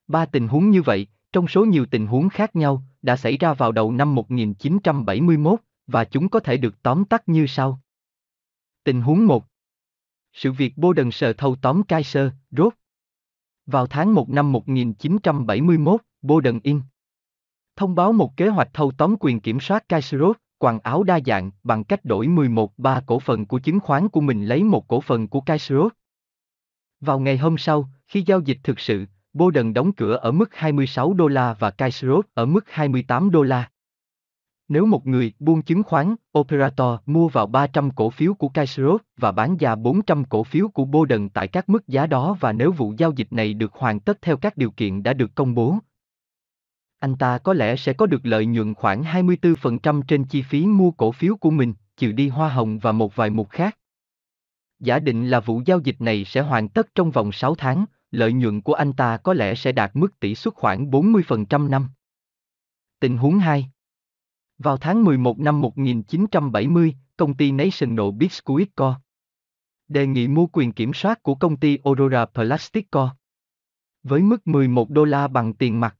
[0.07, 3.53] Ba tình huống như vậy, trong số nhiều tình huống khác nhau, đã xảy ra
[3.53, 7.79] vào đầu năm 1971, và chúng có thể được tóm tắt như sau.
[8.83, 9.45] Tình huống 1
[10.33, 12.73] Sự việc Bô Đần sờ thâu tóm Kaiser, rốt.
[13.65, 16.81] Vào tháng 1 năm 1971, Bô Đần In
[17.77, 21.51] thông báo một kế hoạch thâu tóm quyền kiểm soát Kaiserot, quần áo đa dạng
[21.63, 25.27] bằng cách đổi 11-3 cổ phần của chứng khoán của mình lấy một cổ phần
[25.27, 25.93] của Kaiserot.
[27.01, 31.13] Vào ngày hôm sau, khi giao dịch thực sự, Bowden đóng cửa ở mức 26
[31.13, 33.69] đô la và Kaiserot ở mức 28 đô la.
[34.67, 39.31] Nếu một người buôn chứng khoán, operator mua vào 300 cổ phiếu của Kaiserot và
[39.31, 42.93] bán ra 400 cổ phiếu của Bowden tại các mức giá đó và nếu vụ
[42.97, 45.77] giao dịch này được hoàn tất theo các điều kiện đã được công bố,
[46.99, 50.91] anh ta có lẽ sẽ có được lợi nhuận khoảng 24% trên chi phí mua
[50.91, 53.77] cổ phiếu của mình, trừ đi hoa hồng và một vài mục khác.
[54.79, 58.33] Giả định là vụ giao dịch này sẽ hoàn tất trong vòng 6 tháng, lợi
[58.33, 61.89] nhuận của anh ta có lẽ sẽ đạt mức tỷ suất khoảng 40% năm.
[62.99, 63.71] Tình huống 2
[64.57, 68.95] Vào tháng 11 năm 1970, công ty National Biscuit Co.
[69.87, 73.15] đề nghị mua quyền kiểm soát của công ty Aurora Plastic Co.
[74.03, 75.97] với mức 11 đô la bằng tiền mặt.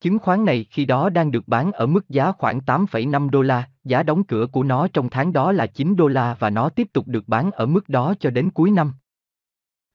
[0.00, 3.68] Chứng khoán này khi đó đang được bán ở mức giá khoảng 8,5 đô la,
[3.84, 6.88] giá đóng cửa của nó trong tháng đó là 9 đô la và nó tiếp
[6.92, 8.92] tục được bán ở mức đó cho đến cuối năm.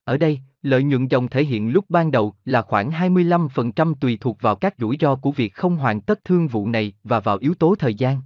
[0.03, 4.41] Ở đây, lợi nhuận dòng thể hiện lúc ban đầu là khoảng 25% tùy thuộc
[4.41, 7.53] vào các rủi ro của việc không hoàn tất thương vụ này và vào yếu
[7.53, 8.21] tố thời gian.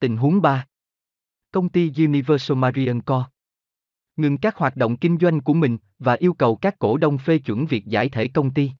[0.00, 0.66] Tình huống 3
[1.50, 3.24] Công ty Universal Marion Co.
[4.16, 7.38] ngừng các hoạt động kinh doanh của mình và yêu cầu các cổ đông phê
[7.38, 8.70] chuẩn việc giải thể công ty.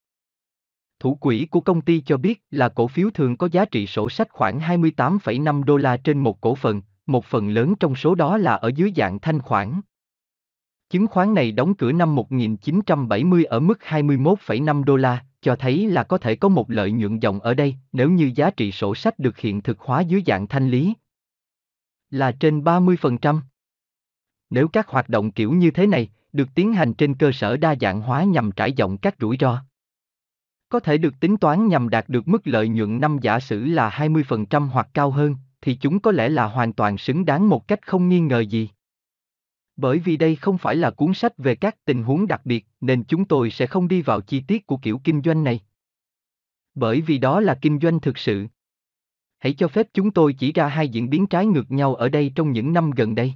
[1.05, 4.11] Thủ quỹ của công ty cho biết là cổ phiếu thường có giá trị sổ
[4.11, 8.37] sách khoảng 28,5 đô la trên một cổ phần, một phần lớn trong số đó
[8.39, 9.81] là ở dưới dạng thanh khoản.
[10.91, 16.03] Chứng khoán này đóng cửa năm 1970 ở mức 21,5 đô la, cho thấy là
[16.03, 19.19] có thể có một lợi nhuận dòng ở đây nếu như giá trị sổ sách
[19.19, 20.95] được hiện thực hóa dưới dạng thanh lý.
[22.11, 23.41] Là trên 30%.
[24.51, 27.75] Nếu các hoạt động kiểu như thế này được tiến hành trên cơ sở đa
[27.81, 29.61] dạng hóa nhằm trải rộng các rủi ro
[30.75, 33.91] có thể được tính toán nhằm đạt được mức lợi nhuận năm giả sử là
[33.91, 37.87] 20% hoặc cao hơn, thì chúng có lẽ là hoàn toàn xứng đáng một cách
[37.87, 38.69] không nghi ngờ gì.
[39.77, 43.05] Bởi vì đây không phải là cuốn sách về các tình huống đặc biệt, nên
[43.05, 45.61] chúng tôi sẽ không đi vào chi tiết của kiểu kinh doanh này.
[46.75, 48.47] Bởi vì đó là kinh doanh thực sự.
[49.39, 52.33] Hãy cho phép chúng tôi chỉ ra hai diễn biến trái ngược nhau ở đây
[52.35, 53.35] trong những năm gần đây.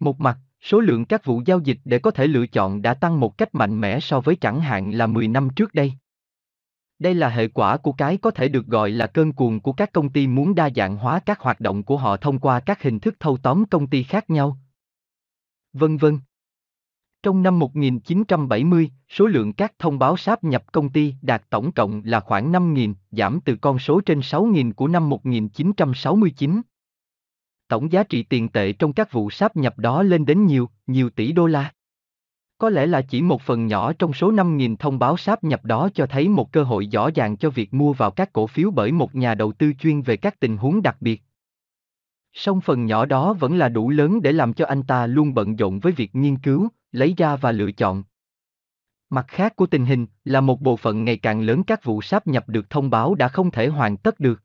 [0.00, 3.20] Một mặt, số lượng các vụ giao dịch để có thể lựa chọn đã tăng
[3.20, 5.92] một cách mạnh mẽ so với chẳng hạn là 10 năm trước đây.
[6.98, 9.92] Đây là hệ quả của cái có thể được gọi là cơn cuồng của các
[9.92, 13.00] công ty muốn đa dạng hóa các hoạt động của họ thông qua các hình
[13.00, 14.58] thức thâu tóm công ty khác nhau.
[15.72, 16.18] Vân vân.
[17.22, 22.02] Trong năm 1970, số lượng các thông báo sáp nhập công ty đạt tổng cộng
[22.04, 26.60] là khoảng 5.000, giảm từ con số trên 6.000 của năm 1969.
[27.68, 31.10] Tổng giá trị tiền tệ trong các vụ sáp nhập đó lên đến nhiều, nhiều
[31.10, 31.72] tỷ đô la.
[32.58, 35.88] Có lẽ là chỉ một phần nhỏ trong số 5.000 thông báo sáp nhập đó
[35.94, 38.92] cho thấy một cơ hội rõ ràng cho việc mua vào các cổ phiếu bởi
[38.92, 41.22] một nhà đầu tư chuyên về các tình huống đặc biệt.
[42.32, 45.56] Song phần nhỏ đó vẫn là đủ lớn để làm cho anh ta luôn bận
[45.56, 48.02] rộn với việc nghiên cứu, lấy ra và lựa chọn.
[49.10, 52.26] Mặt khác của tình hình là một bộ phận ngày càng lớn các vụ sáp
[52.26, 54.42] nhập được thông báo đã không thể hoàn tất được.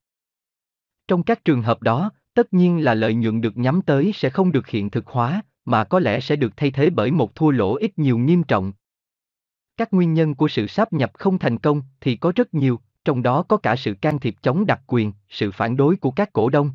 [1.07, 4.51] Trong các trường hợp đó, tất nhiên là lợi nhuận được nhắm tới sẽ không
[4.51, 7.76] được hiện thực hóa, mà có lẽ sẽ được thay thế bởi một thua lỗ
[7.76, 8.74] ít nhiều nghiêm trọng.
[9.78, 13.24] Các nguyên nhân của sự sáp nhập không thành công thì có rất nhiều, trong
[13.24, 16.49] đó có cả sự can thiệp chống đặc quyền, sự phản đối của các cổ
[16.49, 16.72] đông.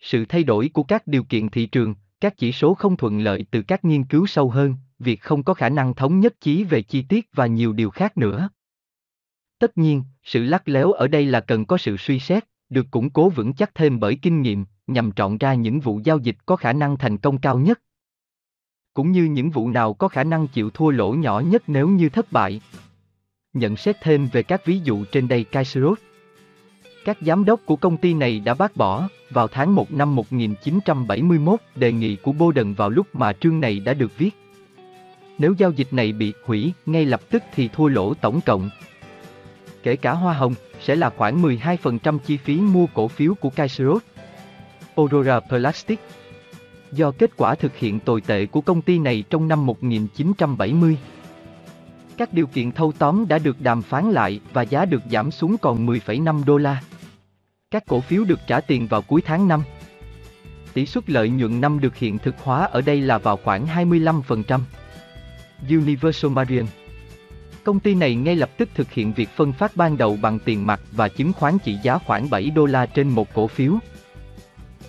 [0.00, 3.46] Sự thay đổi của các điều kiện thị trường, các chỉ số không thuận lợi
[3.50, 6.82] từ các nghiên cứu sâu hơn, việc không có khả năng thống nhất chí về
[6.82, 8.48] chi tiết và nhiều điều khác nữa.
[9.58, 13.10] Tất nhiên, sự lắc léo ở đây là cần có sự suy xét, được củng
[13.10, 16.56] cố vững chắc thêm bởi kinh nghiệm, nhằm chọn ra những vụ giao dịch có
[16.56, 17.80] khả năng thành công cao nhất.
[18.94, 22.08] Cũng như những vụ nào có khả năng chịu thua lỗ nhỏ nhất nếu như
[22.08, 22.60] thất bại.
[23.52, 25.98] Nhận xét thêm về các ví dụ trên đây Kaiserot.
[27.04, 31.60] Các giám đốc của công ty này đã bác bỏ, vào tháng 1 năm 1971,
[31.74, 34.30] đề nghị của Bowden vào lúc mà chương này đã được viết.
[35.38, 38.70] Nếu giao dịch này bị hủy ngay lập tức thì thua lỗ tổng cộng.
[39.82, 44.02] Kể cả hoa hồng, sẽ là khoảng 12% chi phí mua cổ phiếu của Kaiserot.
[44.96, 46.00] Aurora Plastic
[46.92, 50.98] Do kết quả thực hiện tồi tệ của công ty này trong năm 1970.
[52.16, 55.56] Các điều kiện thâu tóm đã được đàm phán lại và giá được giảm xuống
[55.58, 56.82] còn 10,5 đô la.
[57.70, 59.62] Các cổ phiếu được trả tiền vào cuối tháng 5.
[60.74, 64.60] Tỷ suất lợi nhuận năm được hiện thực hóa ở đây là vào khoảng 25%.
[65.68, 66.66] Universal Marion
[67.64, 70.66] Công ty này ngay lập tức thực hiện việc phân phát ban đầu bằng tiền
[70.66, 73.78] mặt và chứng khoán trị giá khoảng 7 đô la trên một cổ phiếu.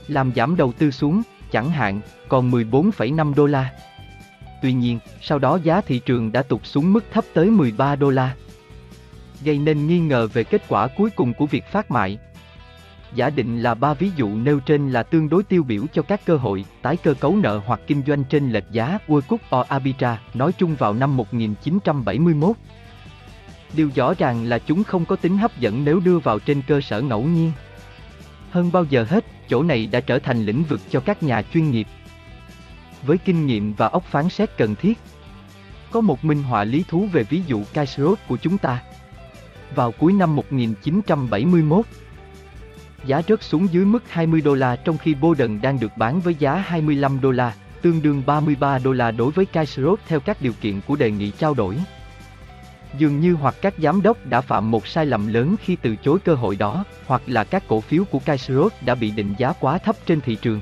[0.07, 3.71] Làm giảm đầu tư xuống, chẳng hạn, còn 14,5 đô la.
[4.61, 8.09] Tuy nhiên, sau đó giá thị trường đã tụt xuống mức thấp tới 13 đô
[8.09, 8.35] la.
[9.43, 12.17] Gây nên nghi ngờ về kết quả cuối cùng của việc phát mại.
[13.15, 16.25] Giả định là ba ví dụ nêu trên là tương đối tiêu biểu cho các
[16.25, 20.19] cơ hội tái cơ cấu nợ hoặc kinh doanh trên lệch giá World or Arbitra
[20.33, 22.55] nói chung vào năm 1971.
[23.73, 26.81] Điều rõ ràng là chúng không có tính hấp dẫn nếu đưa vào trên cơ
[26.81, 27.51] sở ngẫu nhiên.
[28.51, 31.71] Hơn bao giờ hết, chỗ này đã trở thành lĩnh vực cho các nhà chuyên
[31.71, 31.87] nghiệp.
[33.03, 34.97] Với kinh nghiệm và óc phán xét cần thiết.
[35.91, 38.83] Có một minh họa lý thú về ví dụ Kaiserot của chúng ta.
[39.75, 41.85] Vào cuối năm 1971,
[43.05, 46.35] giá rớt xuống dưới mức 20 đô la trong khi Boden đang được bán với
[46.39, 50.53] giá 25 đô la, tương đương 33 đô la đối với Kaiserot theo các điều
[50.61, 51.77] kiện của đề nghị trao đổi.
[52.97, 56.19] Dường như hoặc các giám đốc đã phạm một sai lầm lớn khi từ chối
[56.19, 59.77] cơ hội đó, hoặc là các cổ phiếu của Kaiserot đã bị định giá quá
[59.77, 60.61] thấp trên thị trường.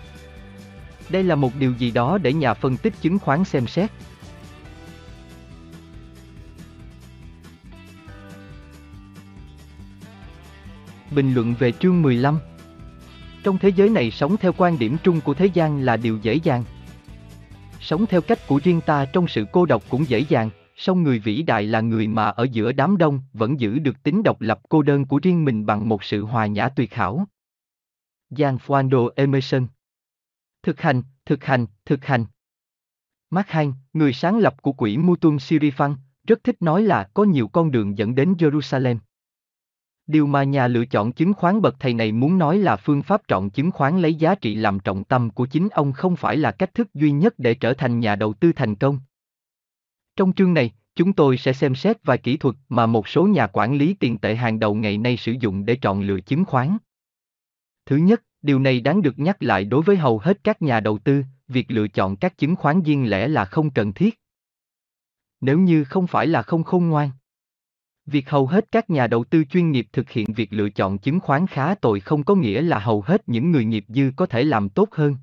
[1.09, 3.91] Đây là một điều gì đó để nhà phân tích chứng khoán xem xét.
[11.11, 12.39] Bình luận về chương 15
[13.43, 16.33] Trong thế giới này sống theo quan điểm chung của thế gian là điều dễ
[16.33, 16.63] dàng.
[17.81, 21.19] Sống theo cách của riêng ta trong sự cô độc cũng dễ dàng, song người
[21.19, 24.59] vĩ đại là người mà ở giữa đám đông vẫn giữ được tính độc lập
[24.69, 27.28] cô đơn của riêng mình bằng một sự hòa nhã tuyệt hảo.
[28.30, 29.67] Giang Fuando Emerson
[30.63, 32.26] Thực hành, thực hành, thực hành.
[33.30, 35.95] Mark Hain, người sáng lập của quỹ Mutum Sirifan,
[36.28, 38.97] rất thích nói là có nhiều con đường dẫn đến Jerusalem.
[40.07, 43.28] Điều mà nhà lựa chọn chứng khoán bậc thầy này muốn nói là phương pháp
[43.28, 46.51] chọn chứng khoán lấy giá trị làm trọng tâm của chính ông không phải là
[46.51, 48.99] cách thức duy nhất để trở thành nhà đầu tư thành công.
[50.16, 53.47] Trong chương này, chúng tôi sẽ xem xét vài kỹ thuật mà một số nhà
[53.47, 56.78] quản lý tiền tệ hàng đầu ngày nay sử dụng để chọn lựa chứng khoán.
[57.86, 60.97] Thứ nhất, điều này đáng được nhắc lại đối với hầu hết các nhà đầu
[60.97, 64.20] tư, việc lựa chọn các chứng khoán riêng lẻ là không cần thiết.
[65.41, 67.09] Nếu như không phải là không khôn ngoan.
[68.05, 71.20] Việc hầu hết các nhà đầu tư chuyên nghiệp thực hiện việc lựa chọn chứng
[71.20, 74.43] khoán khá tồi không có nghĩa là hầu hết những người nghiệp dư có thể
[74.43, 75.16] làm tốt hơn.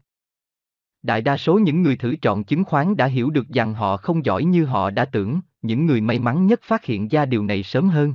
[1.03, 4.25] Đại đa số những người thử chọn chứng khoán đã hiểu được rằng họ không
[4.25, 7.63] giỏi như họ đã tưởng, những người may mắn nhất phát hiện ra điều này
[7.63, 8.15] sớm hơn.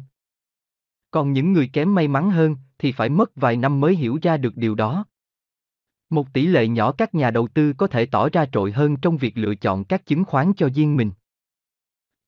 [1.11, 4.37] Còn những người kém may mắn hơn thì phải mất vài năm mới hiểu ra
[4.37, 5.05] được điều đó.
[6.09, 9.17] Một tỷ lệ nhỏ các nhà đầu tư có thể tỏ ra trội hơn trong
[9.17, 11.11] việc lựa chọn các chứng khoán cho riêng mình.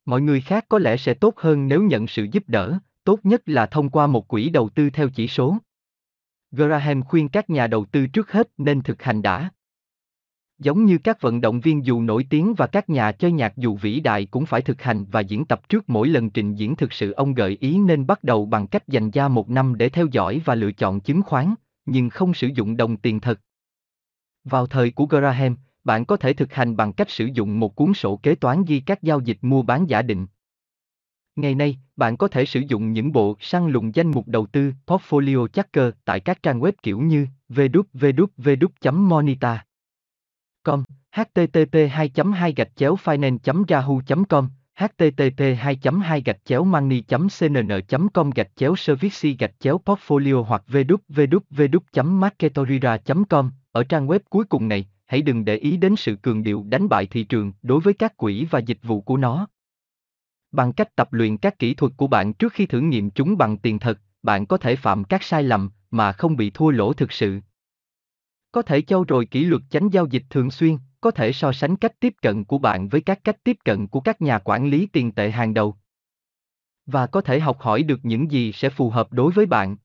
[0.05, 3.41] Mọi người khác có lẽ sẽ tốt hơn nếu nhận sự giúp đỡ, tốt nhất
[3.45, 5.57] là thông qua một quỹ đầu tư theo chỉ số.
[6.51, 9.49] Graham khuyên các nhà đầu tư trước hết nên thực hành đã.
[10.59, 13.75] Giống như các vận động viên dù nổi tiếng và các nhà chơi nhạc dù
[13.75, 16.93] vĩ đại cũng phải thực hành và diễn tập trước mỗi lần trình diễn thực
[16.93, 20.05] sự ông gợi ý nên bắt đầu bằng cách dành ra một năm để theo
[20.11, 21.53] dõi và lựa chọn chứng khoán,
[21.85, 23.39] nhưng không sử dụng đồng tiền thật.
[24.43, 27.93] Vào thời của Graham, bạn có thể thực hành bằng cách sử dụng một cuốn
[27.93, 30.27] sổ kế toán ghi các giao dịch mua bán giả định.
[31.35, 34.73] Ngày nay, bạn có thể sử dụng những bộ săn lùng danh mục đầu tư
[34.87, 37.27] Portfolio Tracker tại các trang web kiểu như
[40.69, 40.83] com
[41.15, 44.47] http 2 2 gạch chéo finance yahoo com
[44.79, 47.03] http 2 2 gạch chéo money
[47.39, 52.97] cnn com gạch chéo service gạch chéo portfolio hoặc www marketorira
[53.29, 53.51] com.
[53.71, 56.89] Ở trang web cuối cùng này, hãy đừng để ý đến sự cường điệu đánh
[56.89, 59.47] bại thị trường đối với các quỹ và dịch vụ của nó.
[60.51, 63.57] Bằng cách tập luyện các kỹ thuật của bạn trước khi thử nghiệm chúng bằng
[63.57, 67.11] tiền thật, bạn có thể phạm các sai lầm mà không bị thua lỗ thực
[67.11, 67.39] sự
[68.51, 71.75] có thể châu rồi kỷ luật tránh giao dịch thường xuyên, có thể so sánh
[71.75, 74.85] cách tiếp cận của bạn với các cách tiếp cận của các nhà quản lý
[74.85, 75.75] tiền tệ hàng đầu.
[76.85, 79.77] Và có thể học hỏi được những gì sẽ phù hợp đối với bạn.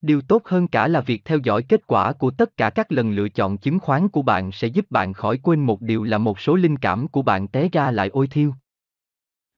[0.00, 3.10] Điều tốt hơn cả là việc theo dõi kết quả của tất cả các lần
[3.10, 6.40] lựa chọn chứng khoán của bạn sẽ giúp bạn khỏi quên một điều là một
[6.40, 8.54] số linh cảm của bạn té ra lại ôi thiêu.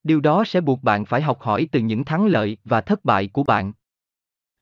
[0.03, 3.29] Điều đó sẽ buộc bạn phải học hỏi từ những thắng lợi và thất bại
[3.29, 3.73] của bạn.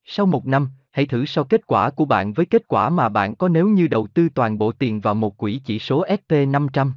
[0.05, 3.34] Sau một năm hãy thử so kết quả của bạn với kết quả mà bạn
[3.36, 6.90] có nếu như đầu tư toàn bộ tiền vào một quỹ chỉ số SP500.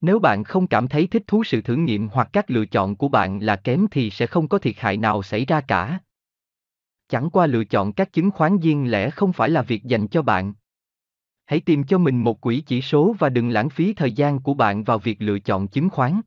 [0.00, 3.08] Nếu bạn không cảm thấy thích thú sự thử nghiệm hoặc các lựa chọn của
[3.08, 5.98] bạn là kém thì sẽ không có thiệt hại nào xảy ra cả.
[7.08, 10.22] Chẳng qua lựa chọn các chứng khoán riêng lẻ không phải là việc dành cho
[10.22, 10.52] bạn.
[11.44, 14.54] Hãy tìm cho mình một quỹ chỉ số và đừng lãng phí thời gian của
[14.54, 16.20] bạn vào việc lựa chọn chứng khoán.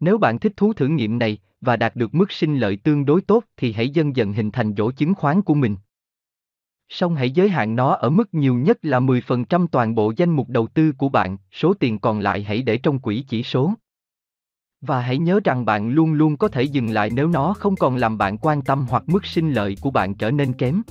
[0.00, 3.20] Nếu bạn thích thú thử nghiệm này, và đạt được mức sinh lợi tương đối
[3.20, 5.76] tốt thì hãy dần dần hình thành rổ chứng khoán của mình.
[6.88, 10.48] Song hãy giới hạn nó ở mức nhiều nhất là 10% toàn bộ danh mục
[10.48, 13.72] đầu tư của bạn, số tiền còn lại hãy để trong quỹ chỉ số.
[14.80, 17.96] Và hãy nhớ rằng bạn luôn luôn có thể dừng lại nếu nó không còn
[17.96, 20.82] làm bạn quan tâm hoặc mức sinh lợi của bạn trở nên kém.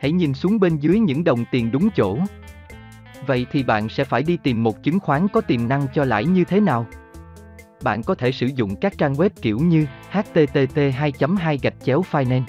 [0.00, 2.18] Hãy nhìn xuống bên dưới những đồng tiền đúng chỗ
[3.26, 6.24] vậy thì bạn sẽ phải đi tìm một chứng khoán có tiềm năng cho lãi
[6.24, 6.86] như thế nào?
[7.82, 12.02] Bạn có thể sử dụng các trang web kiểu như http 2 2 gạch chéo
[12.10, 12.44] finance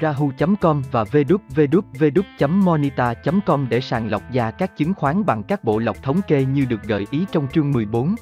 [0.00, 6.20] rahu.com và www.monita.com để sàng lọc ra các chứng khoán bằng các bộ lọc thống
[6.28, 8.14] kê như được gợi ý trong chương 14.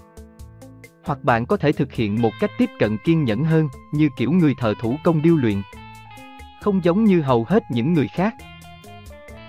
[1.04, 4.30] Hoặc bạn có thể thực hiện một cách tiếp cận kiên nhẫn hơn, như kiểu
[4.30, 5.62] người thợ thủ công điêu luyện.
[6.62, 8.34] Không giống như hầu hết những người khác,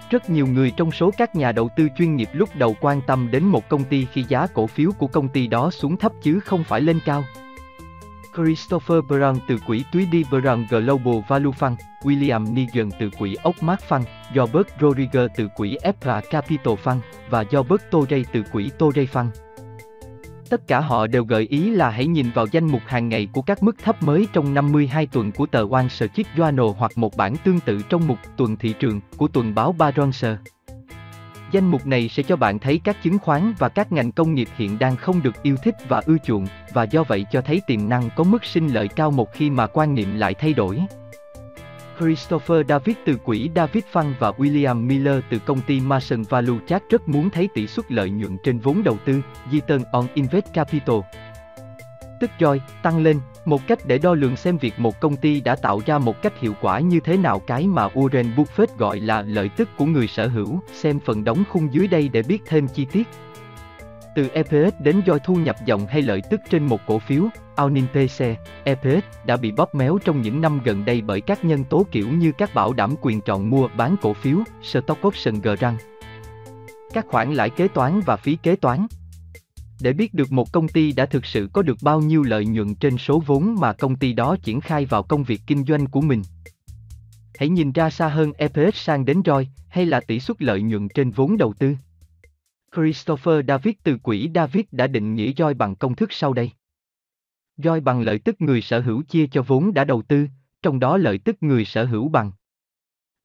[0.09, 3.31] rất nhiều người trong số các nhà đầu tư chuyên nghiệp lúc đầu quan tâm
[3.31, 6.39] đến một công ty khi giá cổ phiếu của công ty đó xuống thấp chứ
[6.39, 7.23] không phải lên cao.
[8.35, 13.81] Christopher Brown từ quỹ túy đi Brown Global Value Fund, William Negan từ quỹ Oakmark
[13.89, 14.03] Fund,
[14.35, 16.99] Robert Rodriguez từ quỹ EPRA Capital Fund
[17.29, 19.29] và Robert Torrey từ quỹ Torrey Fund.
[20.49, 23.41] Tất cả họ đều gợi ý là hãy nhìn vào danh mục hàng ngày của
[23.41, 27.35] các mức thấp mới trong 52 tuần của tờ Wall Street Journal hoặc một bản
[27.43, 30.35] tương tự trong mục tuần thị trường của tuần báo Barronser.
[31.51, 34.47] Danh mục này sẽ cho bạn thấy các chứng khoán và các ngành công nghiệp
[34.55, 37.89] hiện đang không được yêu thích và ưa chuộng, và do vậy cho thấy tiềm
[37.89, 40.81] năng có mức sinh lợi cao một khi mà quan niệm lại thay đổi.
[41.99, 46.83] Christopher David từ quỹ David Fund và William Miller từ công ty Mason Value Chat
[46.89, 49.21] rất muốn thấy tỷ suất lợi nhuận trên vốn đầu tư,
[49.51, 50.95] Return on Invest Capital.
[52.19, 55.55] Tức ROI, tăng lên, một cách để đo lường xem việc một công ty đã
[55.55, 59.21] tạo ra một cách hiệu quả như thế nào cái mà Warren Buffett gọi là
[59.21, 62.67] lợi tức của người sở hữu, xem phần đóng khung dưới đây để biết thêm
[62.67, 63.07] chi tiết.
[64.17, 67.23] Từ EPS đến doi thu nhập dòng hay lợi tức trên một cổ phiếu,
[67.55, 68.23] Aunin PC,
[68.63, 72.09] EPS đã bị bóp méo trong những năm gần đây bởi các nhân tố kiểu
[72.09, 75.79] như các bảo đảm quyền chọn mua bán cổ phiếu, stock option grant,
[76.93, 78.87] các khoản lãi kế toán và phí kế toán.
[79.81, 82.75] Để biết được một công ty đã thực sự có được bao nhiêu lợi nhuận
[82.75, 86.01] trên số vốn mà công ty đó triển khai vào công việc kinh doanh của
[86.01, 86.21] mình.
[87.39, 90.87] Hãy nhìn ra xa hơn EPS sang đến ROI hay là tỷ suất lợi nhuận
[90.89, 91.75] trên vốn đầu tư.
[92.77, 96.51] Christopher David từ quỹ David đã định nghĩa ROI bằng công thức sau đây.
[97.57, 100.27] ROI bằng lợi tức người sở hữu chia cho vốn đã đầu tư,
[100.61, 102.31] trong đó lợi tức người sở hữu bằng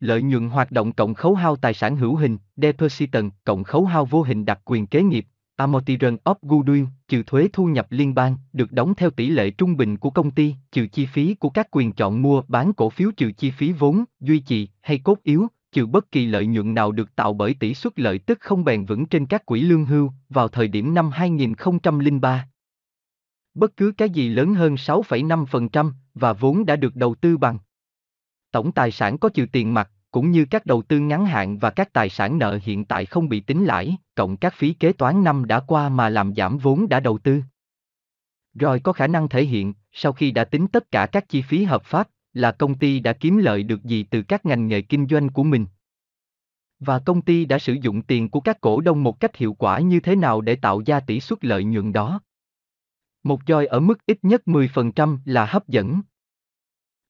[0.00, 4.04] lợi nhuận hoạt động cộng khấu hao tài sản hữu hình, depositant, cộng khấu hao
[4.04, 5.26] vô hình đặc quyền kế nghiệp,
[5.56, 9.76] amortization of goodwill, trừ thuế thu nhập liên bang, được đóng theo tỷ lệ trung
[9.76, 13.10] bình của công ty, trừ chi phí của các quyền chọn mua, bán cổ phiếu
[13.16, 16.92] trừ chi phí vốn, duy trì hay cốt yếu, trừ bất kỳ lợi nhuận nào
[16.92, 20.12] được tạo bởi tỷ suất lợi tức không bền vững trên các quỹ lương hưu
[20.28, 22.48] vào thời điểm năm 2003.
[23.54, 27.58] Bất cứ cái gì lớn hơn 6,5% và vốn đã được đầu tư bằng
[28.52, 31.70] tổng tài sản có trừ tiền mặt, cũng như các đầu tư ngắn hạn và
[31.70, 35.24] các tài sản nợ hiện tại không bị tính lãi, cộng các phí kế toán
[35.24, 37.42] năm đã qua mà làm giảm vốn đã đầu tư.
[38.54, 41.64] Rồi có khả năng thể hiện, sau khi đã tính tất cả các chi phí
[41.64, 45.06] hợp pháp, là công ty đã kiếm lợi được gì từ các ngành nghề kinh
[45.10, 45.66] doanh của mình.
[46.78, 49.78] Và công ty đã sử dụng tiền của các cổ đông một cách hiệu quả
[49.78, 52.20] như thế nào để tạo ra tỷ suất lợi nhuận đó.
[53.22, 56.00] Một roi ở mức ít nhất 10% là hấp dẫn.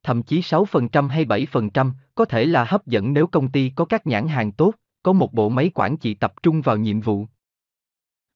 [0.02, 4.06] Thậm chí 6% hay 7% có thể là hấp dẫn nếu công ty có các
[4.06, 7.26] nhãn hàng tốt, có một bộ máy quản trị tập trung vào nhiệm vụ.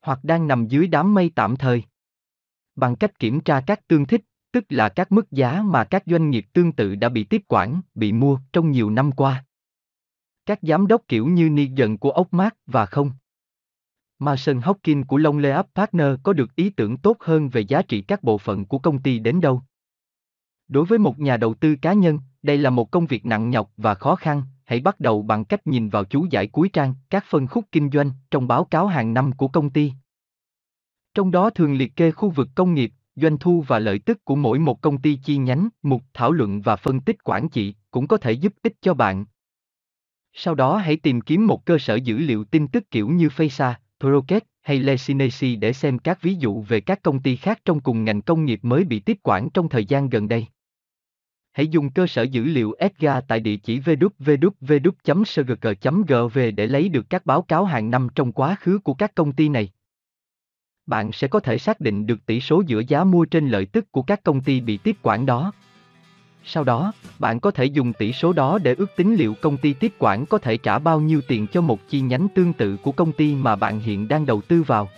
[0.01, 1.83] Hoặc đang nằm dưới đám mây tạm thời.
[2.77, 4.21] Bằng cách kiểm tra các tương thích,
[4.57, 7.81] tức là các mức giá mà các doanh nghiệp tương tự đã bị tiếp quản,
[7.95, 9.45] bị mua trong nhiều năm qua.
[10.47, 13.11] Các giám đốc kiểu như Ni dần của ốc mát và không.
[14.19, 18.03] Mason Hopkins của Long Leap Partner có được ý tưởng tốt hơn về giá trị
[18.03, 19.63] các bộ phận của công ty đến đâu.
[20.69, 23.73] Đối với một nhà đầu tư cá nhân, đây là một công việc nặng nhọc
[23.77, 27.25] và khó khăn, hãy bắt đầu bằng cách nhìn vào chú giải cuối trang, các
[27.29, 29.93] phân khúc kinh doanh trong báo cáo hàng năm của công ty.
[31.15, 34.37] Trong đó thường liệt kê khu vực công nghiệp, doanh thu và lợi tức của
[34.37, 38.07] mỗi một công ty chi nhánh, mục thảo luận và phân tích quản trị cũng
[38.07, 39.25] có thể giúp ích cho bạn.
[40.33, 43.75] Sau đó hãy tìm kiếm một cơ sở dữ liệu tin tức kiểu như Faysa,
[44.01, 48.05] Proket hay Lesinesi để xem các ví dụ về các công ty khác trong cùng
[48.05, 50.47] ngành công nghiệp mới bị tiếp quản trong thời gian gần đây.
[51.53, 54.79] Hãy dùng cơ sở dữ liệu Edgar tại địa chỉ www.sgg.gov
[56.57, 59.49] để lấy được các báo cáo hàng năm trong quá khứ của các công ty
[59.49, 59.71] này.
[60.87, 63.93] Bạn sẽ có thể xác định được tỷ số giữa giá mua trên lợi tức
[63.93, 65.53] của các công ty bị tiếp quản đó.
[66.45, 69.73] Sau đó, bạn có thể dùng tỷ số đó để ước tính liệu công ty
[69.73, 72.93] tiếp quản có thể trả bao nhiêu tiền cho một chi nhánh tương tự của
[72.93, 74.89] công ty mà bạn hiện đang đầu tư vào.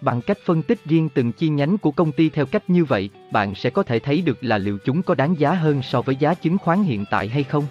[0.00, 3.10] Bằng cách phân tích riêng từng chi nhánh của công ty theo cách như vậy,
[3.32, 6.16] bạn sẽ có thể thấy được là liệu chúng có đáng giá hơn so với
[6.16, 7.64] giá chứng khoán hiện tại hay không.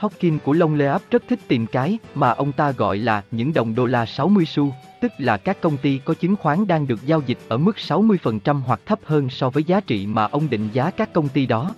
[0.00, 3.74] Hawking của Long Leap rất thích tìm cái mà ông ta gọi là những đồng
[3.74, 7.22] đô la 60 xu, tức là các công ty có chứng khoán đang được giao
[7.26, 10.90] dịch ở mức 60% hoặc thấp hơn so với giá trị mà ông định giá
[10.90, 11.70] các công ty đó.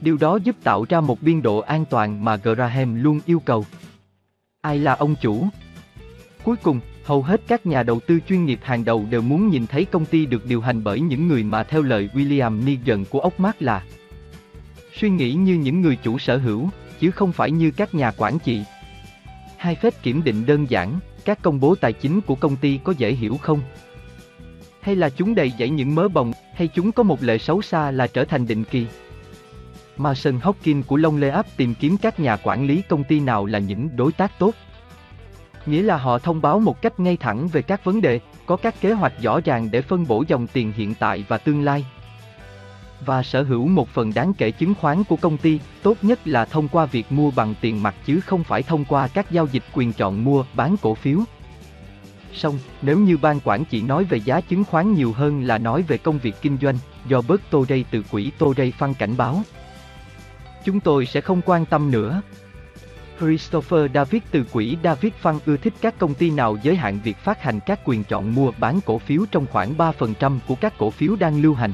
[0.00, 3.66] Điều đó giúp tạo ra một biên độ an toàn mà Graham luôn yêu cầu.
[4.60, 5.48] Ai là ông chủ?
[6.42, 9.66] Cuối cùng, hầu hết các nhà đầu tư chuyên nghiệp hàng đầu đều muốn nhìn
[9.66, 13.20] thấy công ty được điều hành bởi những người mà theo lời William Negan của
[13.20, 13.82] ốc mát là
[14.94, 16.68] suy nghĩ như những người chủ sở hữu,
[17.00, 18.64] chứ không phải như các nhà quản trị.
[19.56, 22.94] Hai phép kiểm định đơn giản, các công bố tài chính của công ty có
[22.98, 23.60] dễ hiểu không?
[24.80, 27.90] Hay là chúng đầy dẫy những mớ bồng, hay chúng có một lệ xấu xa
[27.90, 28.86] là trở thành định kỳ?
[29.96, 33.58] Mason Hopkins của Long Leap tìm kiếm các nhà quản lý công ty nào là
[33.58, 34.54] những đối tác tốt.
[35.66, 38.80] Nghĩa là họ thông báo một cách ngay thẳng về các vấn đề, có các
[38.80, 41.86] kế hoạch rõ ràng để phân bổ dòng tiền hiện tại và tương lai.
[43.04, 46.44] Và sở hữu một phần đáng kể chứng khoán của công ty, tốt nhất là
[46.44, 49.62] thông qua việc mua bằng tiền mặt chứ không phải thông qua các giao dịch
[49.72, 51.18] quyền chọn mua, bán cổ phiếu.
[52.34, 55.82] Song, nếu như ban quản trị nói về giá chứng khoán nhiều hơn là nói
[55.82, 56.78] về công việc kinh doanh,
[57.08, 59.42] do bớt Tô đây từ quỹ Tô đây Phân cảnh báo.
[60.64, 62.22] Chúng tôi sẽ không quan tâm nữa.
[63.18, 67.16] Christopher David từ quỹ David Phân ưa thích các công ty nào giới hạn việc
[67.16, 70.90] phát hành các quyền chọn mua bán cổ phiếu trong khoảng 3% của các cổ
[70.90, 71.72] phiếu đang lưu hành.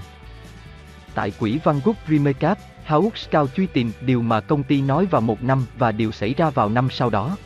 [1.15, 5.21] Tại quỹ Van Gogh Remecap, Hawks Cao truy tìm điều mà công ty nói vào
[5.21, 7.37] một năm và điều xảy ra vào năm sau đó.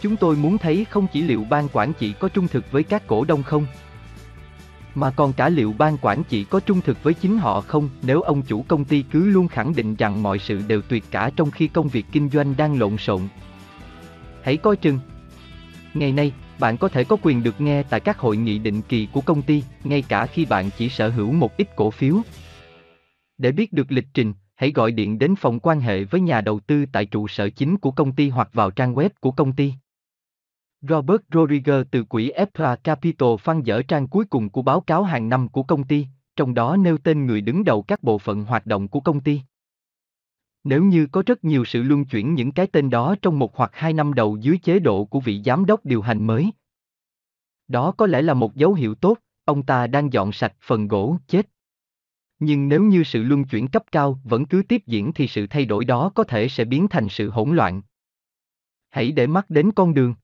[0.00, 3.06] Chúng tôi muốn thấy không chỉ liệu ban quản trị có trung thực với các
[3.06, 3.66] cổ đông không,
[4.94, 8.22] mà còn cả liệu ban quản trị có trung thực với chính họ không nếu
[8.22, 11.50] ông chủ công ty cứ luôn khẳng định rằng mọi sự đều tuyệt cả trong
[11.50, 13.20] khi công việc kinh doanh đang lộn xộn.
[14.42, 14.98] Hãy coi chừng.
[15.94, 19.08] Ngày nay, bạn có thể có quyền được nghe tại các hội nghị định kỳ
[19.12, 22.16] của công ty, ngay cả khi bạn chỉ sở hữu một ít cổ phiếu.
[23.38, 26.60] Để biết được lịch trình, hãy gọi điện đến phòng quan hệ với nhà đầu
[26.60, 29.72] tư tại trụ sở chính của công ty hoặc vào trang web của công ty.
[30.88, 35.28] Robert Rodriguez từ quỹ EPRA Capital phân dở trang cuối cùng của báo cáo hàng
[35.28, 36.06] năm của công ty,
[36.36, 39.40] trong đó nêu tên người đứng đầu các bộ phận hoạt động của công ty.
[40.64, 43.70] Nếu như có rất nhiều sự luân chuyển những cái tên đó trong một hoặc
[43.74, 46.50] hai năm đầu dưới chế độ của vị giám đốc điều hành mới.
[47.68, 51.16] Đó có lẽ là một dấu hiệu tốt, ông ta đang dọn sạch phần gỗ
[51.26, 51.53] chết.
[52.44, 55.64] Nhưng nếu như sự luân chuyển cấp cao vẫn cứ tiếp diễn thì sự thay
[55.64, 57.82] đổi đó có thể sẽ biến thành sự hỗn loạn.
[58.90, 60.14] Hãy để mắt đến con đường.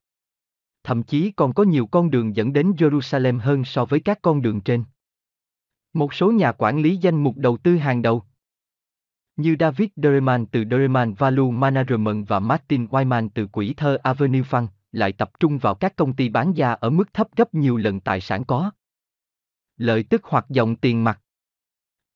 [0.85, 4.43] Thậm chí còn có nhiều con đường dẫn đến Jerusalem hơn so với các con
[4.43, 4.85] đường trên.
[5.93, 8.25] Một số nhà quản lý danh mục đầu tư hàng đầu,
[9.37, 14.67] như David Derriman từ Derriman Value Management và Martin Wyman từ quỹ thơ Avenue Fund,
[14.93, 18.01] lại tập trung vào các công ty bán gia ở mức thấp gấp nhiều lần
[18.01, 18.71] tài sản có.
[19.77, 21.21] Lợi tức hoặc dòng tiền mặt.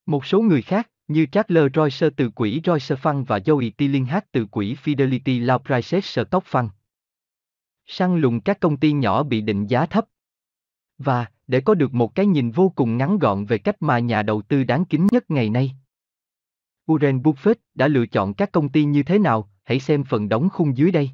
[0.07, 4.47] Một số người khác, như Charles Royce từ quỹ Royce Fund và Joey Tillinghat từ
[4.47, 6.69] quỹ Fidelity Law Prices Stock Fund.
[7.87, 10.05] Săn lùng các công ty nhỏ bị định giá thấp.
[10.99, 14.23] Và, để có được một cái nhìn vô cùng ngắn gọn về cách mà nhà
[14.23, 15.73] đầu tư đáng kính nhất ngày nay.
[16.87, 20.49] Warren Buffett đã lựa chọn các công ty như thế nào, hãy xem phần đóng
[20.51, 21.11] khung dưới đây.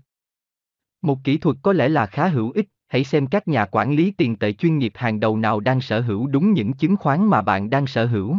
[1.03, 4.11] Một kỹ thuật có lẽ là khá hữu ích, hãy xem các nhà quản lý
[4.11, 7.43] tiền tệ chuyên nghiệp hàng đầu nào đang sở hữu đúng những chứng khoán mà
[7.43, 8.37] bạn đang sở hữu.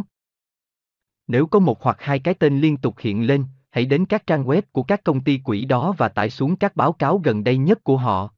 [1.26, 4.44] Nếu có một hoặc hai cái tên liên tục hiện lên, hãy đến các trang
[4.44, 7.56] web của các công ty quỹ đó và tải xuống các báo cáo gần đây
[7.56, 8.34] nhất của họ.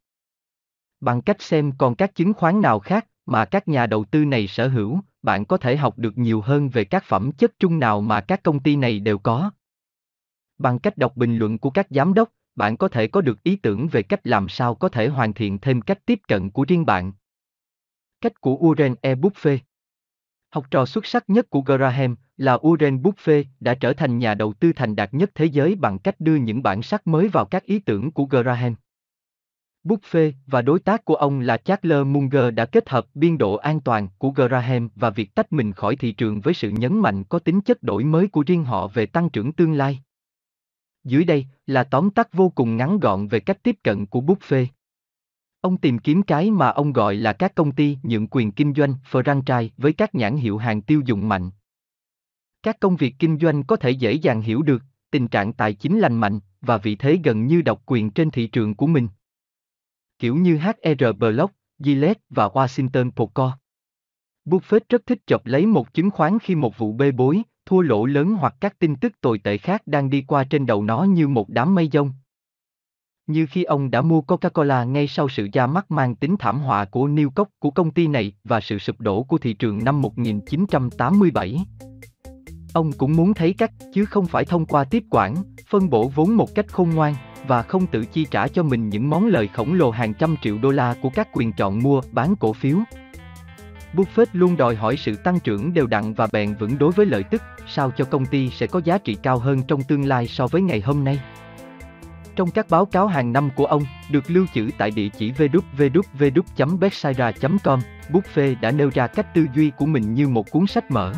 [1.00, 4.46] Bằng cách xem còn các chứng khoán nào khác mà các nhà đầu tư này
[4.46, 8.00] sở hữu, bạn có thể học được nhiều hơn về các phẩm chất chung nào
[8.00, 9.50] mà các công ty này đều có.
[10.58, 13.56] Bằng cách đọc bình luận của các giám đốc, bạn có thể có được ý
[13.56, 16.86] tưởng về cách làm sao có thể hoàn thiện thêm cách tiếp cận của riêng
[16.86, 17.12] bạn.
[18.20, 19.14] Cách của Warren E.
[19.14, 19.58] Buffett
[20.54, 24.52] Học trò xuất sắc nhất của Graham là Warren Buffett đã trở thành nhà đầu
[24.52, 27.64] tư thành đạt nhất thế giới bằng cách đưa những bản sắc mới vào các
[27.64, 28.74] ý tưởng của Graham.
[29.84, 33.80] Buffett và đối tác của ông là Charles Munger đã kết hợp biên độ an
[33.80, 37.38] toàn của Graham và việc tách mình khỏi thị trường với sự nhấn mạnh có
[37.38, 40.00] tính chất đổi mới của riêng họ về tăng trưởng tương lai.
[41.04, 44.66] Dưới đây là tóm tắt vô cùng ngắn gọn về cách tiếp cận của Buffett.
[45.64, 48.94] Ông tìm kiếm cái mà ông gọi là các công ty nhượng quyền kinh doanh
[49.10, 51.50] franchise với các nhãn hiệu hàng tiêu dùng mạnh.
[52.62, 55.98] Các công việc kinh doanh có thể dễ dàng hiểu được, tình trạng tài chính
[55.98, 59.08] lành mạnh và vị thế gần như độc quyền trên thị trường của mình.
[60.18, 63.58] Kiểu như HR Block, Gillette và Washington Poco.
[64.44, 68.06] Buffett rất thích chọc lấy một chứng khoán khi một vụ bê bối, thua lỗ
[68.06, 71.28] lớn hoặc các tin tức tồi tệ khác đang đi qua trên đầu nó như
[71.28, 72.12] một đám mây dông.
[73.26, 76.84] Như khi ông đã mua Coca-Cola ngay sau sự ra mắt mang tính thảm họa
[76.84, 80.02] của New Coke của công ty này và sự sụp đổ của thị trường năm
[80.02, 81.56] 1987.
[82.72, 85.34] Ông cũng muốn thấy cách, chứ không phải thông qua tiếp quản,
[85.68, 87.14] phân bổ vốn một cách khôn ngoan,
[87.46, 90.58] và không tự chi trả cho mình những món lời khổng lồ hàng trăm triệu
[90.58, 92.78] đô la của các quyền chọn mua, bán cổ phiếu.
[93.94, 97.22] Buffett luôn đòi hỏi sự tăng trưởng đều đặn và bền vững đối với lợi
[97.22, 100.46] tức, sao cho công ty sẽ có giá trị cao hơn trong tương lai so
[100.46, 101.20] với ngày hôm nay.
[102.36, 107.80] Trong các báo cáo hàng năm của ông, được lưu trữ tại địa chỉ www.betsaira.com,
[108.10, 111.12] Buffett đã nêu ra cách tư duy của mình như một cuốn sách mở.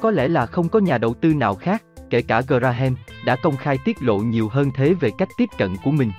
[0.00, 3.56] Có lẽ là không có nhà đầu tư nào khác, kể cả Graham, đã công
[3.56, 6.12] khai tiết lộ nhiều hơn thế về cách tiếp cận của mình.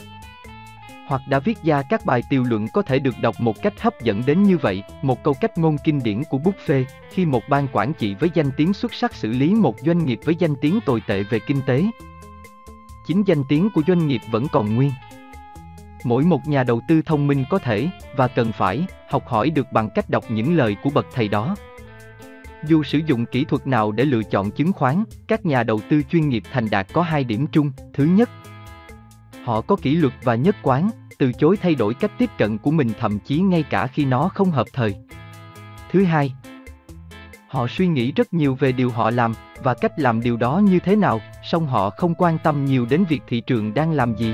[1.07, 4.01] Hoặc đã viết ra các bài tiêu luận có thể được đọc một cách hấp
[4.01, 7.67] dẫn đến như vậy, một câu cách ngôn kinh điển của Buffett, khi một ban
[7.71, 10.79] quản trị với danh tiếng xuất sắc xử lý một doanh nghiệp với danh tiếng
[10.85, 11.83] tồi tệ về kinh tế.
[13.07, 14.91] Chính danh tiếng của doanh nghiệp vẫn còn nguyên.
[16.03, 19.67] Mỗi một nhà đầu tư thông minh có thể, và cần phải, học hỏi được
[19.73, 21.55] bằng cách đọc những lời của bậc thầy đó.
[22.67, 26.01] Dù sử dụng kỹ thuật nào để lựa chọn chứng khoán, các nhà đầu tư
[26.11, 27.71] chuyên nghiệp thành đạt có hai điểm chung.
[27.93, 28.29] Thứ nhất,
[29.43, 32.71] họ có kỷ luật và nhất quán, từ chối thay đổi cách tiếp cận của
[32.71, 34.95] mình thậm chí ngay cả khi nó không hợp thời.
[35.91, 36.33] Thứ hai,
[37.57, 39.33] họ suy nghĩ rất nhiều về điều họ làm
[39.63, 43.03] và cách làm điều đó như thế nào, song họ không quan tâm nhiều đến
[43.09, 44.33] việc thị trường đang làm gì.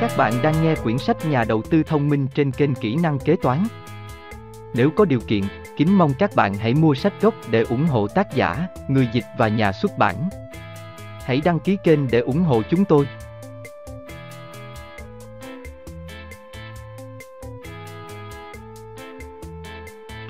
[0.00, 3.18] Các bạn đang nghe quyển sách Nhà đầu tư thông minh trên kênh Kỹ năng
[3.18, 3.66] kế toán.
[4.74, 5.42] Nếu có điều kiện,
[5.76, 9.24] kính mong các bạn hãy mua sách gốc để ủng hộ tác giả, người dịch
[9.38, 10.28] và nhà xuất bản.
[11.20, 13.08] Hãy đăng ký kênh để ủng hộ chúng tôi.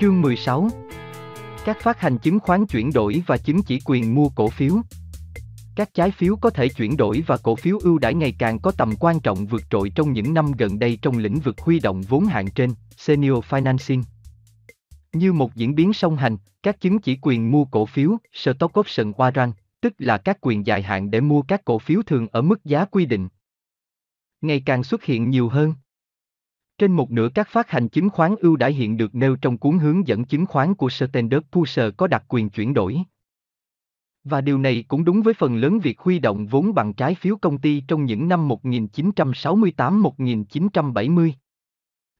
[0.01, 0.69] Chương 16
[1.65, 4.75] Các phát hành chứng khoán chuyển đổi và chứng chỉ quyền mua cổ phiếu
[5.75, 8.71] các trái phiếu có thể chuyển đổi và cổ phiếu ưu đãi ngày càng có
[8.77, 12.01] tầm quan trọng vượt trội trong những năm gần đây trong lĩnh vực huy động
[12.01, 14.03] vốn hạn trên, senior financing.
[15.15, 19.11] Như một diễn biến song hành, các chứng chỉ quyền mua cổ phiếu, stock option
[19.11, 19.51] warrant,
[19.81, 22.85] tức là các quyền dài hạn để mua các cổ phiếu thường ở mức giá
[22.85, 23.27] quy định.
[24.41, 25.73] Ngày càng xuất hiện nhiều hơn.
[26.77, 29.79] Trên một nửa các phát hành chứng khoán ưu đãi hiện được nêu trong cuốn
[29.79, 32.97] hướng dẫn chứng khoán của Standard Poor's có đặc quyền chuyển đổi.
[34.23, 37.37] Và điều này cũng đúng với phần lớn việc huy động vốn bằng trái phiếu
[37.37, 41.31] công ty trong những năm 1968-1970.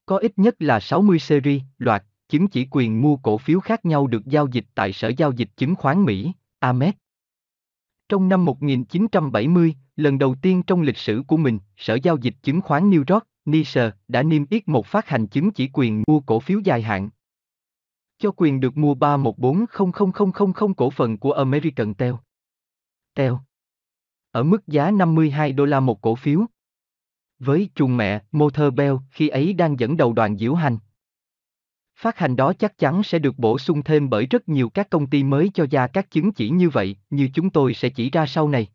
[0.06, 4.08] Có ít nhất là 60 series, loạt, chứng chỉ quyền mua cổ phiếu khác nhau
[4.08, 6.96] được giao dịch tại Sở Giao dịch Chứng khoán Mỹ, AMET.
[8.10, 12.62] Trong năm 1970, lần đầu tiên trong lịch sử của mình, Sở Giao dịch Chứng
[12.62, 16.40] khoán New York, NYSE, đã niêm yết một phát hành chứng chỉ quyền mua cổ
[16.40, 17.10] phiếu dài hạn,
[18.18, 22.14] cho quyền được mua 3140000 cổ phần của American Tel.
[23.16, 23.34] Tel.
[24.32, 26.46] Ở mức giá 52 đô la một cổ phiếu.
[27.40, 30.78] Với chuồng mẹ, Motor Bell khi ấy đang dẫn đầu đoàn diễu hành.
[31.96, 35.08] Phát hành đó chắc chắn sẽ được bổ sung thêm bởi rất nhiều các công
[35.08, 38.26] ty mới cho ra các chứng chỉ như vậy, như chúng tôi sẽ chỉ ra
[38.26, 38.68] sau này.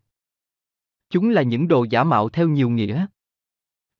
[1.10, 3.06] Chúng là những đồ giả mạo theo nhiều nghĩa.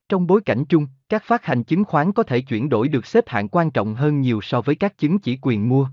[0.09, 3.25] Trong bối cảnh chung, các phát hành chứng khoán có thể chuyển đổi được xếp
[3.29, 5.89] hạng quan trọng hơn nhiều so với các chứng chỉ quyền mua.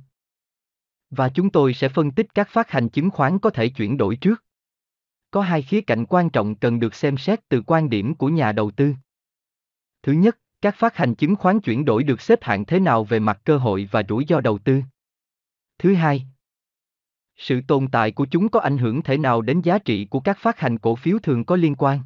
[1.10, 4.16] Và chúng tôi sẽ phân tích các phát hành chứng khoán có thể chuyển đổi
[4.16, 4.44] trước.
[5.32, 8.52] Có hai khía cạnh quan trọng cần được xem xét từ quan điểm của nhà
[8.52, 8.94] đầu tư.
[10.04, 13.20] Thứ nhất, các phát hành chứng khoán chuyển đổi được xếp hạng thế nào về
[13.20, 14.82] mặt cơ hội và rủi ro đầu tư.
[15.80, 16.28] Thứ hai,
[17.38, 20.38] sự tồn tại của chúng có ảnh hưởng thế nào đến giá trị của các
[20.40, 22.00] phát hành cổ phiếu thường có liên quan.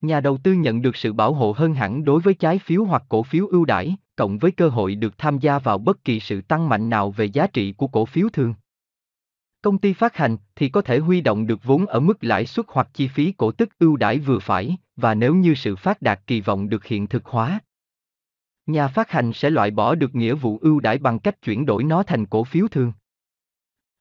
[0.00, 3.02] Nhà đầu tư nhận được sự bảo hộ hơn hẳn đối với trái phiếu hoặc
[3.08, 6.40] cổ phiếu ưu đãi, cộng với cơ hội được tham gia vào bất kỳ sự
[6.40, 8.54] tăng mạnh nào về giá trị của cổ phiếu thường.
[9.62, 12.66] Công ty phát hành thì có thể huy động được vốn ở mức lãi suất
[12.68, 16.20] hoặc chi phí cổ tức ưu đãi vừa phải, và nếu như sự phát đạt
[16.26, 17.60] kỳ vọng được hiện thực hóa.
[18.66, 21.84] Nhà phát hành sẽ loại bỏ được nghĩa vụ ưu đãi bằng cách chuyển đổi
[21.84, 22.92] nó thành cổ phiếu thường.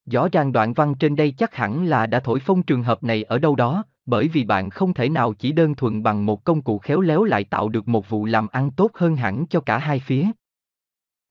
[0.06, 3.24] Rõ ràng đoạn văn trên đây chắc hẳn là đã thổi phông trường hợp này
[3.24, 6.62] ở đâu đó, bởi vì bạn không thể nào chỉ đơn thuần bằng một công
[6.62, 9.78] cụ khéo léo lại tạo được một vụ làm ăn tốt hơn hẳn cho cả
[9.78, 10.28] hai phía.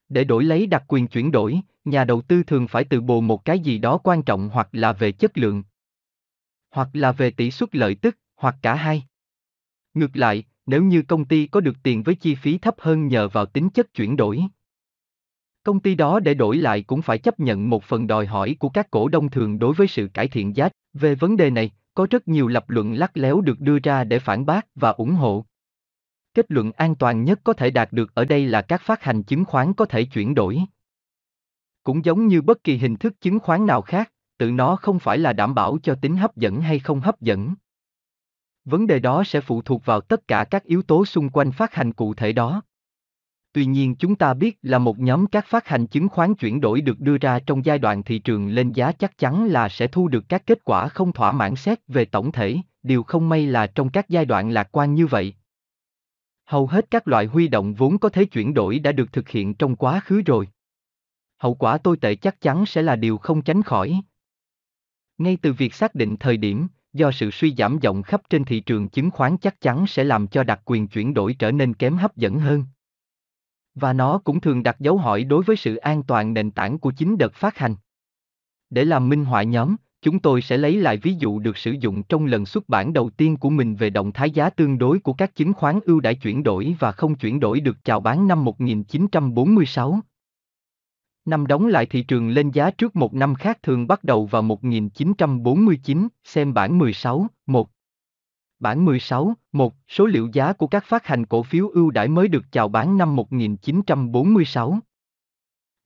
[0.09, 3.45] Để đổi lấy đặc quyền chuyển đổi, nhà đầu tư thường phải từ bồ một
[3.45, 5.63] cái gì đó quan trọng hoặc là về chất lượng,
[6.71, 9.03] hoặc là về tỷ suất lợi tức, hoặc cả hai.
[9.93, 13.27] Ngược lại, nếu như công ty có được tiền với chi phí thấp hơn nhờ
[13.27, 14.43] vào tính chất chuyển đổi.
[15.63, 18.69] Công ty đó để đổi lại cũng phải chấp nhận một phần đòi hỏi của
[18.69, 20.69] các cổ đông thường đối với sự cải thiện giá.
[20.93, 24.19] Về vấn đề này, có rất nhiều lập luận lắc léo được đưa ra để
[24.19, 25.45] phản bác và ủng hộ.
[26.33, 29.23] Kết luận an toàn nhất có thể đạt được ở đây là các phát hành
[29.23, 30.59] chứng khoán có thể chuyển đổi.
[31.83, 35.17] Cũng giống như bất kỳ hình thức chứng khoán nào khác, tự nó không phải
[35.17, 37.53] là đảm bảo cho tính hấp dẫn hay không hấp dẫn.
[38.65, 41.73] Vấn đề đó sẽ phụ thuộc vào tất cả các yếu tố xung quanh phát
[41.73, 42.61] hành cụ thể đó.
[43.53, 46.81] Tuy nhiên chúng ta biết là một nhóm các phát hành chứng khoán chuyển đổi
[46.81, 50.07] được đưa ra trong giai đoạn thị trường lên giá chắc chắn là sẽ thu
[50.07, 53.67] được các kết quả không thỏa mãn xét về tổng thể, điều không may là
[53.67, 55.33] trong các giai đoạn lạc quan như vậy.
[56.45, 59.53] Hầu hết các loại huy động vốn có thể chuyển đổi đã được thực hiện
[59.53, 60.47] trong quá khứ rồi.
[61.37, 64.01] Hậu quả tồi tệ chắc chắn sẽ là điều không tránh khỏi.
[65.17, 68.59] Ngay từ việc xác định thời điểm, do sự suy giảm rộng khắp trên thị
[68.59, 71.97] trường chứng khoán chắc chắn sẽ làm cho đặc quyền chuyển đổi trở nên kém
[71.97, 72.65] hấp dẫn hơn.
[73.75, 76.91] Và nó cũng thường đặt dấu hỏi đối với sự an toàn nền tảng của
[76.91, 77.75] chính đợt phát hành.
[78.69, 82.03] Để làm minh họa nhóm, chúng tôi sẽ lấy lại ví dụ được sử dụng
[82.03, 85.13] trong lần xuất bản đầu tiên của mình về động thái giá tương đối của
[85.13, 88.45] các chứng khoán ưu đãi chuyển đổi và không chuyển đổi được chào bán năm
[88.45, 89.99] 1946.
[91.29, 94.41] Năm đóng lại thị trường lên giá trước một năm khác thường bắt đầu vào
[94.41, 97.69] 1949, xem bản 16, 1.
[98.59, 102.27] Bản 16, 1, số liệu giá của các phát hành cổ phiếu ưu đãi mới
[102.27, 104.79] được chào bán năm 1946.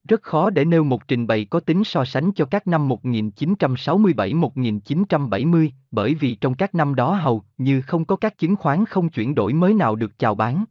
[0.07, 5.69] Rất khó để nêu một trình bày có tính so sánh cho các năm 1967-1970,
[5.91, 9.35] bởi vì trong các năm đó hầu như không có các chứng khoán không chuyển
[9.35, 10.65] đổi mới nào được chào bán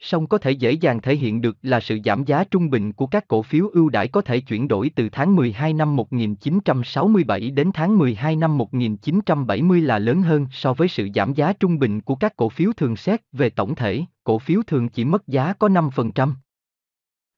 [0.00, 3.06] song có thể dễ dàng thể hiện được là sự giảm giá trung bình của
[3.06, 7.70] các cổ phiếu ưu đãi có thể chuyển đổi từ tháng 12 năm 1967 đến
[7.74, 12.14] tháng 12 năm 1970 là lớn hơn so với sự giảm giá trung bình của
[12.14, 15.68] các cổ phiếu thường xét về tổng thể, cổ phiếu thường chỉ mất giá có
[15.68, 16.32] 5%.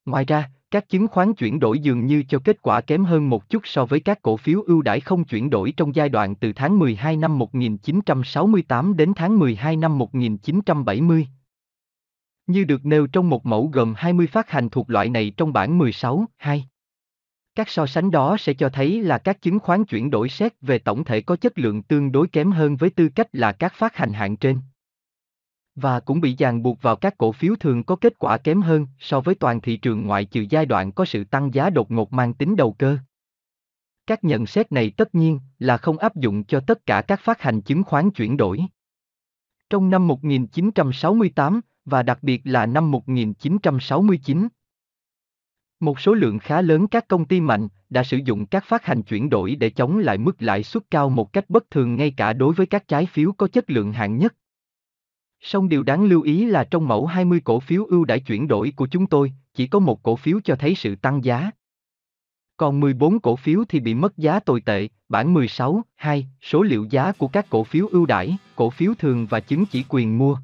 [0.06, 3.48] Ngoài ra, các chứng khoán chuyển đổi dường như cho kết quả kém hơn một
[3.48, 6.52] chút so với các cổ phiếu ưu đãi không chuyển đổi trong giai đoạn từ
[6.52, 11.26] tháng 12 năm 1968 đến tháng 12 năm 1970,
[12.46, 15.78] như được nêu trong một mẫu gồm 20 phát hành thuộc loại này trong bản
[15.78, 16.68] 16, 2.
[17.54, 20.78] Các so sánh đó sẽ cho thấy là các chứng khoán chuyển đổi xét về
[20.78, 23.96] tổng thể có chất lượng tương đối kém hơn với tư cách là các phát
[23.96, 24.60] hành hạng trên.
[25.74, 28.86] Và cũng bị ràng buộc vào các cổ phiếu thường có kết quả kém hơn
[28.98, 32.12] so với toàn thị trường ngoại trừ giai đoạn có sự tăng giá đột ngột
[32.12, 32.98] mang tính đầu cơ.
[34.06, 37.40] Các nhận xét này tất nhiên là không áp dụng cho tất cả các phát
[37.40, 38.60] hành chứng khoán chuyển đổi.
[39.70, 44.48] Trong năm 1968, và đặc biệt là năm 1969.
[45.80, 49.02] Một số lượng khá lớn các công ty mạnh đã sử dụng các phát hành
[49.02, 52.32] chuyển đổi để chống lại mức lãi suất cao một cách bất thường ngay cả
[52.32, 54.34] đối với các trái phiếu có chất lượng hạng nhất.
[55.40, 58.72] Song điều đáng lưu ý là trong mẫu 20 cổ phiếu ưu đãi chuyển đổi
[58.76, 61.50] của chúng tôi, chỉ có một cổ phiếu cho thấy sự tăng giá.
[62.56, 66.86] Còn 14 cổ phiếu thì bị mất giá tồi tệ, bản 16, 2, số liệu
[66.90, 70.36] giá của các cổ phiếu ưu đãi, cổ phiếu thường và chứng chỉ quyền mua,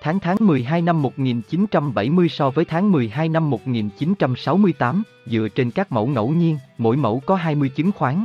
[0.00, 6.06] Tháng tháng 12 năm 1970 so với tháng 12 năm 1968, dựa trên các mẫu
[6.06, 8.24] ngẫu nhiên, mỗi mẫu có 20 chứng khoán.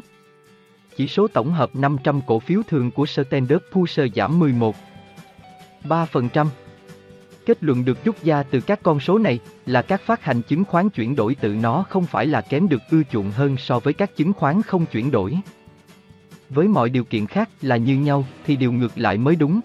[0.95, 4.75] Chỉ số tổng hợp 500 cổ phiếu thường của Standard Poor's giảm 11.
[5.83, 6.47] 3%.
[7.45, 10.65] Kết luận được rút ra từ các con số này là các phát hành chứng
[10.65, 13.93] khoán chuyển đổi tự nó không phải là kém được ưa chuộng hơn so với
[13.93, 15.37] các chứng khoán không chuyển đổi.
[16.49, 19.61] Với mọi điều kiện khác là như nhau thì điều ngược lại mới đúng.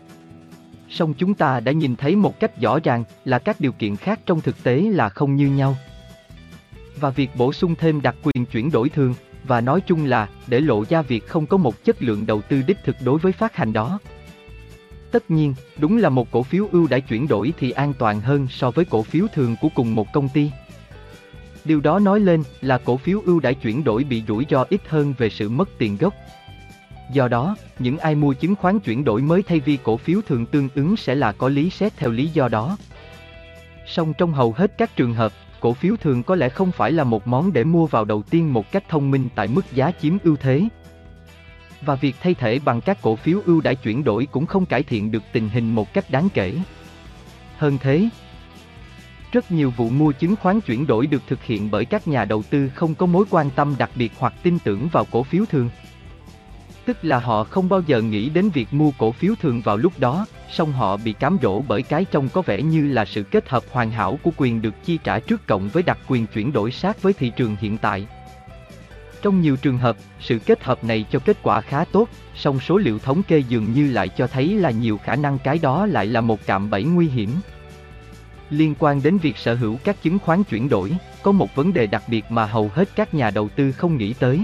[0.91, 4.21] Song chúng ta đã nhìn thấy một cách rõ ràng là các điều kiện khác
[4.27, 5.77] trong thực tế là không như nhau.
[7.01, 10.61] Và việc bổ sung thêm đặc quyền chuyển đổi thường và nói chung là để
[10.61, 13.57] lộ ra việc không có một chất lượng đầu tư đích thực đối với phát
[13.57, 13.99] hành đó.
[15.11, 18.47] Tất nhiên, đúng là một cổ phiếu ưu đãi chuyển đổi thì an toàn hơn
[18.51, 20.51] so với cổ phiếu thường của cùng một công ty.
[21.65, 24.81] Điều đó nói lên là cổ phiếu ưu đãi chuyển đổi bị rủi ro ít
[24.89, 26.15] hơn về sự mất tiền gốc.
[27.13, 30.47] Do đó, những ai mua chứng khoán chuyển đổi mới thay vì cổ phiếu thường
[30.47, 32.77] tương ứng sẽ là có lý xét theo lý do đó.
[33.87, 37.05] Song trong hầu hết các trường hợp, cổ phiếu thường có lẽ không phải là
[37.05, 40.19] một món để mua vào đầu tiên một cách thông minh tại mức giá chiếm
[40.25, 40.63] ưu thế.
[41.81, 44.83] Và việc thay thế bằng các cổ phiếu ưu đãi chuyển đổi cũng không cải
[44.83, 46.55] thiện được tình hình một cách đáng kể.
[47.57, 48.09] Hơn thế,
[49.33, 52.43] rất nhiều vụ mua chứng khoán chuyển đổi được thực hiện bởi các nhà đầu
[52.51, 55.71] tư không có mối quan tâm đặc biệt hoặc tin tưởng vào cổ phiếu thường.
[56.89, 59.93] Tức là họ không bao giờ nghĩ đến việc mua cổ phiếu thường vào lúc
[59.99, 63.49] đó, song họ bị cám dỗ bởi cái trông có vẻ như là sự kết
[63.49, 66.71] hợp hoàn hảo của quyền được chi trả trước cộng với đặc quyền chuyển đổi
[66.71, 68.07] sát với thị trường hiện tại.
[69.23, 72.79] Trong nhiều trường hợp, sự kết hợp này cho kết quả khá tốt, song số
[72.79, 76.07] liệu thống kê dường như lại cho thấy là nhiều khả năng cái đó lại
[76.07, 77.31] là một cạm bẫy nguy hiểm.
[78.51, 80.93] Liên quan đến việc sở hữu các chứng khoán chuyển đổi,
[81.23, 84.13] có một vấn đề đặc biệt mà hầu hết các nhà đầu tư không nghĩ
[84.13, 84.41] tới.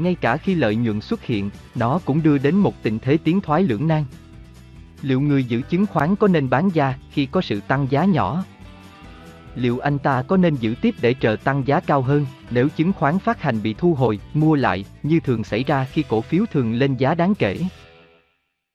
[0.00, 3.40] Ngay cả khi lợi nhuận xuất hiện, nó cũng đưa đến một tình thế tiến
[3.40, 4.04] thoái lưỡng nan.
[5.02, 8.44] Liệu người giữ chứng khoán có nên bán ra khi có sự tăng giá nhỏ,
[9.54, 12.92] liệu anh ta có nên giữ tiếp để chờ tăng giá cao hơn, nếu chứng
[12.92, 16.44] khoán phát hành bị thu hồi, mua lại, như thường xảy ra khi cổ phiếu
[16.50, 17.60] thường lên giá đáng kể?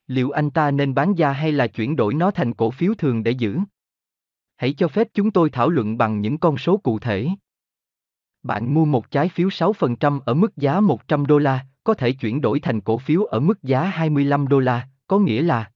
[0.08, 3.24] Liệu anh ta nên bán ra hay là chuyển đổi nó thành cổ phiếu thường
[3.24, 3.58] để giữ?
[4.56, 7.28] Hãy cho phép chúng tôi thảo luận bằng những con số cụ thể.
[8.46, 12.42] Bạn mua một trái phiếu 6% ở mức giá 100 đô la, có thể chuyển
[12.42, 15.72] đổi thành cổ phiếu ở mức giá 25 đô la, có nghĩa là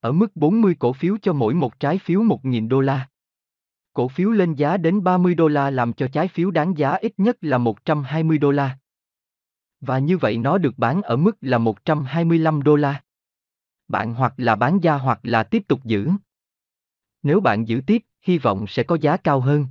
[0.00, 3.08] ở mức 40 cổ phiếu cho mỗi một trái phiếu 1.000 đô la.
[3.92, 7.12] Cổ phiếu lên giá đến 30 đô la làm cho trái phiếu đáng giá ít
[7.16, 8.78] nhất là 120 đô la.
[9.80, 13.02] Và như vậy nó được bán ở mức là 125 đô la.
[13.88, 16.10] Bạn hoặc là bán ra hoặc là tiếp tục giữ.
[17.22, 19.66] Nếu bạn giữ tiếp, hy vọng sẽ có giá cao hơn.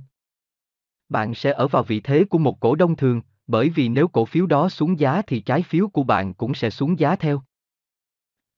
[1.12, 4.24] Bạn sẽ ở vào vị thế của một cổ đông thường, bởi vì nếu cổ
[4.24, 7.42] phiếu đó xuống giá thì trái phiếu của bạn cũng sẽ xuống giá theo.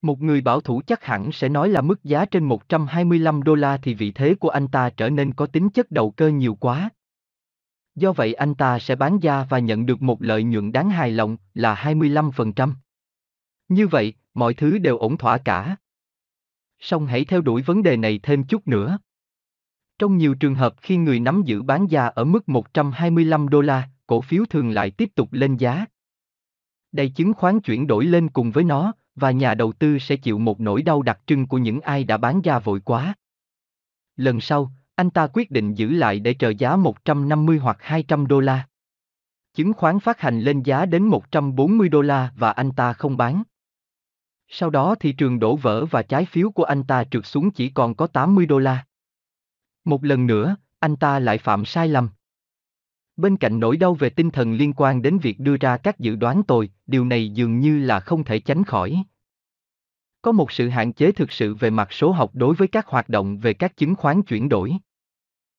[0.02, 3.76] Một người bảo thủ chắc hẳn sẽ nói là mức giá trên 125 đô la
[3.76, 6.90] thì vị thế của anh ta trở nên có tính chất đầu cơ nhiều quá.
[7.94, 11.10] Do vậy anh ta sẽ bán ra và nhận được một lợi nhuận đáng hài
[11.10, 12.72] lòng là 25%.
[13.68, 15.76] Như vậy, mọi thứ đều ổn thỏa cả.
[16.78, 18.98] Song hãy theo đuổi vấn đề này thêm chút nữa.
[19.98, 23.88] Trong nhiều trường hợp khi người nắm giữ bán ra ở mức 125 đô la,
[24.06, 25.86] cổ phiếu thường lại tiếp tục lên giá.
[26.92, 30.38] Đây chứng khoán chuyển đổi lên cùng với nó, và nhà đầu tư sẽ chịu
[30.38, 33.14] một nỗi đau đặc trưng của những ai đã bán ra vội quá.
[34.16, 38.40] Lần sau, anh ta quyết định giữ lại để chờ giá 150 hoặc 200 đô
[38.40, 38.66] la.
[39.54, 43.42] Chứng khoán phát hành lên giá đến 140 đô la và anh ta không bán.
[44.48, 47.68] Sau đó thị trường đổ vỡ và trái phiếu của anh ta trượt xuống chỉ
[47.68, 48.84] còn có 80 đô la.
[49.84, 52.08] Một lần nữa, anh ta lại phạm sai lầm.
[53.16, 56.16] Bên cạnh nỗi đau về tinh thần liên quan đến việc đưa ra các dự
[56.16, 59.04] đoán tồi, điều này dường như là không thể tránh khỏi.
[60.22, 63.08] Có một sự hạn chế thực sự về mặt số học đối với các hoạt
[63.08, 64.72] động về các chứng khoán chuyển đổi.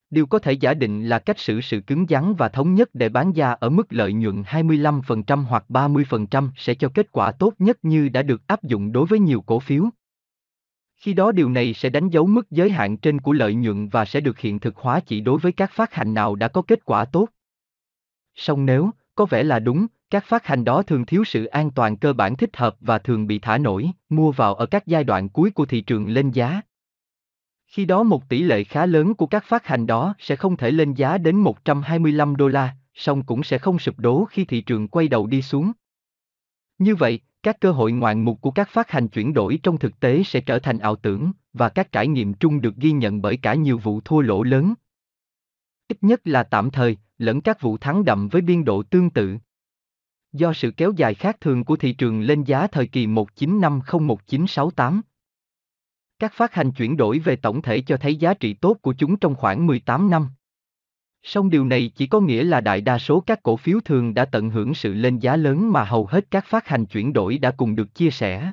[0.10, 3.10] Điều có thể giả định là cách xử sự cứng rắn và thống nhất để
[3.10, 7.78] bán ra ở mức lợi nhuận 25% hoặc 30% sẽ cho kết quả tốt nhất
[7.82, 9.90] như đã được áp dụng đối với nhiều cổ phiếu.
[10.96, 14.06] Khi đó điều này sẽ đánh dấu mức giới hạn trên của lợi nhuận và
[14.06, 16.86] sẽ được hiện thực hóa chỉ đối với các phát hành nào đã có kết
[16.86, 17.28] quả tốt.
[18.36, 21.98] Song nếu, có vẻ là đúng, các phát hành đó thường thiếu sự an toàn
[21.98, 25.30] cơ bản thích hợp và thường bị thả nổi, mua vào ở các giai đoạn
[25.30, 26.62] cuối của thị trường lên giá.
[27.66, 30.72] Khi đó một tỷ lệ khá lớn của các phát hành đó sẽ không thể
[30.72, 34.88] lên giá đến 125 đô la, song cũng sẽ không sụp đổ khi thị trường
[34.88, 35.72] quay đầu đi xuống.
[36.78, 40.00] Như vậy, các cơ hội ngoạn mục của các phát hành chuyển đổi trong thực
[40.00, 43.38] tế sẽ trở thành ảo tưởng, và các trải nghiệm chung được ghi nhận bởi
[43.38, 44.74] cả nhiều vụ thua lỗ lớn.
[45.88, 49.38] Ít nhất là tạm thời, lẫn các vụ thắng đậm với biên độ tương tự.
[50.34, 55.02] Do sự kéo dài khác thường của thị trường lên giá thời kỳ 1950-1968.
[56.20, 59.18] Các phát hành chuyển đổi về tổng thể cho thấy giá trị tốt của chúng
[59.18, 60.30] trong khoảng 18 năm.
[61.28, 64.26] Song điều này chỉ có nghĩa là đại đa số các cổ phiếu thường đã
[64.26, 67.52] tận hưởng sự lên giá lớn mà hầu hết các phát hành chuyển đổi đã
[67.52, 68.52] cùng được chia sẻ.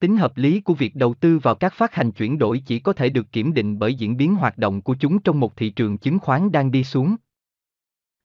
[0.00, 2.92] Tính hợp lý của việc đầu tư vào các phát hành chuyển đổi chỉ có
[2.92, 5.98] thể được kiểm định bởi diễn biến hoạt động của chúng trong một thị trường
[5.98, 7.16] chứng khoán đang đi xuống.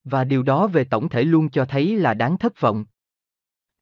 [0.04, 2.86] Và điều đó về tổng thể luôn cho thấy là đáng thất vọng.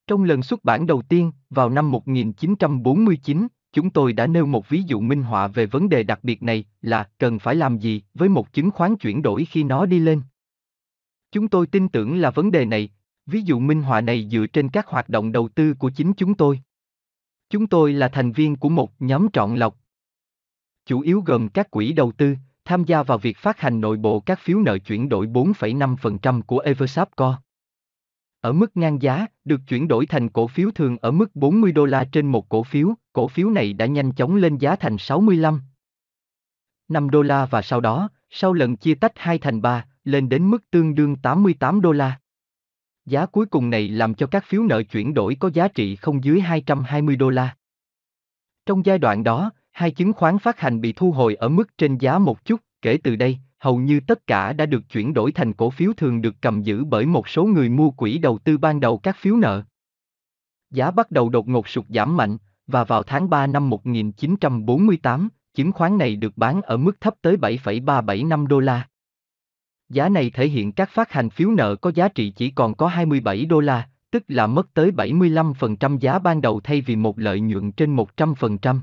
[0.06, 4.82] Trong lần xuất bản đầu tiên, vào năm 1949, chúng tôi đã nêu một ví
[4.86, 8.28] dụ minh họa về vấn đề đặc biệt này là cần phải làm gì với
[8.28, 10.22] một chứng khoán chuyển đổi khi nó đi lên.
[11.32, 12.90] Chúng tôi tin tưởng là vấn đề này,
[13.26, 16.34] ví dụ minh họa này dựa trên các hoạt động đầu tư của chính chúng
[16.34, 16.60] tôi.
[17.50, 19.76] Chúng tôi là thành viên của một nhóm chọn lọc.
[20.86, 24.20] Chủ yếu gồm các quỹ đầu tư, tham gia vào việc phát hành nội bộ
[24.20, 27.40] các phiếu nợ chuyển đổi 4,5% của Eversapco.
[28.40, 31.84] Ở mức ngang giá, được chuyển đổi thành cổ phiếu thường ở mức 40 đô
[31.84, 35.60] la trên một cổ phiếu, cổ phiếu này đã nhanh chóng lên giá thành 65
[36.88, 40.50] 5 đô la và sau đó, sau lần chia tách 2 thành 3, lên đến
[40.50, 42.18] mức tương đương 88 đô la.
[43.06, 46.24] Giá cuối cùng này làm cho các phiếu nợ chuyển đổi có giá trị không
[46.24, 47.56] dưới 220 đô la.
[48.66, 51.98] Trong giai đoạn đó, hai chứng khoán phát hành bị thu hồi ở mức trên
[51.98, 55.52] giá một chút, kể từ đây, hầu như tất cả đã được chuyển đổi thành
[55.52, 58.80] cổ phiếu thường được cầm giữ bởi một số người mua quỹ đầu tư ban
[58.80, 59.62] đầu các phiếu nợ.
[60.70, 65.72] Giá bắt đầu đột ngột sụt giảm mạnh, và vào tháng 3 năm 1948, chứng
[65.72, 68.88] khoán này được bán ở mức thấp tới 7,375 đô la.
[69.88, 72.86] Giá này thể hiện các phát hành phiếu nợ có giá trị chỉ còn có
[72.86, 77.40] 27 đô la, tức là mất tới 75% giá ban đầu thay vì một lợi
[77.40, 78.80] nhuận trên 100%.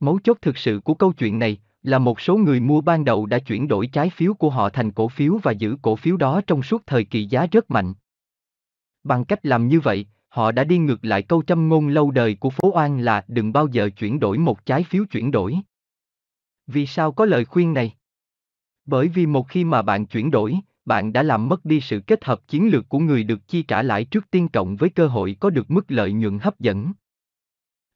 [0.00, 3.26] Mấu chốt thực sự của câu chuyện này là một số người mua ban đầu
[3.26, 6.40] đã chuyển đổi trái phiếu của họ thành cổ phiếu và giữ cổ phiếu đó
[6.46, 7.94] trong suốt thời kỳ giá rất mạnh.
[9.02, 12.36] Bằng cách làm như vậy, họ đã đi ngược lại câu châm ngôn lâu đời
[12.40, 15.56] của phố Oan là đừng bao giờ chuyển đổi một trái phiếu chuyển đổi.
[16.66, 17.94] Vì sao có lời khuyên này?
[18.86, 20.54] Bởi vì một khi mà bạn chuyển đổi,
[20.84, 23.82] bạn đã làm mất đi sự kết hợp chiến lược của người được chi trả
[23.82, 26.92] lãi trước tiên cộng với cơ hội có được mức lợi nhuận hấp dẫn.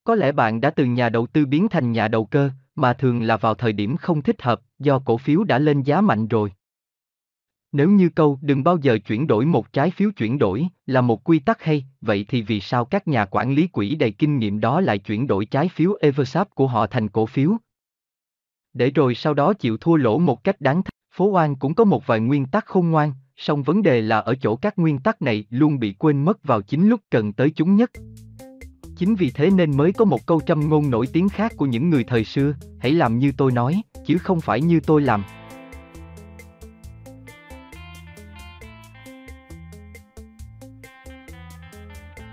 [0.04, 3.22] Có lẽ bạn đã từ nhà đầu tư biến thành nhà đầu cơ, mà thường
[3.22, 6.52] là vào thời điểm không thích hợp, do cổ phiếu đã lên giá mạnh rồi.
[7.72, 11.24] Nếu như câu đừng bao giờ chuyển đổi một trái phiếu chuyển đổi là một
[11.24, 14.60] quy tắc hay, vậy thì vì sao các nhà quản lý quỹ đầy kinh nghiệm
[14.60, 17.56] đó lại chuyển đổi trái phiếu Eversap của họ thành cổ phiếu?
[18.72, 20.92] Để rồi sau đó chịu thua lỗ một cách đáng thách.
[21.14, 24.34] Phố Oan cũng có một vài nguyên tắc khôn ngoan, song vấn đề là ở
[24.34, 27.76] chỗ các nguyên tắc này luôn bị quên mất vào chính lúc cần tới chúng
[27.76, 27.90] nhất.
[28.98, 31.90] Chính vì thế nên mới có một câu châm ngôn nổi tiếng khác của những
[31.90, 35.24] người thời xưa, hãy làm như tôi nói, chứ không phải như tôi làm.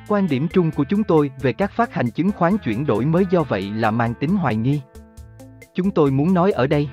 [0.07, 3.23] Quan điểm chung của chúng tôi về các phát hành chứng khoán chuyển đổi mới
[3.31, 4.81] do vậy là mang tính hoài nghi.
[5.75, 6.89] Chúng tôi muốn nói ở đây,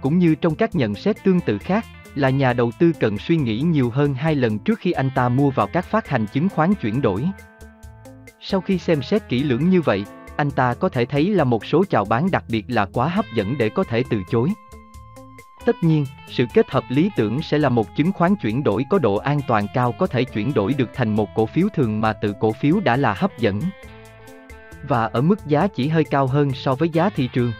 [0.00, 1.84] cũng như trong các nhận xét tương tự khác,
[2.14, 5.28] là nhà đầu tư cần suy nghĩ nhiều hơn hai lần trước khi anh ta
[5.28, 7.24] mua vào các phát hành chứng khoán chuyển đổi.
[8.46, 10.04] Sau khi xem xét kỹ lưỡng như vậy,
[10.36, 13.24] anh ta có thể thấy là một số chào bán đặc biệt là quá hấp
[13.36, 14.52] dẫn để có thể từ chối.
[15.64, 18.98] Tất nhiên, sự kết hợp lý tưởng sẽ là một chứng khoán chuyển đổi có
[18.98, 22.12] độ an toàn cao có thể chuyển đổi được thành một cổ phiếu thường mà
[22.12, 23.60] tự cổ phiếu đã là hấp dẫn.
[24.88, 27.52] Và ở mức giá chỉ hơi cao hơn so với giá thị trường.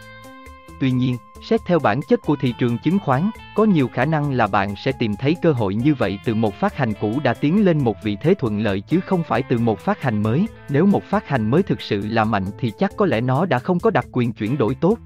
[0.79, 4.31] Tuy nhiên, xét theo bản chất của thị trường chứng khoán, có nhiều khả năng
[4.31, 7.33] là bạn sẽ tìm thấy cơ hội như vậy từ một phát hành cũ đã
[7.33, 10.47] tiến lên một vị thế thuận lợi chứ không phải từ một phát hành mới.
[10.69, 13.59] Nếu một phát hành mới thực sự là mạnh thì chắc có lẽ nó đã
[13.59, 14.97] không có đặc quyền chuyển đổi tốt.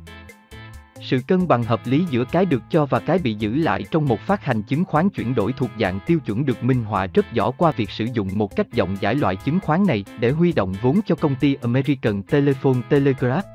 [1.01, 4.07] Sự cân bằng hợp lý giữa cái được cho và cái bị giữ lại trong
[4.07, 7.33] một phát hành chứng khoán chuyển đổi thuộc dạng tiêu chuẩn được minh họa rất
[7.33, 10.51] rõ qua việc sử dụng một cách rộng giải loại chứng khoán này để huy
[10.51, 13.45] động vốn cho công ty American Telephone Telegraph.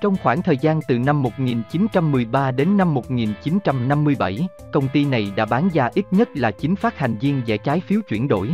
[0.00, 5.68] Trong khoảng thời gian từ năm 1913 đến năm 1957, công ty này đã bán
[5.72, 8.50] ra ít nhất là 9 phát hành viên giải trái phiếu chuyển đổi.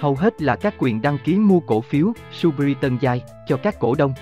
[0.00, 3.80] Hầu hết là các quyền đăng ký mua cổ phiếu, Subri Tân Giai, cho các
[3.80, 4.14] cổ đông.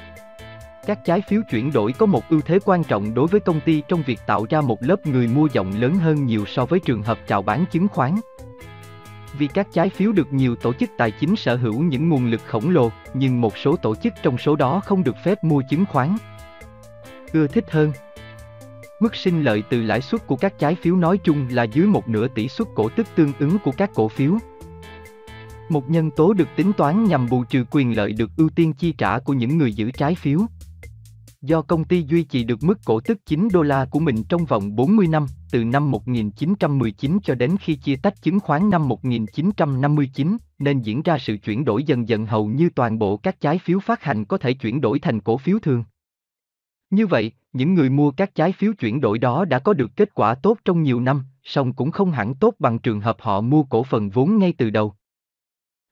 [0.87, 3.83] Các trái phiếu chuyển đổi có một ưu thế quan trọng đối với công ty
[3.89, 7.03] trong việc tạo ra một lớp người mua rộng lớn hơn nhiều so với trường
[7.03, 8.15] hợp chào bán chứng khoán.
[9.39, 12.41] Vì các trái phiếu được nhiều tổ chức tài chính sở hữu những nguồn lực
[12.47, 15.85] khổng lồ, nhưng một số tổ chức trong số đó không được phép mua chứng
[15.93, 16.17] khoán.
[17.33, 17.93] Ưa thích hơn.
[19.01, 22.09] Mức sinh lợi từ lãi suất của các trái phiếu nói chung là dưới một
[22.09, 24.39] nửa tỷ suất cổ tức tương ứng của các cổ phiếu.
[25.69, 28.95] Một nhân tố được tính toán nhằm bù trừ quyền lợi được ưu tiên chi
[28.99, 30.41] trả của những người giữ trái phiếu.
[31.43, 34.45] Do công ty duy trì được mức cổ tức 9 đô la của mình trong
[34.45, 40.37] vòng 40 năm, từ năm 1919 cho đến khi chia tách chứng khoán năm 1959,
[40.59, 43.81] nên diễn ra sự chuyển đổi dần dần hầu như toàn bộ các trái phiếu
[43.81, 45.85] phát hành có thể chuyển đổi thành cổ phiếu thường.
[46.91, 50.15] Như vậy, những người mua các trái phiếu chuyển đổi đó đã có được kết
[50.15, 53.63] quả tốt trong nhiều năm, song cũng không hẳn tốt bằng trường hợp họ mua
[53.63, 54.95] cổ phần vốn ngay từ đầu.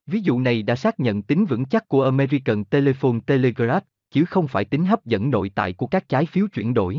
[0.07, 4.49] Ví dụ này đã xác nhận tính vững chắc của American Telephone Telegraph, chứ không
[4.49, 6.99] phải tính hấp dẫn nội tại của các trái phiếu chuyển đổi.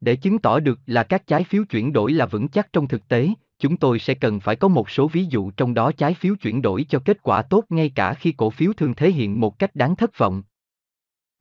[0.00, 3.08] Để chứng tỏ được là các trái phiếu chuyển đổi là vững chắc trong thực
[3.08, 6.34] tế, chúng tôi sẽ cần phải có một số ví dụ trong đó trái phiếu
[6.34, 9.58] chuyển đổi cho kết quả tốt ngay cả khi cổ phiếu thường thể hiện một
[9.58, 10.42] cách đáng thất vọng.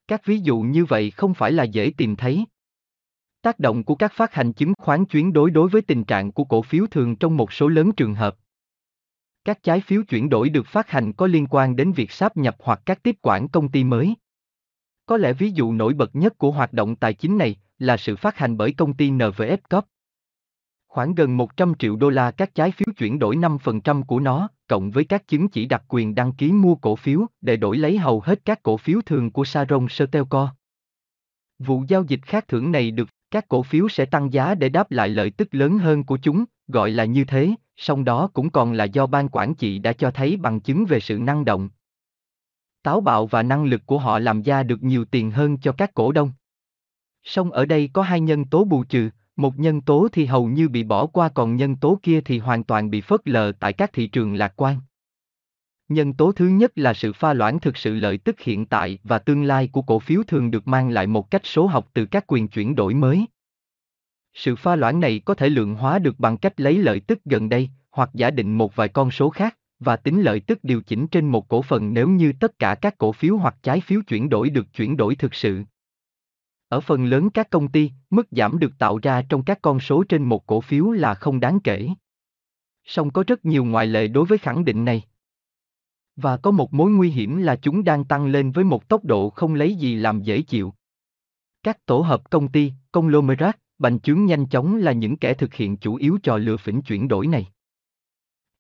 [0.08, 2.46] Các ví dụ như vậy không phải là dễ tìm thấy.
[3.42, 6.44] Tác động của các phát hành chứng khoán chuyển đổi đối với tình trạng của
[6.44, 8.36] cổ phiếu thường trong một số lớn trường hợp.
[9.46, 12.56] Các trái phiếu chuyển đổi được phát hành có liên quan đến việc sáp nhập
[12.60, 14.16] hoặc các tiếp quản công ty mới.
[15.08, 18.16] Có lẽ ví dụ nổi bật nhất của hoạt động tài chính này là sự
[18.16, 19.86] phát hành bởi công ty NVF Corp.
[20.88, 24.92] Khoảng gần 100 triệu đô la các trái phiếu chuyển đổi 5% của nó, cộng
[24.92, 28.22] với các chứng chỉ đặc quyền đăng ký mua cổ phiếu để đổi lấy hầu
[28.22, 30.56] hết các cổ phiếu thường của Saron Stelco.
[31.60, 34.92] Vụ giao dịch khác thưởng này được các cổ phiếu sẽ tăng giá để đáp
[34.92, 38.74] lại lợi tức lớn hơn của chúng, gọi là như thế, song đó cũng còn
[38.74, 41.70] là do ban quản trị đã cho thấy bằng chứng về sự năng động.
[42.88, 45.94] Táo bạo và năng lực của họ làm ra được nhiều tiền hơn cho các
[45.94, 46.32] cổ đông.
[47.24, 50.70] Song ở đây có hai nhân tố bù trừ, một nhân tố thì hầu như
[50.70, 53.94] bị bỏ qua còn nhân tố kia thì hoàn toàn bị phớt lờ tại các
[53.94, 54.80] thị trường lạc quan.
[55.90, 59.20] Nhân tố thứ nhất là sự pha loãng thực sự lợi tức hiện tại và
[59.20, 62.24] tương lai của cổ phiếu thường được mang lại một cách số học từ các
[62.28, 63.26] quyền chuyển đổi mới.
[64.34, 67.50] Sự pha loãng này có thể lượng hóa được bằng cách lấy lợi tức gần
[67.50, 71.08] đây, hoặc giả định một vài con số khác, và tính lợi tức điều chỉnh
[71.08, 74.30] trên một cổ phần nếu như tất cả các cổ phiếu hoặc trái phiếu chuyển
[74.30, 75.64] đổi được chuyển đổi thực sự.
[76.70, 80.04] Ở phần lớn các công ty, mức giảm được tạo ra trong các con số
[80.10, 81.90] trên một cổ phiếu là không đáng kể.
[82.86, 85.04] Song có rất nhiều ngoại lệ đối với khẳng định này.
[86.16, 89.30] Và có một mối nguy hiểm là chúng đang tăng lên với một tốc độ
[89.30, 90.74] không lấy gì làm dễ chịu.
[91.64, 95.78] Các tổ hợp công ty, conglomerate, bành trướng nhanh chóng là những kẻ thực hiện
[95.78, 97.48] chủ yếu trò lừa phỉnh chuyển đổi này.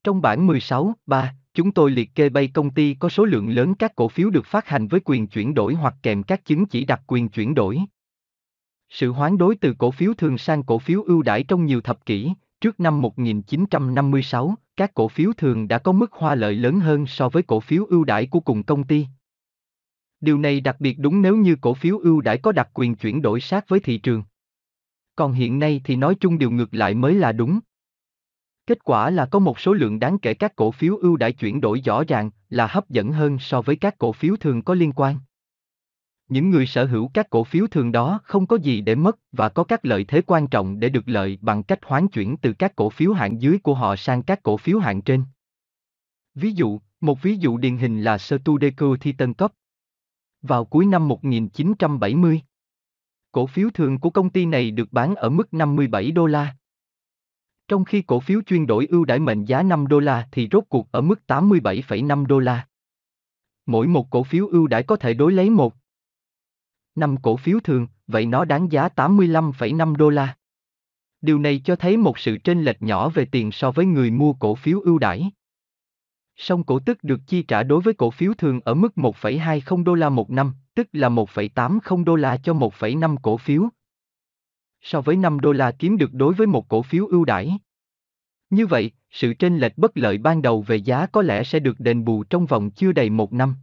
[0.03, 3.75] Trong bản 16, 3, chúng tôi liệt kê bay công ty có số lượng lớn
[3.75, 6.85] các cổ phiếu được phát hành với quyền chuyển đổi hoặc kèm các chứng chỉ
[6.85, 7.79] đặc quyền chuyển đổi.
[8.89, 12.05] Sự hoán đối từ cổ phiếu thường sang cổ phiếu ưu đãi trong nhiều thập
[12.05, 17.07] kỷ, trước năm 1956, các cổ phiếu thường đã có mức hoa lợi lớn hơn
[17.07, 19.07] so với cổ phiếu ưu đãi của cùng công ty.
[20.21, 23.21] Điều này đặc biệt đúng nếu như cổ phiếu ưu đãi có đặc quyền chuyển
[23.21, 24.23] đổi sát với thị trường.
[25.15, 27.59] Còn hiện nay thì nói chung điều ngược lại mới là đúng.
[28.67, 31.61] Kết quả là có một số lượng đáng kể các cổ phiếu ưu đãi chuyển
[31.61, 34.91] đổi rõ ràng là hấp dẫn hơn so với các cổ phiếu thường có liên
[34.95, 35.19] quan.
[36.29, 39.49] Những người sở hữu các cổ phiếu thường đó không có gì để mất và
[39.49, 42.75] có các lợi thế quan trọng để được lợi bằng cách hoán chuyển từ các
[42.75, 45.23] cổ phiếu hạng dưới của họ sang các cổ phiếu hạng trên.
[46.35, 49.51] Ví dụ, một ví dụ điển hình là Studeco Titan Cup.
[50.41, 52.41] Vào cuối năm 1970,
[53.31, 56.55] cổ phiếu thường của công ty này được bán ở mức 57 đô la.
[57.67, 60.63] Trong khi cổ phiếu chuyên đổi ưu đãi mệnh giá 5 đô la thì rốt
[60.69, 62.67] cuộc ở mức 87,5 đô la.
[63.65, 65.75] Mỗi một cổ phiếu ưu đãi có thể đối lấy một
[66.95, 70.37] 5 cổ phiếu thường, vậy nó đáng giá 85,5 đô la.
[71.21, 74.33] Điều này cho thấy một sự chênh lệch nhỏ về tiền so với người mua
[74.33, 75.31] cổ phiếu ưu đãi.
[76.35, 79.93] Song cổ tức được chi trả đối với cổ phiếu thường ở mức 1,20 đô
[79.93, 83.69] la một năm, tức là 1,80 đô la cho 1,5 cổ phiếu.
[84.81, 87.59] So với 5 đô la kiếm được đối với một cổ phiếu ưu đãi.
[88.49, 91.79] Như vậy, sự chênh lệch bất lợi ban đầu về giá có lẽ sẽ được
[91.79, 93.55] đền bù trong vòng chưa đầy một năm.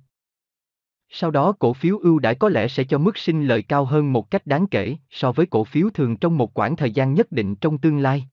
[1.08, 4.12] Sau đó cổ phiếu ưu đãi có lẽ sẽ cho mức sinh lợi cao hơn
[4.12, 7.32] một cách đáng kể so với cổ phiếu thường trong một khoảng thời gian nhất
[7.32, 8.28] định trong tương lai.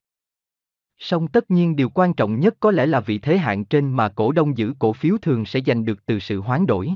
[0.98, 4.08] Song tất nhiên điều quan trọng nhất có lẽ là vị thế hạn trên mà
[4.08, 6.90] cổ đông giữ cổ phiếu thường sẽ giành được từ sự hoán đổi.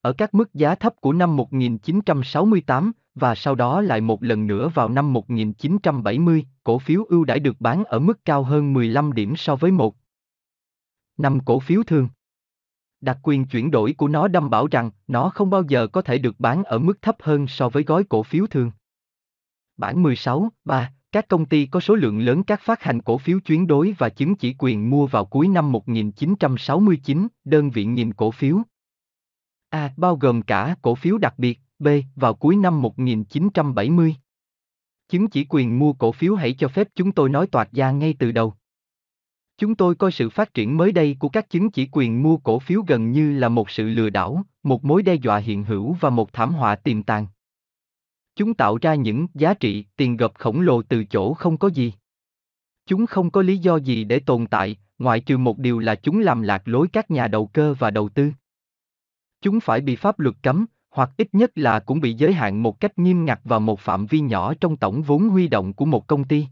[0.00, 4.68] Ở các mức giá thấp của năm 1968 và sau đó lại một lần nữa
[4.74, 9.36] vào năm 1970, cổ phiếu ưu đãi được bán ở mức cao hơn 15 điểm
[9.36, 9.96] so với một
[11.16, 12.08] năm cổ phiếu thường.
[13.00, 16.18] Đặc quyền chuyển đổi của nó đảm bảo rằng nó không bao giờ có thể
[16.18, 18.70] được bán ở mức thấp hơn so với gói cổ phiếu thường.
[19.76, 23.38] Bản 16, 3, các công ty có số lượng lớn các phát hành cổ phiếu
[23.40, 28.30] chuyển đổi và chứng chỉ quyền mua vào cuối năm 1969, đơn vị nghìn cổ
[28.30, 28.58] phiếu.
[29.68, 29.92] A.
[29.96, 31.88] Bao gồm cả cổ phiếu đặc biệt, B.
[32.16, 34.14] Vào cuối năm 1970.
[35.08, 38.14] Chứng chỉ quyền mua cổ phiếu hãy cho phép chúng tôi nói toạc ra ngay
[38.18, 38.54] từ đầu.
[39.58, 42.58] Chúng tôi coi sự phát triển mới đây của các chứng chỉ quyền mua cổ
[42.58, 46.10] phiếu gần như là một sự lừa đảo, một mối đe dọa hiện hữu và
[46.10, 47.26] một thảm họa tiềm tàng.
[48.36, 51.92] Chúng tạo ra những giá trị tiền gộp khổng lồ từ chỗ không có gì.
[52.86, 56.18] Chúng không có lý do gì để tồn tại, ngoại trừ một điều là chúng
[56.18, 58.32] làm lạc lối các nhà đầu cơ và đầu tư.
[59.40, 62.80] Chúng phải bị pháp luật cấm, hoặc ít nhất là cũng bị giới hạn một
[62.80, 66.06] cách nghiêm ngặt vào một phạm vi nhỏ trong tổng vốn huy động của một
[66.06, 66.46] công ty.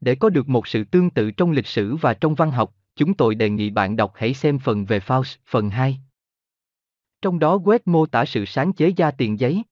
[0.00, 3.14] Để có được một sự tương tự trong lịch sử và trong văn học, chúng
[3.14, 5.98] tôi đề nghị bạn đọc hãy xem phần về Faust, phần 2.
[7.22, 9.62] Trong đó West mô tả sự sáng chế ra tiền giấy.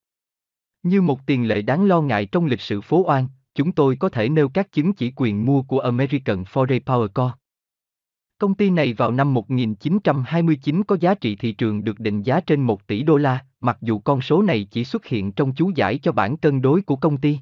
[0.82, 4.08] Như một tiền lệ đáng lo ngại trong lịch sử phố oan, chúng tôi có
[4.08, 7.32] thể nêu các chứng chỉ quyền mua của American Foreign Power Co.
[8.38, 12.62] Công ty này vào năm 1929 có giá trị thị trường được định giá trên
[12.62, 15.98] 1 tỷ đô la, mặc dù con số này chỉ xuất hiện trong chú giải
[15.98, 17.38] cho bản cân đối của công ty.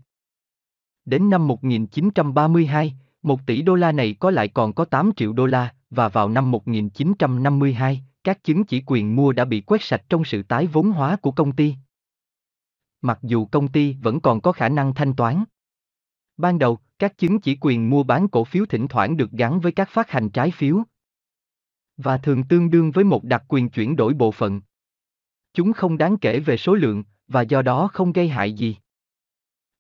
[1.04, 5.46] Đến năm 1932, 1 tỷ đô la này có lại còn có 8 triệu đô
[5.46, 10.24] la, và vào năm 1952, các chứng chỉ quyền mua đã bị quét sạch trong
[10.24, 11.74] sự tái vốn hóa của công ty.
[13.02, 15.44] Mặc dù công ty vẫn còn có khả năng thanh toán.
[16.36, 19.72] Ban đầu, các chứng chỉ quyền mua bán cổ phiếu thỉnh thoảng được gắn với
[19.72, 20.82] các phát hành trái phiếu
[21.96, 24.60] và thường tương đương với một đặc quyền chuyển đổi bộ phận.
[25.54, 28.76] Chúng không đáng kể về số lượng và do đó không gây hại gì.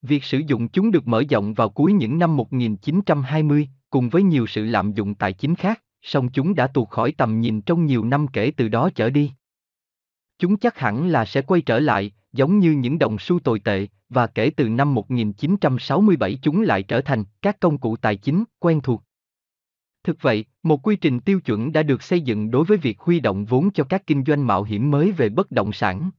[0.02, 4.46] Việc sử dụng chúng được mở rộng vào cuối những năm 1920, cùng với nhiều
[4.46, 8.04] sự lạm dụng tài chính khác, song chúng đã tuột khỏi tầm nhìn trong nhiều
[8.04, 9.32] năm kể từ đó trở đi.
[10.38, 13.86] Chúng chắc hẳn là sẽ quay trở lại, giống như những đồng xu tồi tệ,
[14.08, 18.80] và kể từ năm 1967 chúng lại trở thành các công cụ tài chính quen
[18.80, 19.03] thuộc.
[20.04, 23.20] Thực vậy, một quy trình tiêu chuẩn đã được xây dựng đối với việc huy
[23.20, 26.10] động vốn cho các kinh doanh mạo hiểm mới về bất động sản.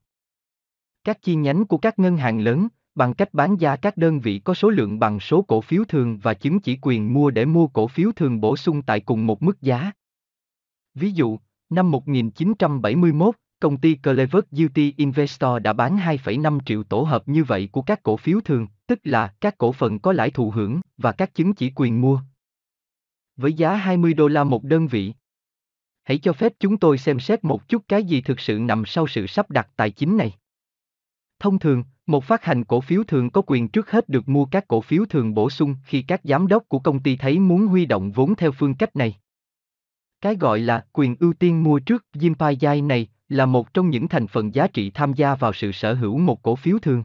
[1.04, 4.40] Các chi nhánh của các ngân hàng lớn, bằng cách bán ra các đơn vị
[4.40, 7.68] có số lượng bằng số cổ phiếu thường và chứng chỉ quyền mua để mua
[7.68, 9.92] cổ phiếu thường bổ sung tại cùng một mức giá.
[10.94, 11.40] Ví dụ,
[11.70, 17.70] năm 1971, công ty Clever Duty Investor đã bán 2,5 triệu tổ hợp như vậy
[17.72, 21.12] của các cổ phiếu thường, tức là các cổ phần có lãi thụ hưởng và
[21.12, 22.20] các chứng chỉ quyền mua.
[23.38, 25.14] Với giá 20 đô la một đơn vị.
[26.04, 29.08] Hãy cho phép chúng tôi xem xét một chút cái gì thực sự nằm sau
[29.08, 30.34] sự sắp đặt tài chính này.
[31.40, 34.68] Thông thường, một phát hành cổ phiếu thường có quyền trước hết được mua các
[34.68, 37.86] cổ phiếu thường bổ sung khi các giám đốc của công ty thấy muốn huy
[37.86, 39.16] động vốn theo phương cách này.
[40.22, 44.28] Cái gọi là quyền ưu tiên mua trước Jimpayai này là một trong những thành
[44.28, 47.04] phần giá trị tham gia vào sự sở hữu một cổ phiếu thường.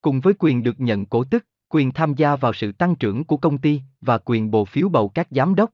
[0.00, 3.36] Cùng với quyền được nhận cổ tức, quyền tham gia vào sự tăng trưởng của
[3.36, 5.70] công ty và quyền bầu phiếu bầu các giám đốc.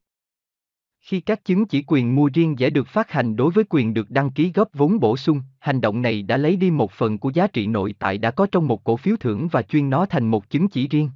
[1.00, 4.10] Khi các chứng chỉ quyền mua riêng dễ được phát hành đối với quyền được
[4.10, 7.30] đăng ký góp vốn bổ sung, hành động này đã lấy đi một phần của
[7.30, 10.28] giá trị nội tại đã có trong một cổ phiếu thưởng và chuyên nó thành
[10.28, 11.10] một chứng chỉ riêng.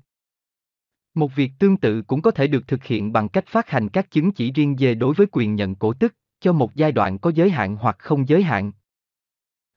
[1.14, 4.10] Một việc tương tự cũng có thể được thực hiện bằng cách phát hành các
[4.10, 7.30] chứng chỉ riêng về đối với quyền nhận cổ tức, cho một giai đoạn có
[7.30, 8.72] giới hạn hoặc không giới hạn.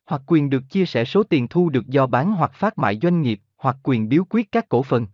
[0.06, 3.22] Hoặc quyền được chia sẻ số tiền thu được do bán hoặc phát mại doanh
[3.22, 5.08] nghiệp, hoặc quyền biếu quyết các cổ phần.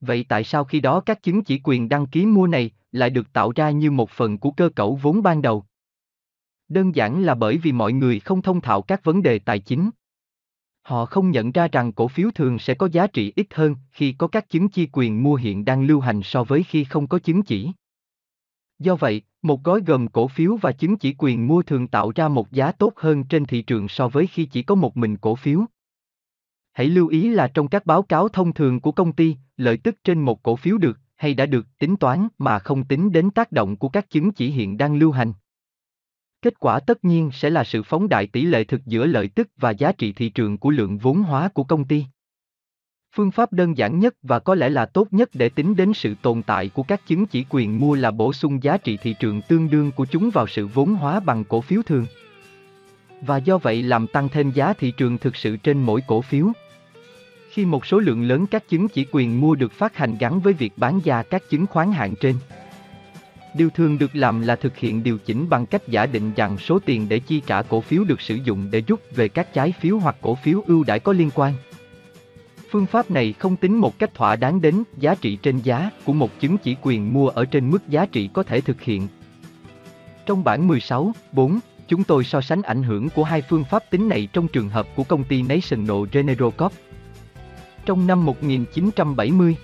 [0.00, 3.32] Vậy tại sao khi đó các chứng chỉ quyền đăng ký mua này lại được
[3.32, 5.64] tạo ra như một phần của cơ cấu vốn ban đầu?
[6.68, 9.90] Đơn giản là bởi vì mọi người không thông thạo các vấn đề tài chính.
[10.82, 14.12] Họ không nhận ra rằng cổ phiếu thường sẽ có giá trị ít hơn khi
[14.12, 17.18] có các chứng chi quyền mua hiện đang lưu hành so với khi không có
[17.18, 17.70] chứng chỉ.
[18.78, 22.28] Do vậy, một gói gồm cổ phiếu và chứng chỉ quyền mua thường tạo ra
[22.28, 25.34] một giá tốt hơn trên thị trường so với khi chỉ có một mình cổ
[25.34, 25.64] phiếu.
[26.76, 29.96] Hãy lưu ý là trong các báo cáo thông thường của công ty, lợi tức
[30.04, 33.52] trên một cổ phiếu được hay đã được tính toán mà không tính đến tác
[33.52, 35.32] động của các chứng chỉ hiện đang lưu hành.
[36.42, 39.48] Kết quả tất nhiên sẽ là sự phóng đại tỷ lệ thực giữa lợi tức
[39.56, 42.04] và giá trị thị trường của lượng vốn hóa của công ty.
[43.14, 46.14] Phương pháp đơn giản nhất và có lẽ là tốt nhất để tính đến sự
[46.22, 49.42] tồn tại của các chứng chỉ quyền mua là bổ sung giá trị thị trường
[49.42, 52.06] tương đương của chúng vào sự vốn hóa bằng cổ phiếu thường.
[53.20, 56.52] Và do vậy làm tăng thêm giá thị trường thực sự trên mỗi cổ phiếu.
[57.56, 60.52] Khi một số lượng lớn các chứng chỉ quyền mua được phát hành gắn với
[60.52, 62.34] việc bán ra các chứng khoán hạng trên.
[63.54, 66.78] Điều thường được làm là thực hiện điều chỉnh bằng cách giả định rằng số
[66.78, 69.98] tiền để chi trả cổ phiếu được sử dụng để rút về các trái phiếu
[69.98, 71.54] hoặc cổ phiếu ưu đãi có liên quan.
[72.70, 76.12] Phương pháp này không tính một cách thỏa đáng đến giá trị trên giá của
[76.12, 79.08] một chứng chỉ quyền mua ở trên mức giá trị có thể thực hiện.
[80.26, 81.58] Trong bản 16, 4,
[81.88, 84.86] chúng tôi so sánh ảnh hưởng của hai phương pháp tính này trong trường hợp
[84.96, 86.72] của công ty National General Corp.
[87.86, 89.56] Trong năm 1970,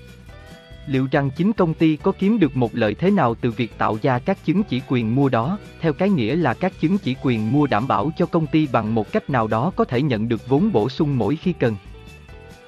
[0.87, 3.99] liệu rằng chính công ty có kiếm được một lợi thế nào từ việc tạo
[4.03, 7.53] ra các chứng chỉ quyền mua đó, theo cái nghĩa là các chứng chỉ quyền
[7.53, 10.49] mua đảm bảo cho công ty bằng một cách nào đó có thể nhận được
[10.49, 11.77] vốn bổ sung mỗi khi cần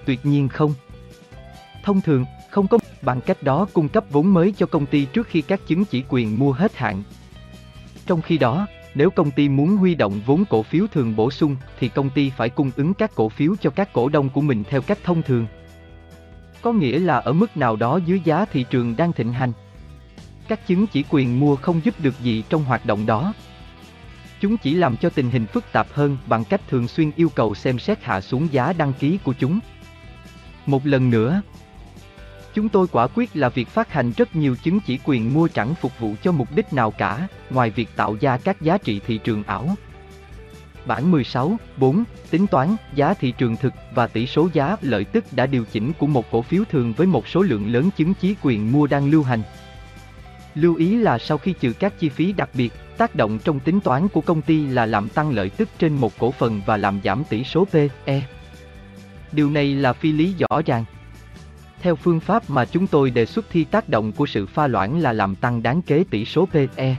[0.07, 0.75] tuyệt nhiên không.
[1.85, 5.27] Thông thường, không có bằng cách đó cung cấp vốn mới cho công ty trước
[5.27, 7.03] khi các chứng chỉ quyền mua hết hạn.
[8.07, 11.57] Trong khi đó, nếu công ty muốn huy động vốn cổ phiếu thường bổ sung
[11.81, 14.65] thì công ty phải cung ứng các cổ phiếu cho các cổ đông của mình
[14.71, 15.47] theo cách thông thường.
[16.63, 19.53] Có nghĩa là ở mức nào đó dưới giá thị trường đang thịnh hành.
[20.49, 23.35] Các chứng chỉ quyền mua không giúp được gì trong hoạt động đó.
[24.41, 27.55] Chúng chỉ làm cho tình hình phức tạp hơn bằng cách thường xuyên yêu cầu
[27.55, 29.59] xem xét hạ xuống giá đăng ký của chúng.
[30.67, 31.43] Một lần nữa,
[32.55, 35.75] Chúng tôi quả quyết là việc phát hành rất nhiều chứng chỉ quyền mua chẳng
[35.75, 39.19] phục vụ cho mục đích nào cả, ngoài việc tạo ra các giá trị thị
[39.25, 39.77] trường ảo.
[40.87, 45.25] Bản 16, 4, tính toán, giá thị trường thực và tỷ số giá lợi tức
[45.33, 48.37] đã điều chỉnh của một cổ phiếu thường với một số lượng lớn chứng chỉ
[48.43, 49.43] quyền mua đang lưu hành.
[50.55, 53.81] Lưu ý là sau khi trừ các chi phí đặc biệt, tác động trong tính
[53.81, 57.01] toán của công ty là làm tăng lợi tức trên một cổ phần và làm
[57.05, 58.23] giảm tỷ số PE.
[59.33, 60.85] Điều này là phi lý rõ ràng.
[61.85, 64.99] Theo phương pháp mà chúng tôi đề xuất thì tác động của sự pha loãng
[64.99, 66.97] là làm tăng đáng kế tỷ số PE.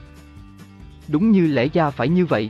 [1.07, 2.49] Đúng như lẽ ra phải như vậy,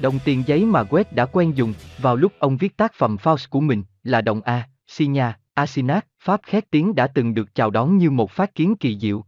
[0.00, 3.46] Đồng tiền giấy mà West đã quen dùng vào lúc ông viết tác phẩm Faust
[3.50, 7.98] của mình là đồng A, Signa, Asinac, Pháp khét tiếng đã từng được chào đón
[7.98, 9.24] như một phát kiến kỳ diệu.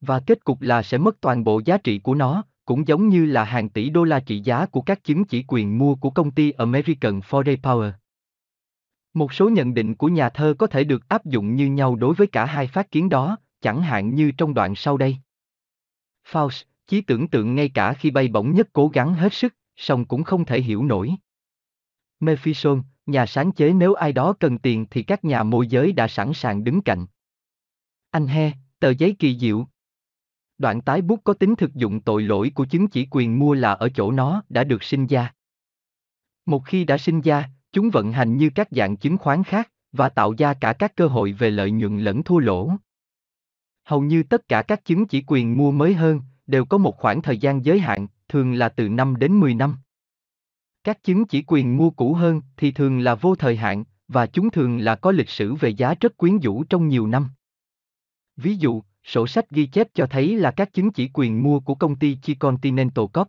[0.00, 3.26] Và kết cục là sẽ mất toàn bộ giá trị của nó, cũng giống như
[3.26, 6.30] là hàng tỷ đô la trị giá của các chứng chỉ quyền mua của công
[6.30, 7.92] ty American Foreign Power.
[9.14, 12.14] Một số nhận định của nhà thơ có thể được áp dụng như nhau đối
[12.14, 15.16] với cả hai phát kiến đó, chẳng hạn như trong đoạn sau đây.
[16.30, 20.04] Faust, Chí tưởng tượng ngay cả khi bay bổng nhất cố gắng hết sức, song
[20.04, 21.14] cũng không thể hiểu nổi.
[22.20, 26.08] Mephiston, nhà sáng chế nếu ai đó cần tiền thì các nhà môi giới đã
[26.08, 27.06] sẵn sàng đứng cạnh.
[28.10, 29.66] Anh he, tờ giấy kỳ diệu.
[30.58, 33.72] Đoạn tái bút có tính thực dụng tội lỗi của chứng chỉ quyền mua là
[33.72, 35.34] ở chỗ nó đã được sinh ra.
[36.46, 40.08] Một khi đã sinh ra, chúng vận hành như các dạng chứng khoán khác, và
[40.08, 42.70] tạo ra cả các cơ hội về lợi nhuận lẫn thua lỗ.
[43.84, 47.22] Hầu như tất cả các chứng chỉ quyền mua mới hơn, đều có một khoảng
[47.22, 49.76] thời gian giới hạn, thường là từ 5 đến 10 năm.
[50.84, 54.50] Các chứng chỉ quyền mua cũ hơn thì thường là vô thời hạn, và chúng
[54.50, 57.28] thường là có lịch sử về giá rất quyến rũ trong nhiều năm.
[58.36, 61.74] Ví dụ, sổ sách ghi chép cho thấy là các chứng chỉ quyền mua của
[61.74, 63.28] công ty Chi Continental Corp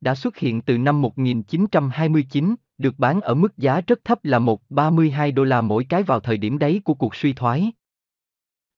[0.00, 5.34] đã xuất hiện từ năm 1929, được bán ở mức giá rất thấp là 1,32
[5.34, 7.72] đô la mỗi cái vào thời điểm đấy của cuộc suy thoái.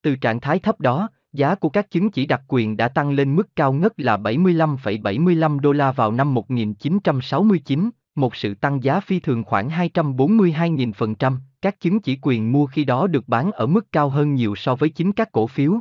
[0.02, 3.36] Từ trạng thái thấp đó, Giá của các chứng chỉ đặc quyền đã tăng lên
[3.36, 9.20] mức cao ngất là 75,75 đô la vào năm 1969, một sự tăng giá phi
[9.20, 14.08] thường khoảng 242.000%, các chứng chỉ quyền mua khi đó được bán ở mức cao
[14.08, 15.80] hơn nhiều so với chính các cổ phiếu.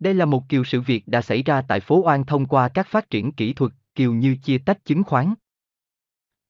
[0.00, 2.86] Đây là một kiểu sự việc đã xảy ra tại phố Oan thông qua các
[2.86, 5.34] phát triển kỹ thuật, kiều như chia tách chứng khoán.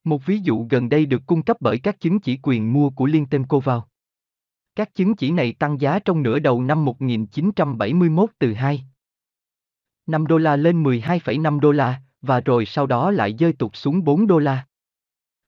[0.04, 3.06] Một ví dụ gần đây được cung cấp bởi các chứng chỉ quyền mua của
[3.06, 3.88] Liên tên cô vào.
[4.74, 8.84] Các chứng chỉ này tăng giá trong nửa đầu năm 1971 từ 2
[10.06, 14.04] 5 đô la lên 12,5 đô la, và rồi sau đó lại rơi tụt xuống
[14.04, 14.66] 4 đô la.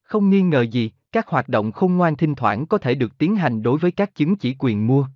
[0.02, 3.36] Không nghi ngờ gì, các hoạt động không ngoan thỉnh thoảng có thể được tiến
[3.36, 5.06] hành đối với các chứng chỉ quyền mua.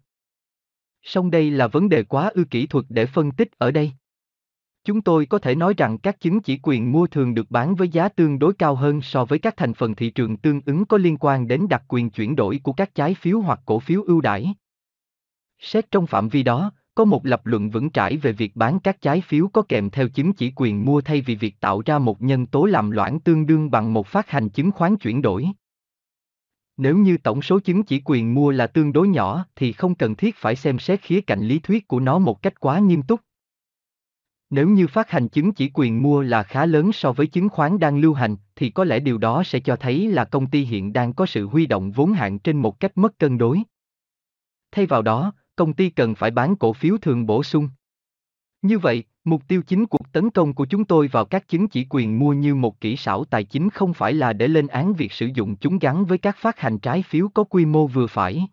[1.06, 3.92] Song đây là vấn đề quá ư kỹ thuật để phân tích ở đây.
[4.84, 7.88] Chúng tôi có thể nói rằng các chứng chỉ quyền mua thường được bán với
[7.88, 10.96] giá tương đối cao hơn so với các thành phần thị trường tương ứng có
[10.96, 14.20] liên quan đến đặc quyền chuyển đổi của các trái phiếu hoặc cổ phiếu ưu
[14.20, 14.54] đãi.
[15.58, 19.00] Xét trong phạm vi đó, có một lập luận vững chãi về việc bán các
[19.00, 22.22] trái phiếu có kèm theo chứng chỉ quyền mua thay vì việc tạo ra một
[22.22, 25.46] nhân tố làm loãng tương đương bằng một phát hành chứng khoán chuyển đổi.
[26.76, 30.14] Nếu như tổng số chứng chỉ quyền mua là tương đối nhỏ thì không cần
[30.14, 33.20] thiết phải xem xét khía cạnh lý thuyết của nó một cách quá nghiêm túc.
[34.50, 37.78] Nếu như phát hành chứng chỉ quyền mua là khá lớn so với chứng khoán
[37.78, 40.92] đang lưu hành, thì có lẽ điều đó sẽ cho thấy là công ty hiện
[40.92, 43.62] đang có sự huy động vốn hạn trên một cách mất cân đối.
[44.72, 47.68] Thay vào đó, công ty cần phải bán cổ phiếu thường bổ sung.
[48.66, 51.86] Như vậy, mục tiêu chính cuộc tấn công của chúng tôi vào các chứng chỉ
[51.90, 55.12] quyền mua như một kỹ xảo tài chính không phải là để lên án việc
[55.12, 58.48] sử dụng chúng gắn với các phát hành trái phiếu có quy mô vừa phải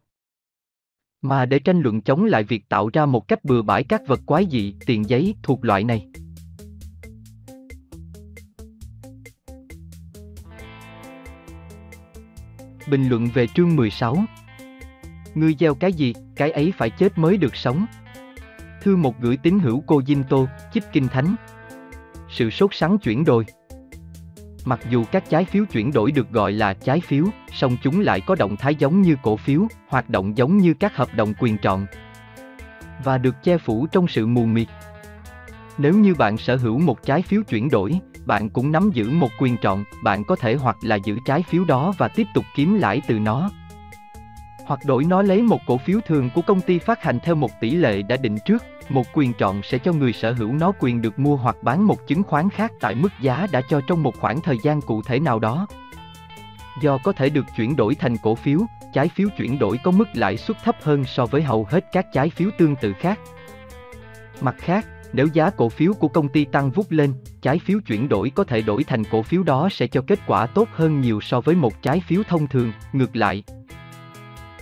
[1.22, 4.20] mà để tranh luận chống lại việc tạo ra một cách bừa bãi các vật
[4.26, 6.08] quái dị, tiền giấy thuộc loại này.
[12.90, 14.18] Bình luận về chương 16
[15.36, 17.86] Ngươi gieo cái gì, cái ấy phải chết mới được sống.
[18.84, 21.36] Thư một gửi tín hữu cô Dinh Tô, chích kinh thánh.
[22.30, 23.46] Sự sốt sắng chuyển đổi
[24.66, 28.22] Mặc dù các trái phiếu chuyển đổi được gọi là trái phiếu, song chúng lại
[28.22, 31.58] có động thái giống như cổ phiếu, hoạt động giống như các hợp đồng quyền
[31.58, 31.86] trọn
[33.04, 34.68] và được che phủ trong sự mù mịt.
[35.78, 39.30] Nếu như bạn sở hữu một trái phiếu chuyển đổi, bạn cũng nắm giữ một
[39.40, 42.80] quyền trọn, bạn có thể hoặc là giữ trái phiếu đó và tiếp tục kiếm
[42.80, 43.50] lãi từ nó.
[44.66, 47.52] Hoặc đổi nó lấy một cổ phiếu thường của công ty phát hành theo một
[47.62, 51.02] tỷ lệ đã định trước, một quyền chọn sẽ cho người sở hữu nó quyền
[51.02, 54.16] được mua hoặc bán một chứng khoán khác tại mức giá đã cho trong một
[54.20, 55.68] khoảng thời gian cụ thể nào đó.
[56.82, 58.60] Do có thể được chuyển đổi thành cổ phiếu,
[58.94, 62.06] trái phiếu chuyển đổi có mức lãi suất thấp hơn so với hầu hết các
[62.14, 63.20] trái phiếu tương tự khác.
[64.42, 68.10] Mặt khác, Nếu giá cổ phiếu của công ty tăng vút lên, trái phiếu chuyển
[68.10, 71.22] đổi có thể đổi thành cổ phiếu đó sẽ cho kết quả tốt hơn nhiều
[71.22, 73.44] so với một trái phiếu thông thường, ngược lại.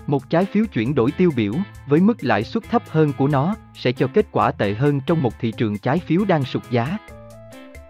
[0.07, 1.53] Một trái phiếu chuyển đổi tiêu biểu,
[1.87, 5.21] với mức lãi suất thấp hơn của nó, sẽ cho kết quả tệ hơn trong
[5.21, 6.97] một thị trường trái phiếu đang sụt giá.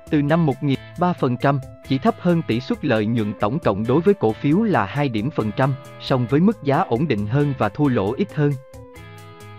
[0.09, 4.13] Từ năm 1000, 3%, chỉ thấp hơn tỷ suất lợi nhuận tổng cộng đối với
[4.13, 7.69] cổ phiếu là 2 điểm phần trăm, song với mức giá ổn định hơn và
[7.69, 8.51] thua lỗ ít hơn.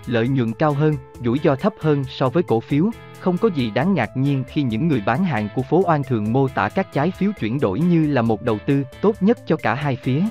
[0.06, 3.70] Lợi nhuận cao hơn, rủi ro thấp hơn so với cổ phiếu, không có gì
[3.70, 6.92] đáng ngạc nhiên khi những người bán hàng của phố Oan thường mô tả các
[6.92, 10.22] trái phiếu chuyển đổi như là một đầu tư tốt nhất cho cả hai phía.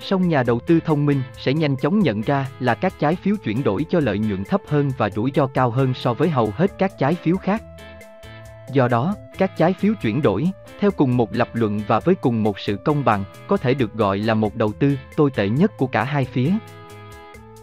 [0.00, 3.36] Song nhà đầu tư thông minh sẽ nhanh chóng nhận ra là các trái phiếu
[3.44, 6.52] chuyển đổi cho lợi nhuận thấp hơn và rủi ro cao hơn so với hầu
[6.56, 7.62] hết các trái phiếu khác.
[8.72, 10.50] Do đó, các trái phiếu chuyển đổi,
[10.80, 13.94] theo cùng một lập luận và với cùng một sự công bằng, có thể được
[13.94, 16.52] gọi là một đầu tư tồi tệ nhất của cả hai phía.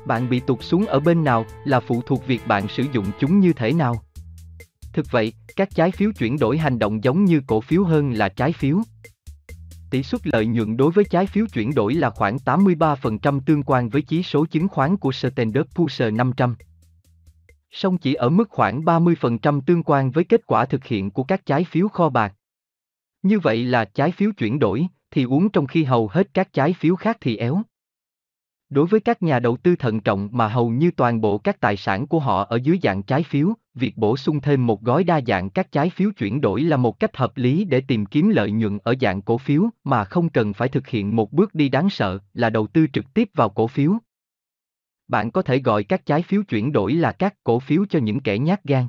[0.05, 3.39] Bạn bị tụt xuống ở bên nào là phụ thuộc việc bạn sử dụng chúng
[3.39, 3.95] như thế nào.
[4.93, 8.29] Thực vậy, các trái phiếu chuyển đổi hành động giống như cổ phiếu hơn là
[8.29, 8.77] trái phiếu.
[9.93, 13.89] Tỷ suất lợi nhuận đối với trái phiếu chuyển đổi là khoảng 83% tương quan
[13.89, 16.55] với chỉ số chứng khoán của Standard Poor's 500
[17.71, 21.45] song chỉ ở mức khoảng 30% tương quan với kết quả thực hiện của các
[21.45, 22.33] trái phiếu kho bạc.
[23.23, 26.73] Như vậy là trái phiếu chuyển đổi, thì uống trong khi hầu hết các trái
[26.73, 27.61] phiếu khác thì éo.
[28.73, 31.77] Đối với các nhà đầu tư thận trọng mà hầu như toàn bộ các tài
[31.77, 35.21] sản của họ ở dưới dạng trái phiếu, việc bổ sung thêm một gói đa
[35.27, 38.51] dạng các trái phiếu chuyển đổi là một cách hợp lý để tìm kiếm lợi
[38.51, 41.89] nhuận ở dạng cổ phiếu mà không cần phải thực hiện một bước đi đáng
[41.89, 43.93] sợ là đầu tư trực tiếp vào cổ phiếu.
[45.07, 48.19] Bạn có thể gọi các trái phiếu chuyển đổi là các cổ phiếu cho những
[48.19, 48.87] kẻ nhát gan.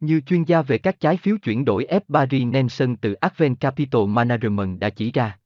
[0.00, 2.00] Như chuyên gia về các trái phiếu chuyển đổi F.
[2.08, 5.39] Barry Nelson từ Advent Capital Management đã chỉ ra.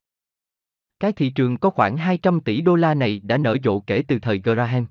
[0.99, 4.19] Cái thị trường có khoảng 200 tỷ đô la này đã nở rộ kể từ
[4.19, 4.87] thời Graham.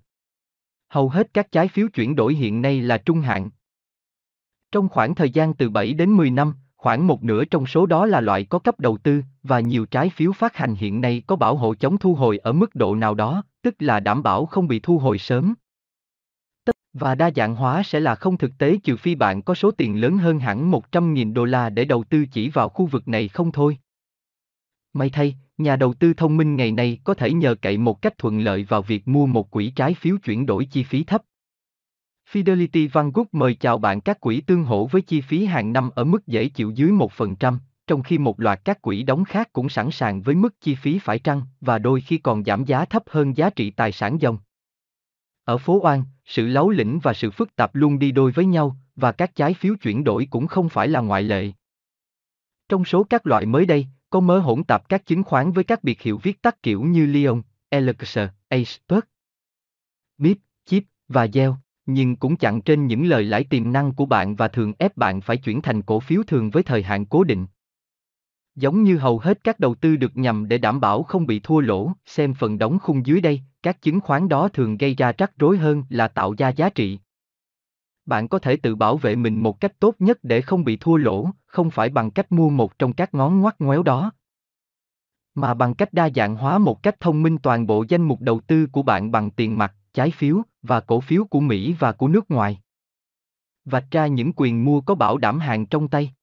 [0.88, 3.50] Hầu hết các trái phiếu chuyển đổi hiện nay là trung hạn.
[4.72, 8.06] Trong khoảng thời gian từ 7 đến 10 năm, khoảng một nửa trong số đó
[8.06, 11.36] là loại có cấp đầu tư, và nhiều trái phiếu phát hành hiện nay có
[11.36, 14.68] bảo hộ chống thu hồi ở mức độ nào đó, tức là đảm bảo không
[14.68, 15.54] bị thu hồi sớm.
[16.92, 20.00] Và đa dạng hóa sẽ là không thực tế trừ phi bạn có số tiền
[20.00, 23.52] lớn hơn hẳn 100.000 đô la để đầu tư chỉ vào khu vực này không
[23.52, 23.78] thôi.
[24.92, 28.18] May thay, nhà đầu tư thông minh ngày nay có thể nhờ cậy một cách
[28.18, 31.22] thuận lợi vào việc mua một quỹ trái phiếu chuyển đổi chi phí thấp.
[32.32, 36.04] Fidelity Vanguard mời chào bạn các quỹ tương hỗ với chi phí hàng năm ở
[36.04, 39.90] mức dễ chịu dưới 1%, trong khi một loạt các quỹ đóng khác cũng sẵn
[39.90, 43.36] sàng với mức chi phí phải trăng và đôi khi còn giảm giá thấp hơn
[43.36, 44.38] giá trị tài sản dòng.
[45.44, 48.76] Ở phố Oan, sự láu lĩnh và sự phức tạp luôn đi đôi với nhau,
[48.96, 51.52] và các trái phiếu chuyển đổi cũng không phải là ngoại lệ.
[52.68, 55.84] Trong số các loại mới đây, có mớ hỗn tạp các chứng khoán với các
[55.84, 59.04] biệt hiệu viết tắt kiểu như Lyon, Elixir, Aceberg,
[60.18, 61.50] BIP, Chip và Gel,
[61.86, 65.20] nhưng cũng chặn trên những lời lãi tiềm năng của bạn và thường ép bạn
[65.20, 67.46] phải chuyển thành cổ phiếu thường với thời hạn cố định.
[68.54, 71.60] Giống như hầu hết các đầu tư được nhằm để đảm bảo không bị thua
[71.60, 75.38] lỗ, xem phần đóng khung dưới đây, các chứng khoán đó thường gây ra rắc
[75.38, 76.98] rối hơn là tạo ra giá trị.
[78.06, 80.96] Bạn có thể tự bảo vệ mình một cách tốt nhất để không bị thua
[80.96, 84.12] lỗ, không phải bằng cách mua một trong các ngón ngoắt ngoéo đó,
[85.34, 88.40] mà bằng cách đa dạng hóa một cách thông minh toàn bộ danh mục đầu
[88.40, 92.08] tư của bạn bằng tiền mặt, trái phiếu và cổ phiếu của Mỹ và của
[92.08, 92.60] nước ngoài.
[93.64, 96.14] Vạch ra những quyền mua có bảo đảm hàng trong tay.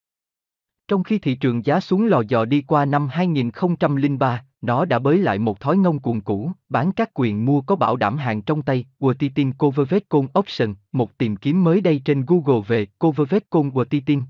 [0.88, 5.18] Trong khi thị trường giá xuống lò dò đi qua năm 2003, nó đã bới
[5.18, 8.62] lại một thói ngông cuồng cũ, bán các quyền mua có bảo đảm hàng trong
[8.62, 14.22] tay, Quotitin Covervetcon Option, một tìm kiếm mới đây trên Google về Covervetcon Quotitin.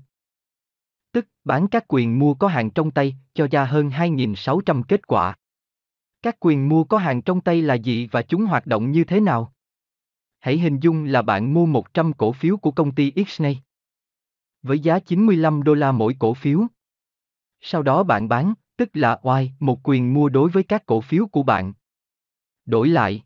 [1.12, 5.34] Tức, bán các quyền mua có hàng trong tay, cho ra hơn 2.600 kết quả.
[6.22, 9.20] Các quyền mua có hàng trong tay là gì và chúng hoạt động như thế
[9.20, 9.52] nào?
[10.38, 13.62] Hãy hình dung là bạn mua 100 cổ phiếu của công ty Xnay
[14.62, 16.66] với giá 95 đô la mỗi cổ phiếu.
[17.60, 21.26] Sau đó bạn bán, tức là oai một quyền mua đối với các cổ phiếu
[21.26, 21.72] của bạn.
[22.66, 23.22] Đổi lại,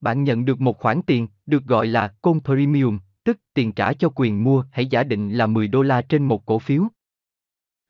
[0.00, 4.08] bạn nhận được một khoản tiền, được gọi là con premium, tức tiền trả cho
[4.14, 6.88] quyền mua, hãy giả định là 10 đô la trên một cổ phiếu.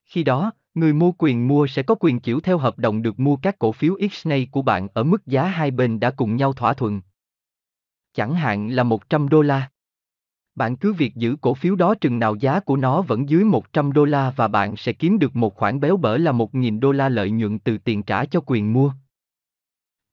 [0.05, 3.37] Khi đó, người mua quyền mua sẽ có quyền chịu theo hợp đồng được mua
[3.37, 6.53] các cổ phiếu X này của bạn ở mức giá hai bên đã cùng nhau
[6.53, 7.01] thỏa thuận.
[8.13, 9.71] Chẳng hạn là 100 đô la.
[10.55, 13.93] Bạn cứ việc giữ cổ phiếu đó chừng nào giá của nó vẫn dưới 100
[13.93, 17.09] đô la và bạn sẽ kiếm được một khoản béo bở là 1.000 đô la
[17.09, 18.93] lợi nhuận từ tiền trả cho quyền mua.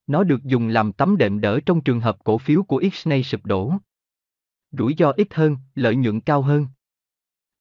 [0.08, 3.46] Nó được dùng làm tấm đệm đỡ trong trường hợp cổ phiếu của Xnay sụp
[3.46, 3.74] đổ.
[4.72, 6.68] Rủi ro ít hơn, lợi nhuận cao hơn.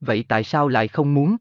[0.00, 1.36] Vậy tại sao lại không muốn?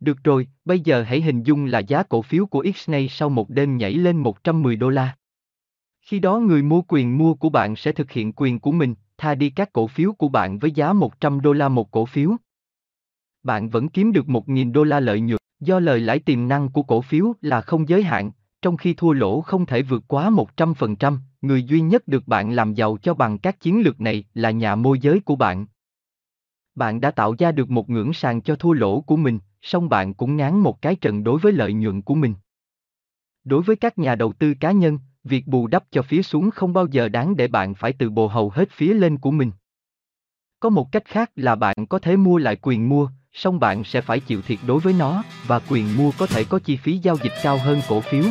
[0.00, 3.50] Được rồi, bây giờ hãy hình dung là giá cổ phiếu của Xnay sau một
[3.50, 5.16] đêm nhảy lên 110 đô la.
[6.00, 9.34] Khi đó người mua quyền mua của bạn sẽ thực hiện quyền của mình, tha
[9.34, 12.36] đi các cổ phiếu của bạn với giá 100 đô la một cổ phiếu.
[13.42, 16.82] Bạn vẫn kiếm được 1.000 đô la lợi nhuận, do lời lãi tiềm năng của
[16.82, 18.30] cổ phiếu là không giới hạn,
[18.62, 22.74] trong khi thua lỗ không thể vượt quá 100%, người duy nhất được bạn làm
[22.74, 25.66] giàu cho bằng các chiến lược này là nhà môi giới của bạn.
[26.74, 30.14] Bạn đã tạo ra được một ngưỡng sàn cho thua lỗ của mình, song bạn
[30.14, 32.34] cũng ngán một cái trận đối với lợi nhuận của mình.
[33.44, 36.72] Đối với các nhà đầu tư cá nhân, việc bù đắp cho phía xuống không
[36.72, 39.50] bao giờ đáng để bạn phải từ bồ hầu hết phía lên của mình.
[40.60, 44.00] Có một cách khác là bạn có thể mua lại quyền mua, song bạn sẽ
[44.00, 47.16] phải chịu thiệt đối với nó, và quyền mua có thể có chi phí giao
[47.22, 48.24] dịch cao hơn cổ phiếu.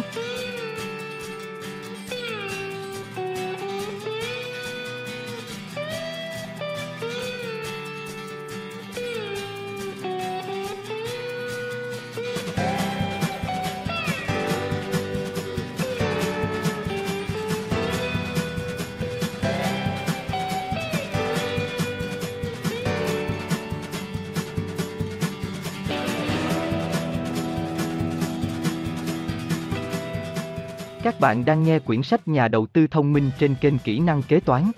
[31.45, 34.39] Bạn đang nghe quyển sách Nhà đầu tư thông minh trên kênh Kỹ năng kế
[34.39, 34.71] toán.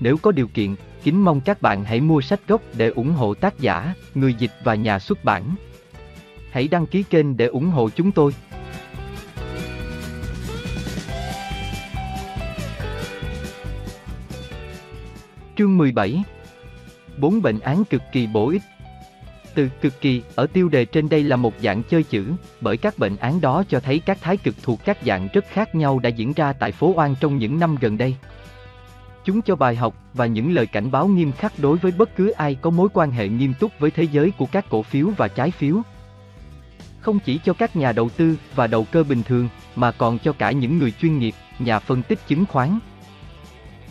[0.00, 3.34] Nếu có điều kiện, kính mong các bạn hãy mua sách gốc để ủng hộ
[3.34, 5.54] tác giả, người dịch và nhà xuất bản.
[6.50, 8.32] Hãy đăng ký kênh để ủng hộ chúng tôi.
[15.56, 16.22] Chương 17
[17.18, 18.62] Bốn bệnh án cực kỳ bổ ích
[19.58, 22.98] từ cực kỳ ở tiêu đề trên đây là một dạng chơi chữ, bởi các
[22.98, 26.08] bệnh án đó cho thấy các thái cực thuộc các dạng rất khác nhau đã
[26.08, 28.16] diễn ra tại phố Oan trong những năm gần đây.
[29.24, 32.30] Chúng cho bài học và những lời cảnh báo nghiêm khắc đối với bất cứ
[32.30, 35.28] ai có mối quan hệ nghiêm túc với thế giới của các cổ phiếu và
[35.28, 35.82] trái phiếu.
[37.00, 40.32] Không chỉ cho các nhà đầu tư và đầu cơ bình thường, mà còn cho
[40.32, 42.78] cả những người chuyên nghiệp, nhà phân tích chứng khoán,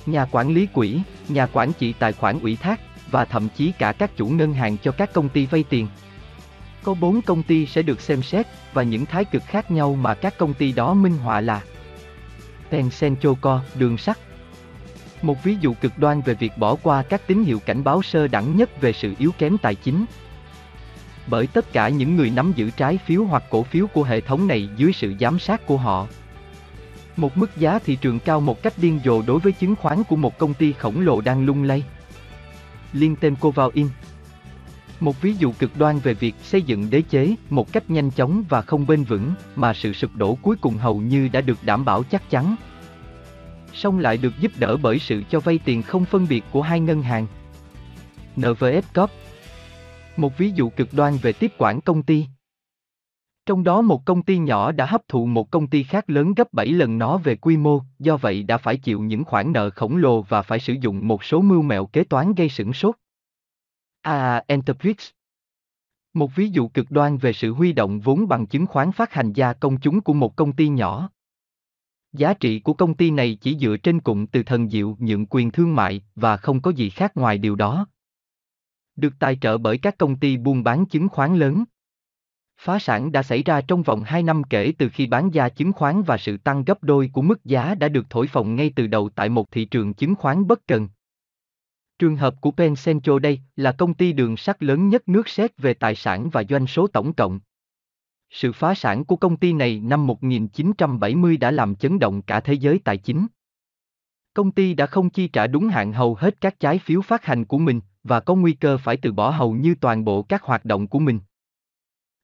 [0.05, 2.79] nhà quản lý quỹ, nhà quản trị tài khoản ủy thác,
[3.11, 5.87] và thậm chí cả các chủ ngân hàng cho các công ty vay tiền.
[6.83, 10.13] Có 4 công ty sẽ được xem xét và những thái cực khác nhau mà
[10.13, 11.61] các công ty đó minh họa là
[12.71, 14.17] Pensenchoco, đường sắt.
[15.21, 18.27] Một ví dụ cực đoan về việc bỏ qua các tín hiệu cảnh báo sơ
[18.27, 20.05] đẳng nhất về sự yếu kém tài chính.
[21.27, 24.47] Bởi tất cả những người nắm giữ trái phiếu hoặc cổ phiếu của hệ thống
[24.47, 26.07] này dưới sự giám sát của họ.
[27.17, 30.15] Một mức giá thị trường cao một cách điên rồ đối với chứng khoán của
[30.15, 31.83] một công ty khổng lồ đang lung lay
[32.99, 33.87] liên tên cô vào in.
[34.99, 38.43] Một ví dụ cực đoan về việc xây dựng đế chế một cách nhanh chóng
[38.49, 41.85] và không bền vững, mà sự sụp đổ cuối cùng hầu như đã được đảm
[41.85, 42.55] bảo chắc chắn.
[43.73, 46.79] Song lại được giúp đỡ bởi sự cho vay tiền không phân biệt của hai
[46.79, 47.27] ngân hàng.
[48.35, 49.11] NVS Corp
[50.17, 52.25] Một ví dụ cực đoan về tiếp quản công ty.
[53.47, 56.53] Trong đó một công ty nhỏ đã hấp thụ một công ty khác lớn gấp
[56.53, 59.97] 7 lần nó về quy mô, do vậy đã phải chịu những khoản nợ khổng
[59.97, 62.95] lồ và phải sử dụng một số mưu mẹo kế toán gây sửng sốt.
[64.01, 65.11] À, Enterprise
[66.13, 69.33] Một ví dụ cực đoan về sự huy động vốn bằng chứng khoán phát hành
[69.33, 71.09] gia công chúng của một công ty nhỏ.
[72.13, 75.51] Giá trị của công ty này chỉ dựa trên cụm từ thần diệu nhượng quyền
[75.51, 77.87] thương mại và không có gì khác ngoài điều đó.
[78.95, 81.63] Được tài trợ bởi các công ty buôn bán chứng khoán lớn.
[82.59, 85.73] Phá sản đã xảy ra trong vòng 2 năm kể từ khi bán ra chứng
[85.73, 88.87] khoán và sự tăng gấp đôi của mức giá đã được thổi phồng ngay từ
[88.87, 90.87] đầu tại một thị trường chứng khoán bất cần.
[91.99, 95.57] Trường hợp của Penn Central đây là công ty đường sắt lớn nhất nước xét
[95.57, 97.39] về tài sản và doanh số tổng cộng.
[98.29, 102.53] Sự phá sản của công ty này năm 1970 đã làm chấn động cả thế
[102.53, 103.27] giới tài chính.
[104.33, 107.45] Công ty đã không chi trả đúng hạn hầu hết các trái phiếu phát hành
[107.45, 110.65] của mình và có nguy cơ phải từ bỏ hầu như toàn bộ các hoạt
[110.65, 111.19] động của mình.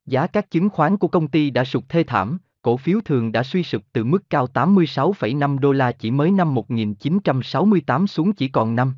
[0.06, 3.44] Giá các chứng khoán của công ty đã sụt thê thảm, cổ phiếu thường đã
[3.44, 8.76] suy sụp từ mức cao 86,5 đô la chỉ mới năm 1968 xuống chỉ còn
[8.76, 8.94] 5.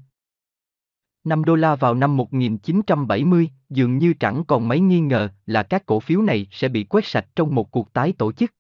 [1.24, 5.86] 5 đô la vào năm 1970, dường như chẳng còn mấy nghi ngờ là các
[5.86, 8.52] cổ phiếu này sẽ bị quét sạch trong một cuộc tái tổ chức.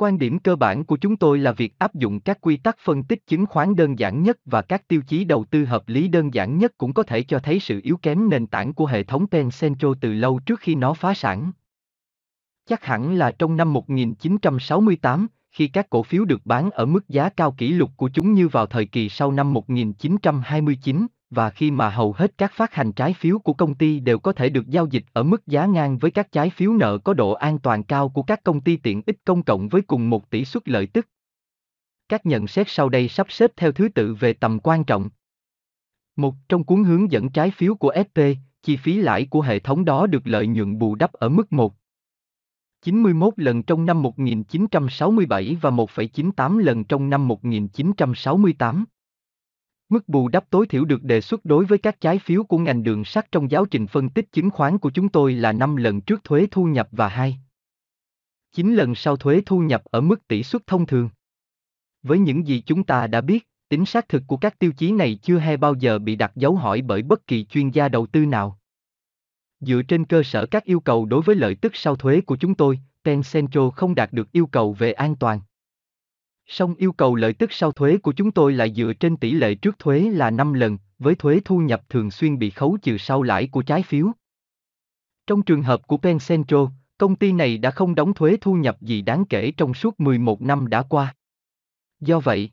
[0.00, 3.02] Quan điểm cơ bản của chúng tôi là việc áp dụng các quy tắc phân
[3.02, 6.34] tích chứng khoán đơn giản nhất và các tiêu chí đầu tư hợp lý đơn
[6.34, 9.26] giản nhất cũng có thể cho thấy sự yếu kém nền tảng của hệ thống
[9.30, 11.52] Penn Central từ lâu trước khi nó phá sản.
[12.66, 17.28] Chắc hẳn là trong năm 1968, khi các cổ phiếu được bán ở mức giá
[17.28, 21.90] cao kỷ lục của chúng như vào thời kỳ sau năm 1929, và khi mà
[21.90, 24.86] hầu hết các phát hành trái phiếu của công ty đều có thể được giao
[24.86, 28.08] dịch ở mức giá ngang với các trái phiếu nợ có độ an toàn cao
[28.08, 31.08] của các công ty tiện ích công cộng với cùng một tỷ suất lợi tức.
[32.08, 35.08] Các nhận xét sau đây sắp xếp theo thứ tự về tầm quan trọng.
[36.16, 38.18] Một trong cuốn hướng dẫn trái phiếu của SP,
[38.62, 41.74] chi phí lãi của hệ thống đó được lợi nhuận bù đắp ở mức 1.
[42.82, 48.84] 91 lần trong năm 1967 và 1,98 lần trong năm 1968.
[49.88, 52.82] Mức bù đắp tối thiểu được đề xuất đối với các trái phiếu của ngành
[52.82, 56.00] đường sắt trong giáo trình phân tích chứng khoán của chúng tôi là 5 lần
[56.00, 57.38] trước thuế thu nhập và 2.
[58.52, 61.10] 9 lần sau thuế thu nhập ở mức tỷ suất thông thường.
[62.02, 65.18] Với những gì chúng ta đã biết, tính xác thực của các tiêu chí này
[65.22, 68.26] chưa hề bao giờ bị đặt dấu hỏi bởi bất kỳ chuyên gia đầu tư
[68.26, 68.58] nào.
[69.60, 72.54] Dựa trên cơ sở các yêu cầu đối với lợi tức sau thuế của chúng
[72.54, 73.22] tôi, Penn
[73.76, 75.40] không đạt được yêu cầu về an toàn.
[76.48, 79.54] Song yêu cầu lợi tức sau thuế của chúng tôi lại dựa trên tỷ lệ
[79.54, 83.22] trước thuế là 5 lần, với thuế thu nhập thường xuyên bị khấu trừ sau
[83.22, 84.12] lãi của trái phiếu.
[85.26, 86.64] Trong trường hợp của Penn Central,
[86.98, 90.42] công ty này đã không đóng thuế thu nhập gì đáng kể trong suốt 11
[90.42, 91.14] năm đã qua.
[92.00, 92.50] Do vậy,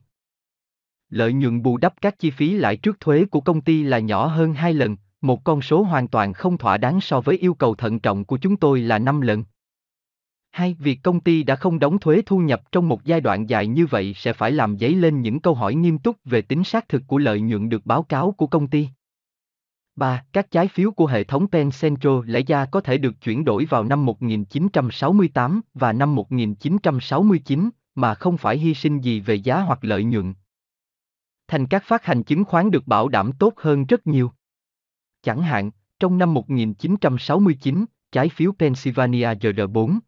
[1.10, 4.26] lợi nhuận bù đắp các chi phí lãi trước thuế của công ty là nhỏ
[4.26, 7.74] hơn 2 lần, một con số hoàn toàn không thỏa đáng so với yêu cầu
[7.74, 9.44] thận trọng của chúng tôi là 5 lần.
[10.56, 13.66] Hai, việc công ty đã không đóng thuế thu nhập trong một giai đoạn dài
[13.66, 16.88] như vậy sẽ phải làm dấy lên những câu hỏi nghiêm túc về tính xác
[16.88, 18.88] thực của lợi nhuận được báo cáo của công ty.
[19.96, 20.24] 3.
[20.32, 23.64] Các trái phiếu của hệ thống Penn Central lẽ ra có thể được chuyển đổi
[23.64, 29.78] vào năm 1968 và năm 1969, mà không phải hy sinh gì về giá hoặc
[29.82, 30.34] lợi nhuận.
[31.48, 34.32] Thành các phát hành chứng khoán được bảo đảm tốt hơn rất nhiều.
[35.22, 35.70] Chẳng hạn,
[36.00, 39.98] trong năm 1969, trái phiếu Pennsylvania GR4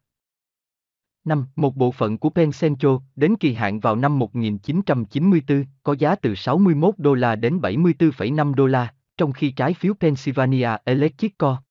[1.25, 6.15] năm một bộ phận của Penn Central đến kỳ hạn vào năm 1994 có giá
[6.15, 11.61] từ 61 đô la đến 74,5 đô la, trong khi trái phiếu Pennsylvania Electric Co.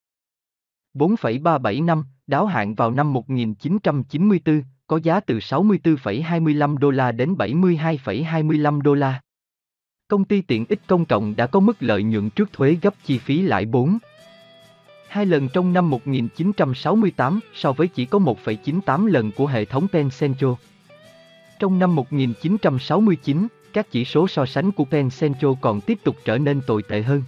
[0.94, 8.94] 4,375 đáo hạn vào năm 1994, có giá từ 64,25 đô la đến 72,25 đô
[8.94, 9.20] la.
[10.08, 13.18] Công ty tiện ích công cộng đã có mức lợi nhuận trước thuế gấp chi
[13.18, 13.98] phí lãi 4.
[15.08, 20.08] Hai lần trong năm 1968 so với chỉ có 1,98 lần của hệ thống Penn
[20.20, 20.50] Central.
[21.58, 26.38] Trong năm 1969, các chỉ số so sánh của Penn Central còn tiếp tục trở
[26.38, 27.22] nên tồi tệ hơn.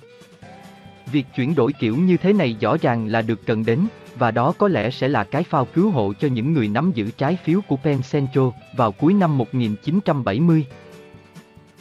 [1.12, 3.86] Việc chuyển đổi kiểu như thế này rõ ràng là được cần đến,
[4.18, 7.10] và đó có lẽ sẽ là cái phao cứu hộ cho những người nắm giữ
[7.18, 10.64] trái phiếu của Penn Central vào cuối năm 1970.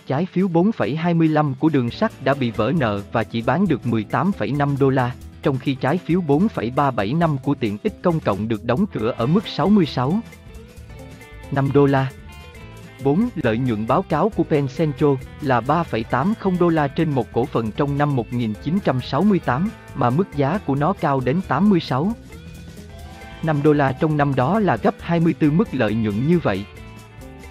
[0.08, 4.76] Trái phiếu 4,25 của đường sắt đã bị vỡ nợ và chỉ bán được 18,5
[4.80, 5.12] đô la,
[5.44, 9.26] trong khi trái phiếu 4,37 năm của tiện ích công cộng được đóng cửa ở
[9.26, 10.20] mức 66
[11.52, 12.10] 5 đô la.
[13.04, 13.30] 4.
[13.36, 15.10] Lợi nhuận báo cáo của Penn Central
[15.42, 20.76] là 3,80 đô la trên một cổ phần trong năm 1968, mà mức giá của
[20.76, 22.14] nó cao đến 86
[23.44, 26.66] 5 đô la trong năm đó là gấp 24 mức lợi nhuận như vậy.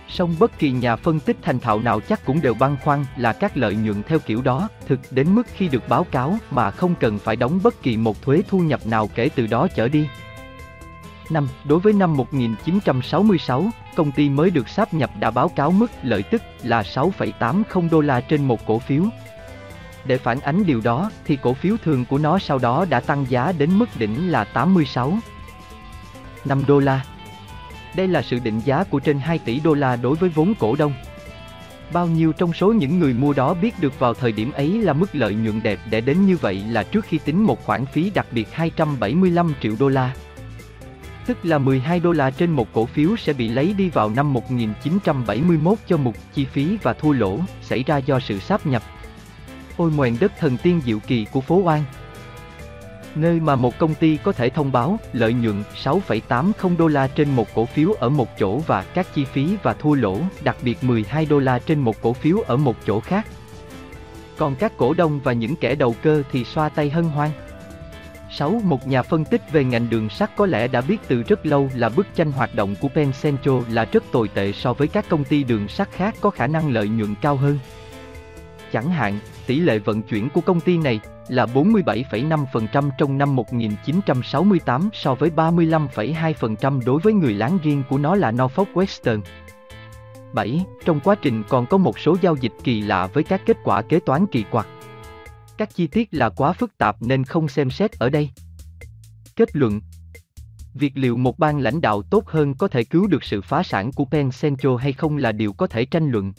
[0.09, 3.32] Song bất kỳ nhà phân tích thành thạo nào chắc cũng đều băn khoăn là
[3.32, 6.94] các lợi nhuận theo kiểu đó, thực đến mức khi được báo cáo mà không
[7.01, 10.09] cần phải đóng bất kỳ một thuế thu nhập nào kể từ đó trở đi.
[11.30, 11.48] 5.
[11.64, 16.22] Đối với năm 1966, công ty mới được sáp nhập đã báo cáo mức lợi
[16.22, 19.02] tức là 6,80 đô la trên một cổ phiếu.
[20.05, 23.26] Để phản ánh điều đó thì cổ phiếu thường của nó sau đó đã tăng
[23.28, 25.18] giá đến mức đỉnh là 86
[26.44, 27.05] 5 đô la.
[27.99, 30.77] Đây là sự định giá của trên 2 tỷ đô la đối với vốn cổ
[30.79, 30.93] đông.
[31.93, 34.93] Bao nhiêu trong số những người mua đó biết được vào thời điểm ấy là
[34.93, 38.11] mức lợi nhuận đẹp để đến như vậy là trước khi tính một khoản phí
[38.11, 40.15] đặc biệt 275 triệu đô la.
[41.27, 44.33] Tức là 12 đô la trên một cổ phiếu sẽ bị lấy đi vào năm
[44.33, 48.83] 1971 cho mục chi phí và thua lỗ xảy ra do sự sáp nhập.
[49.77, 51.83] Ôi ngoèn đất thần tiên diệu kỳ của phố Oan
[53.14, 57.30] nơi mà một công ty có thể thông báo lợi nhuận 6,80 đô la trên
[57.30, 60.85] một cổ phiếu ở một chỗ và các chi phí và thua lỗ đặc biệt
[60.85, 63.26] 12 đô la trên một cổ phiếu ở một chỗ khác.
[64.36, 67.30] Còn các cổ đông và những kẻ đầu cơ thì xoa tay hân hoan.
[68.30, 68.60] 6.
[68.64, 71.70] Một nhà phân tích về ngành đường sắt có lẽ đã biết từ rất lâu
[71.74, 75.09] là bức tranh hoạt động của Penn Central là rất tồi tệ so với các
[75.09, 77.59] công ty đường sắt khác có khả năng lợi nhuận cao hơn.
[78.72, 79.18] Chẳng hạn,
[79.49, 85.31] tỷ lệ vận chuyển của công ty này là 47,5% trong năm 1968 so với
[85.37, 89.20] 35,2% đối với người láng giềng của nó là Norfolk Western.
[90.33, 90.65] 7.
[90.85, 93.83] Trong quá trình còn có một số giao dịch kỳ lạ với các kết quả
[93.83, 94.66] kế toán kỳ quặc.
[95.59, 98.31] Các chi tiết là quá phức tạp nên không xem xét ở đây.
[99.37, 99.81] Kết luận
[100.75, 103.93] Việc liệu một ban lãnh đạo tốt hơn có thể cứu được sự phá sản
[103.93, 106.33] của Penn Central hay không là điều có thể tranh luận.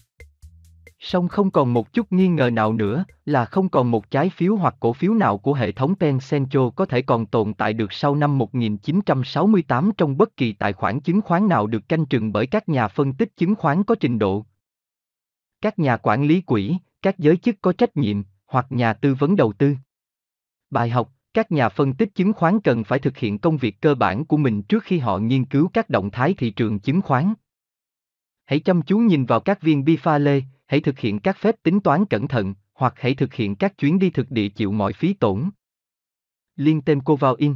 [1.00, 4.56] Song không còn một chút nghi ngờ nào nữa là không còn một trái phiếu
[4.56, 8.16] hoặc cổ phiếu nào của hệ thống Tencentro có thể còn tồn tại được sau
[8.16, 12.70] năm 1968 trong bất kỳ tài khoản chứng khoán nào được canh chừng bởi các
[12.70, 14.46] nhà phân tích chứng khoán có trình độ.
[15.62, 19.36] Các nhà quản lý quỹ, các giới chức có trách nhiệm, hoặc nhà tư vấn
[19.36, 19.76] đầu tư.
[20.70, 23.96] Bài học, các nhà phân tích chứng khoán cần phải thực hiện công việc cơ
[23.96, 27.34] bản của mình trước khi họ nghiên cứu các động thái thị trường chứng khoán.
[28.46, 31.56] Hãy chăm chú nhìn vào các viên bi pha lê, hãy thực hiện các phép
[31.64, 34.94] tính toán cẩn thận, hoặc hãy thực hiện các chuyến đi thực địa chịu mọi
[34.94, 35.50] phí tổn.
[36.56, 37.56] Liên tên cô vào in.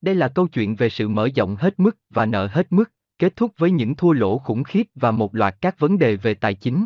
[0.00, 3.36] Đây là câu chuyện về sự mở rộng hết mức và nợ hết mức, kết
[3.36, 6.54] thúc với những thua lỗ khủng khiếp và một loạt các vấn đề về tài
[6.54, 6.84] chính.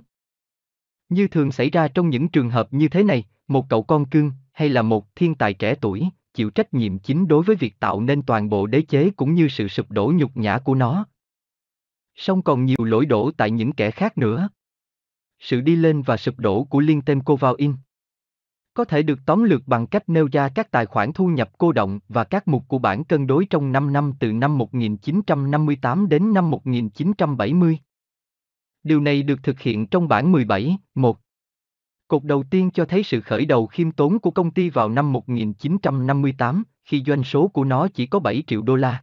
[1.09, 4.32] Như thường xảy ra trong những trường hợp như thế này, một cậu con cưng,
[4.52, 8.01] hay là một thiên tài trẻ tuổi, chịu trách nhiệm chính đối với việc tạo
[8.01, 11.06] nên toàn bộ đế chế cũng như sự sụp đổ nhục nhã của nó.
[12.15, 14.48] Song còn nhiều lỗi đổ tại những kẻ khác nữa.
[15.45, 17.75] Sự đi lên và sụp đổ của Liên Tên Cô In
[18.75, 21.73] có thể được tóm lược bằng cách nêu ra các tài khoản thu nhập cô
[21.73, 26.35] động và các mục của bản cân đối trong 5 năm từ năm 1958 đến
[26.35, 27.79] năm 1970.
[28.83, 31.19] Điều này được thực hiện trong bản 17, 1.
[32.09, 35.12] Cột đầu tiên cho thấy sự khởi đầu khiêm tốn của công ty vào năm
[35.12, 39.03] 1958, khi doanh số của nó chỉ có 7 triệu đô la.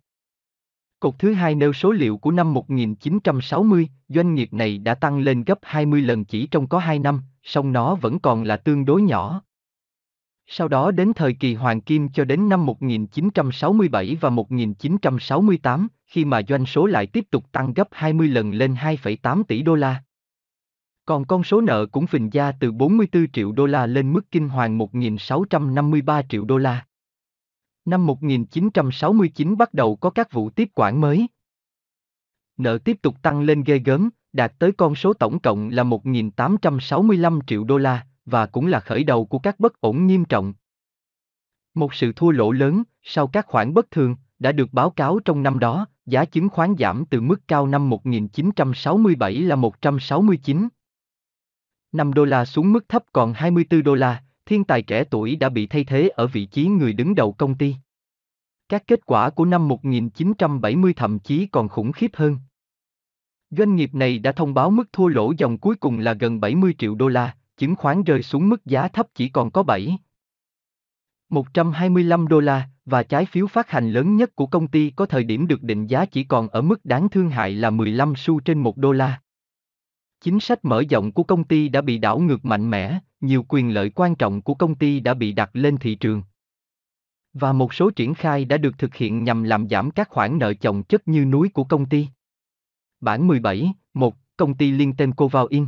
[1.01, 5.43] Cột thứ hai nêu số liệu của năm 1960, doanh nghiệp này đã tăng lên
[5.43, 9.01] gấp 20 lần chỉ trong có 2 năm, song nó vẫn còn là tương đối
[9.01, 9.41] nhỏ.
[10.47, 16.41] Sau đó đến thời kỳ Hoàng Kim cho đến năm 1967 và 1968, khi mà
[16.47, 20.03] doanh số lại tiếp tục tăng gấp 20 lần lên 2,8 tỷ đô la.
[21.05, 24.49] Còn con số nợ cũng phình ra từ 44 triệu đô la lên mức kinh
[24.49, 26.85] hoàng 1.653 triệu đô la.
[27.85, 31.27] Năm 1969 bắt đầu có các vụ tiếp quản mới.
[32.57, 37.39] Nợ tiếp tục tăng lên ghê gớm, đạt tới con số tổng cộng là 1.865
[37.47, 40.53] triệu đô la, và cũng là khởi đầu của các bất ổn nghiêm trọng.
[41.73, 45.43] Một sự thua lỗ lớn, sau các khoản bất thường, đã được báo cáo trong
[45.43, 50.67] năm đó, giá chứng khoán giảm từ mức cao năm 1967 là 169.
[51.91, 55.49] 5 đô la xuống mức thấp còn 24 đô la, thiên tài trẻ tuổi đã
[55.49, 57.75] bị thay thế ở vị trí người đứng đầu công ty.
[58.69, 62.37] Các kết quả của năm 1970 thậm chí còn khủng khiếp hơn.
[63.49, 66.75] Doanh nghiệp này đã thông báo mức thua lỗ dòng cuối cùng là gần 70
[66.77, 69.97] triệu đô la, chứng khoán rơi xuống mức giá thấp chỉ còn có 7.
[71.29, 75.23] 125 đô la, và trái phiếu phát hành lớn nhất của công ty có thời
[75.23, 78.59] điểm được định giá chỉ còn ở mức đáng thương hại là 15 xu trên
[78.59, 79.21] 1 đô la.
[80.21, 83.73] Chính sách mở rộng của công ty đã bị đảo ngược mạnh mẽ, nhiều quyền
[83.73, 86.23] lợi quan trọng của công ty đã bị đặt lên thị trường.
[87.33, 90.53] Và một số triển khai đã được thực hiện nhằm làm giảm các khoản nợ
[90.53, 92.07] chồng chất như núi của công ty.
[92.99, 95.67] Bản 17, 1, công ty liên tên Coval In.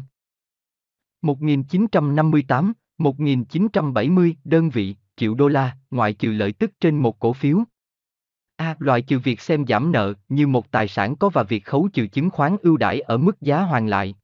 [1.22, 7.64] 1958, 1970 đơn vị, triệu đô la, ngoại trừ lợi tức trên một cổ phiếu.
[8.56, 8.76] A.
[8.80, 12.08] Loại trừ việc xem giảm nợ như một tài sản có và việc khấu trừ
[12.08, 14.16] chứng khoán ưu đãi ở mức giá hoàn lại.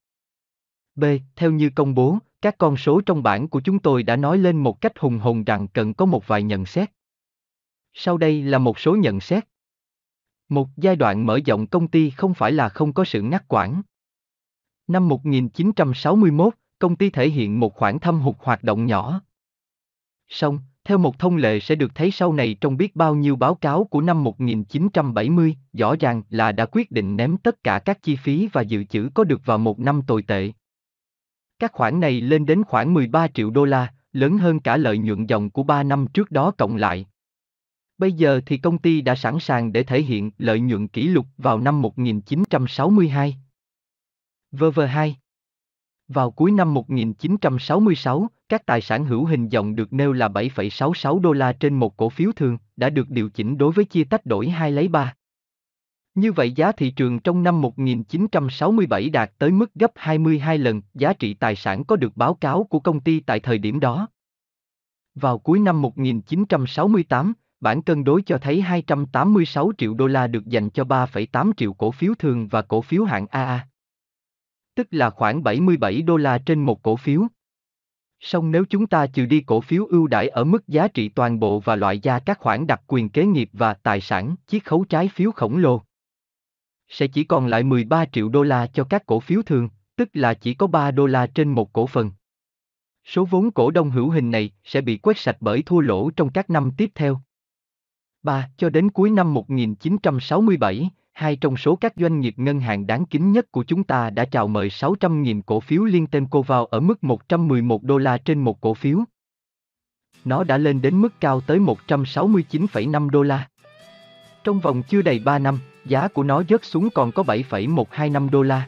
[0.96, 1.04] B.
[1.36, 4.58] Theo như công bố, các con số trong bảng của chúng tôi đã nói lên
[4.58, 6.92] một cách hùng hồn rằng cần có một vài nhận xét.
[7.94, 9.44] Sau đây là một số nhận xét.
[10.50, 13.82] Một giai đoạn mở rộng công ty không phải là không có sự ngắt quãng.
[14.88, 19.22] Năm 1961, công ty thể hiện một khoản thâm hụt hoạt động nhỏ.
[20.28, 23.56] Song, theo một thông lệ sẽ được thấy sau này trong biết bao nhiêu báo
[23.56, 28.16] cáo của năm 1970, rõ ràng là đã quyết định ném tất cả các chi
[28.16, 30.52] phí và dự trữ có được vào một năm tồi tệ.
[31.60, 35.26] Các khoản này lên đến khoảng 13 triệu đô la, lớn hơn cả lợi nhuận
[35.26, 37.06] dòng của 3 năm trước đó cộng lại.
[37.98, 41.26] Bây giờ thì công ty đã sẵn sàng để thể hiện lợi nhuận kỷ lục
[41.38, 43.38] vào năm 1962.
[44.52, 45.14] VV2
[46.08, 51.34] Vào cuối năm 1966, các tài sản hữu hình dòng được nêu là 7,66 đô
[51.34, 54.50] la trên một cổ phiếu thường, đã được điều chỉnh đối với chia tách đổi
[54.50, 55.14] 2 lấy 3.
[56.20, 61.14] Như vậy giá thị trường trong năm 1967 đạt tới mức gấp 22 lần giá
[61.14, 64.08] trị tài sản có được báo cáo của công ty tại thời điểm đó.
[65.16, 70.70] Vào cuối năm 1968, bản cân đối cho thấy 286 triệu đô la được dành
[70.70, 73.68] cho 3,8 triệu cổ phiếu thường và cổ phiếu hạng AA.
[74.76, 77.28] Tức là khoảng 77 đô la trên một cổ phiếu.
[78.20, 81.40] Song nếu chúng ta trừ đi cổ phiếu ưu đãi ở mức giá trị toàn
[81.40, 84.86] bộ và loại ra các khoản đặc quyền kế nghiệp và tài sản, chiết khấu
[84.90, 85.82] trái phiếu khổng lồ,
[86.90, 90.34] sẽ chỉ còn lại 13 triệu đô la cho các cổ phiếu thường, tức là
[90.34, 92.12] chỉ có 3 đô la trên một cổ phần.
[93.06, 96.30] Số vốn cổ đông hữu hình này sẽ bị quét sạch bởi thua lỗ trong
[96.32, 97.22] các năm tiếp theo.
[98.24, 98.50] 3.
[98.58, 103.32] Cho đến cuối năm 1967, hai trong số các doanh nghiệp ngân hàng đáng kính
[103.32, 106.80] nhất của chúng ta đã chào mời 600.000 cổ phiếu liên tên cô vào ở
[106.80, 109.00] mức 111 đô la trên một cổ phiếu.
[110.26, 113.48] Nó đã lên đến mức cao tới 169,5 đô la.
[114.50, 118.42] Trong vòng chưa đầy 3 năm, giá của nó rớt xuống còn có 7,125 đô
[118.42, 118.68] la.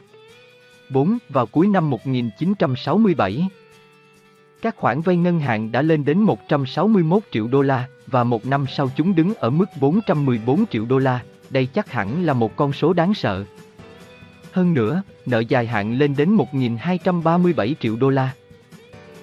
[0.90, 1.18] 4.
[1.28, 3.48] Vào cuối năm 1967,
[4.62, 8.66] các khoản vay ngân hàng đã lên đến 161 triệu đô la, và một năm
[8.68, 12.72] sau chúng đứng ở mức 414 triệu đô la, đây chắc hẳn là một con
[12.72, 13.44] số đáng sợ.
[14.52, 18.32] Hơn nữa, nợ dài hạn lên đến 1.237 triệu đô la.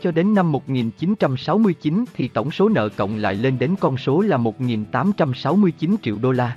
[0.02, 4.38] Cho đến năm 1969 thì tổng số nợ cộng lại lên đến con số là
[4.38, 6.56] 1.869 triệu đô la.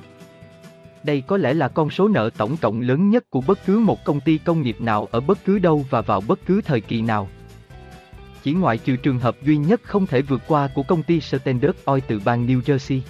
[1.05, 4.05] Đây có lẽ là con số nợ tổng cộng lớn nhất của bất cứ một
[4.05, 7.03] công ty công nghiệp nào ở bất cứ đâu và vào bất cứ thời kỳ
[7.03, 7.29] nào.
[8.43, 11.79] Chỉ ngoại trừ trường hợp duy nhất không thể vượt qua của công ty Standard
[11.85, 13.01] Oil từ bang New Jersey.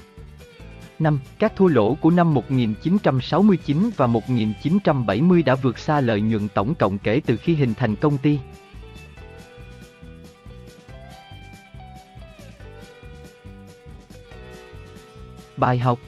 [0.98, 1.18] 5.
[1.38, 6.98] Các thua lỗ của năm 1969 và 1970 đã vượt xa lợi nhuận tổng cộng
[6.98, 8.38] kể từ khi hình thành công ty.
[15.56, 15.98] Bài học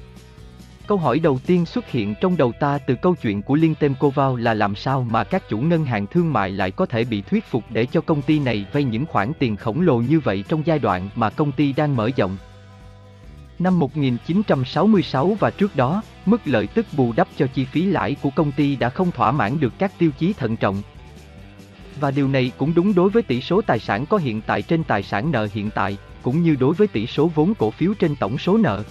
[0.86, 3.94] Câu hỏi đầu tiên xuất hiện trong đầu ta từ câu chuyện của Liên Tem
[3.94, 7.22] Koval là làm sao mà các chủ ngân hàng thương mại lại có thể bị
[7.22, 10.44] thuyết phục để cho công ty này vay những khoản tiền khổng lồ như vậy
[10.48, 12.36] trong giai đoạn mà công ty đang mở rộng.
[13.58, 18.30] Năm 1966 và trước đó, mức lợi tức bù đắp cho chi phí lãi của
[18.36, 20.82] công ty đã không thỏa mãn được các tiêu chí thận trọng.
[22.00, 24.84] Và điều này cũng đúng đối với tỷ số tài sản có hiện tại trên
[24.84, 28.16] tài sản nợ hiện tại, cũng như đối với tỷ số vốn cổ phiếu trên
[28.16, 28.84] tổng số nợ.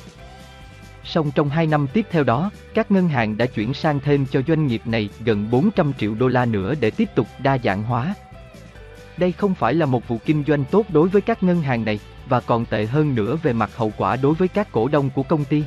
[1.03, 4.41] Song trong 2 năm tiếp theo đó, các ngân hàng đã chuyển sang thêm cho
[4.47, 8.15] doanh nghiệp này gần 400 triệu đô la nữa để tiếp tục đa dạng hóa.
[9.17, 11.99] Đây không phải là một vụ kinh doanh tốt đối với các ngân hàng này,
[12.29, 15.23] và còn tệ hơn nữa về mặt hậu quả đối với các cổ đông của
[15.23, 15.63] công ty.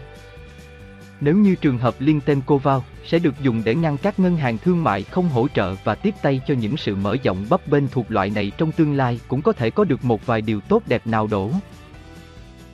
[1.21, 4.59] Nếu như trường hợp liên tên Koval sẽ được dùng để ngăn các ngân hàng
[4.59, 7.89] thương mại không hỗ trợ và tiếp tay cho những sự mở rộng bấp bênh
[7.89, 10.83] thuộc loại này trong tương lai cũng có thể có được một vài điều tốt
[10.87, 11.51] đẹp nào đổ.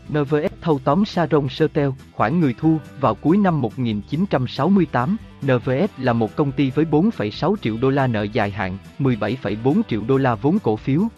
[0.09, 6.37] NVS thâu tóm Sharon Sotel, khoản người thu, vào cuối năm 1968, NVS là một
[6.37, 10.59] công ty với 4,6 triệu đô la nợ dài hạn, 17,4 triệu đô la vốn
[10.59, 11.09] cổ phiếu,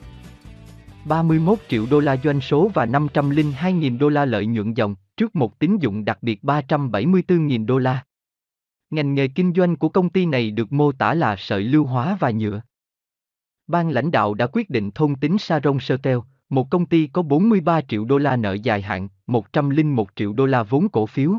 [1.04, 5.58] 31 triệu đô la doanh số và 502.000 đô la lợi nhuận dòng, trước một
[5.58, 8.04] tín dụng đặc biệt 374.000 đô la.
[8.90, 12.16] Ngành nghề kinh doanh của công ty này được mô tả là sợi lưu hóa
[12.20, 12.62] và nhựa.
[13.66, 16.18] Ban lãnh đạo đã quyết định thôn tính Sharon Sotel,
[16.48, 20.62] một công ty có 43 triệu đô la nợ dài hạn, 101 triệu đô la
[20.62, 21.38] vốn cổ phiếu,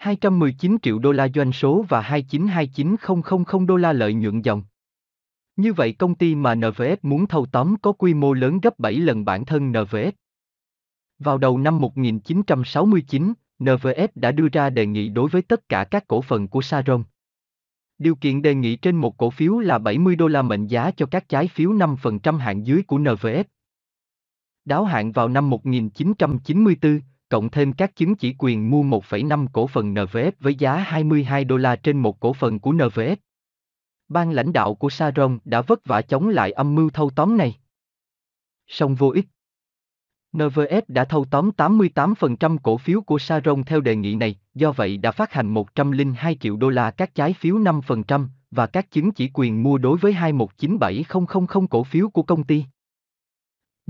[0.00, 4.62] 219 triệu đô la doanh số và 2929000 đô la lợi nhuận dòng.
[5.56, 8.94] Như vậy công ty mà NVS muốn thâu tóm có quy mô lớn gấp 7
[8.94, 10.14] lần bản thân NVS.
[11.18, 16.06] Vào đầu năm 1969, NVS đã đưa ra đề nghị đối với tất cả các
[16.06, 17.04] cổ phần của Saron.
[17.98, 21.06] Điều kiện đề nghị trên một cổ phiếu là 70 đô la mệnh giá cho
[21.06, 23.46] các trái phiếu 5% hạn dưới của NVS.
[24.64, 29.94] Đáo hạn vào năm 1994, cộng thêm các chứng chỉ quyền mua 1,5 cổ phần
[29.94, 33.18] NVS với giá 22 đô la trên một cổ phần của NVS.
[34.08, 37.56] Ban lãnh đạo của Saron đã vất vả chống lại âm mưu thâu tóm này.
[38.66, 39.26] Song vô ích.
[40.36, 44.96] NVS đã thâu tóm 88% cổ phiếu của Saron theo đề nghị này, do vậy
[44.96, 49.30] đã phát hành 102 triệu đô la các trái phiếu 5% và các chứng chỉ
[49.34, 52.64] quyền mua đối với 2197000 cổ phiếu của công ty.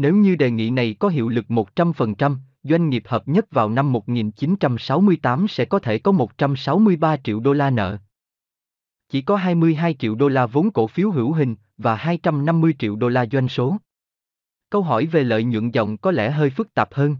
[0.01, 3.93] Nếu như đề nghị này có hiệu lực 100%, doanh nghiệp hợp nhất vào năm
[3.93, 7.99] 1968 sẽ có thể có 163 triệu đô la nợ.
[9.09, 13.09] Chỉ có 22 triệu đô la vốn cổ phiếu hữu hình và 250 triệu đô
[13.09, 13.77] la doanh số.
[14.71, 17.17] Câu hỏi về lợi nhuận dòng có lẽ hơi phức tạp hơn.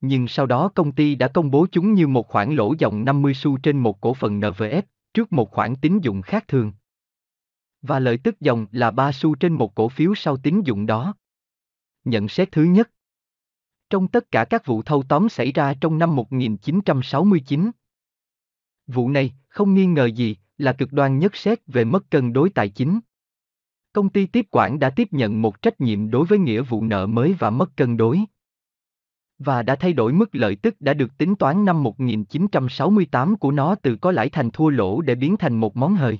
[0.00, 3.34] Nhưng sau đó công ty đã công bố chúng như một khoản lỗ dòng 50
[3.34, 4.82] xu trên một cổ phần NVF,
[5.14, 6.72] trước một khoản tín dụng khác thường.
[7.82, 11.14] Và lợi tức dòng là 3 xu trên một cổ phiếu sau tín dụng đó.
[12.10, 12.90] Nhận xét thứ nhất.
[13.90, 17.70] Trong tất cả các vụ thâu tóm xảy ra trong năm 1969,
[18.86, 22.50] vụ này, không nghi ngờ gì, là cực đoan nhất xét về mất cân đối
[22.50, 23.00] tài chính.
[23.92, 27.06] Công ty tiếp quản đã tiếp nhận một trách nhiệm đối với nghĩa vụ nợ
[27.06, 28.20] mới và mất cân đối.
[29.38, 33.74] Và đã thay đổi mức lợi tức đã được tính toán năm 1968 của nó
[33.74, 36.18] từ có lãi thành thua lỗ để biến thành một món hời.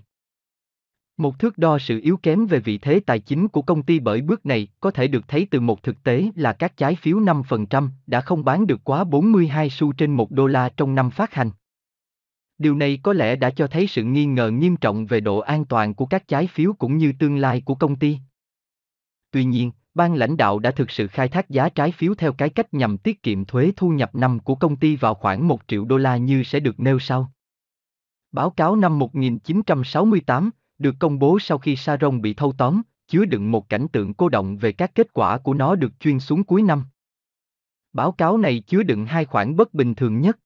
[1.20, 4.20] Một thước đo sự yếu kém về vị thế tài chính của công ty bởi
[4.20, 7.88] bước này có thể được thấy từ một thực tế là các trái phiếu 5%
[8.06, 11.50] đã không bán được quá 42 xu trên 1 đô la trong năm phát hành.
[12.58, 15.64] Điều này có lẽ đã cho thấy sự nghi ngờ nghiêm trọng về độ an
[15.64, 18.18] toàn của các trái phiếu cũng như tương lai của công ty.
[19.30, 22.48] Tuy nhiên, ban lãnh đạo đã thực sự khai thác giá trái phiếu theo cái
[22.48, 25.84] cách nhằm tiết kiệm thuế thu nhập năm của công ty vào khoảng 1 triệu
[25.84, 27.32] đô la như sẽ được nêu sau.
[28.32, 33.50] Báo cáo năm 1968 được công bố sau khi Saron bị thâu tóm, chứa đựng
[33.50, 36.62] một cảnh tượng cô động về các kết quả của nó được chuyên xuống cuối
[36.62, 36.84] năm.
[37.92, 40.38] Báo cáo này chứa đựng hai khoản bất bình thường nhất.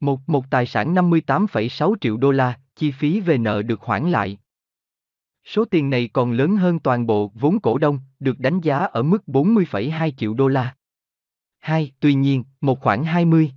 [0.00, 4.38] Một, một tài sản 58,6 triệu đô la, chi phí về nợ được hoãn lại.
[5.44, 9.02] Số tiền này còn lớn hơn toàn bộ vốn cổ đông, được đánh giá ở
[9.02, 10.76] mức 40,2 triệu đô la.
[11.58, 11.92] 2.
[12.00, 13.52] Tuy nhiên, một khoản 20.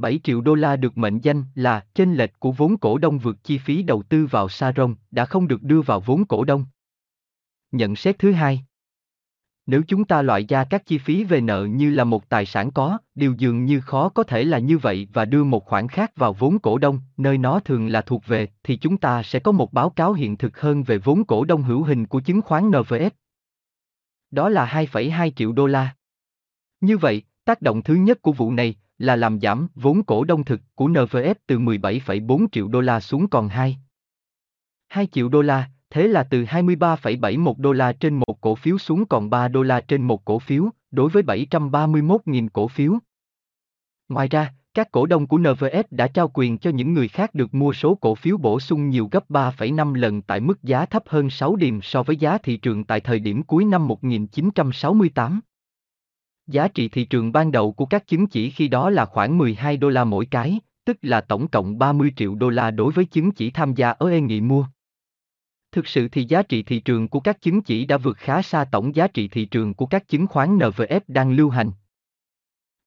[0.00, 3.36] 7 triệu đô la được mệnh danh là chênh lệch của vốn cổ đông vượt
[3.44, 6.64] chi phí đầu tư vào Saron đã không được đưa vào vốn cổ đông.
[7.72, 8.64] Nhận xét thứ hai
[9.66, 12.70] Nếu chúng ta loại ra các chi phí về nợ như là một tài sản
[12.70, 16.16] có, điều dường như khó có thể là như vậy và đưa một khoản khác
[16.16, 19.52] vào vốn cổ đông, nơi nó thường là thuộc về, thì chúng ta sẽ có
[19.52, 22.70] một báo cáo hiện thực hơn về vốn cổ đông hữu hình của chứng khoán
[22.70, 23.12] NVS.
[24.30, 25.94] Đó là 2,2 triệu đô la.
[26.80, 30.44] Như vậy, tác động thứ nhất của vụ này là làm giảm vốn cổ đông
[30.44, 33.78] thực của NVS từ 17,4 triệu đô la xuống còn 2.
[34.88, 39.06] 2 triệu đô la, thế là từ 23,71 đô la trên một cổ phiếu xuống
[39.06, 42.98] còn 3 đô la trên một cổ phiếu, đối với 731.000 cổ phiếu.
[44.08, 47.54] Ngoài ra, các cổ đông của NVS đã trao quyền cho những người khác được
[47.54, 51.30] mua số cổ phiếu bổ sung nhiều gấp 3,5 lần tại mức giá thấp hơn
[51.30, 55.40] 6 điểm so với giá thị trường tại thời điểm cuối năm 1968.
[56.50, 59.76] Giá trị thị trường ban đầu của các chứng chỉ khi đó là khoảng 12
[59.76, 63.32] đô la mỗi cái, tức là tổng cộng 30 triệu đô la đối với chứng
[63.32, 64.66] chỉ tham gia ở e nghị mua.
[65.72, 68.64] Thực sự thì giá trị thị trường của các chứng chỉ đã vượt khá xa
[68.64, 71.70] tổng giá trị thị trường của các chứng khoán NVF đang lưu hành.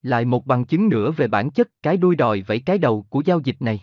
[0.02, 3.22] Lại một bằng chứng nữa về bản chất cái đuôi đòi vẫy cái đầu của
[3.24, 3.80] giao dịch này.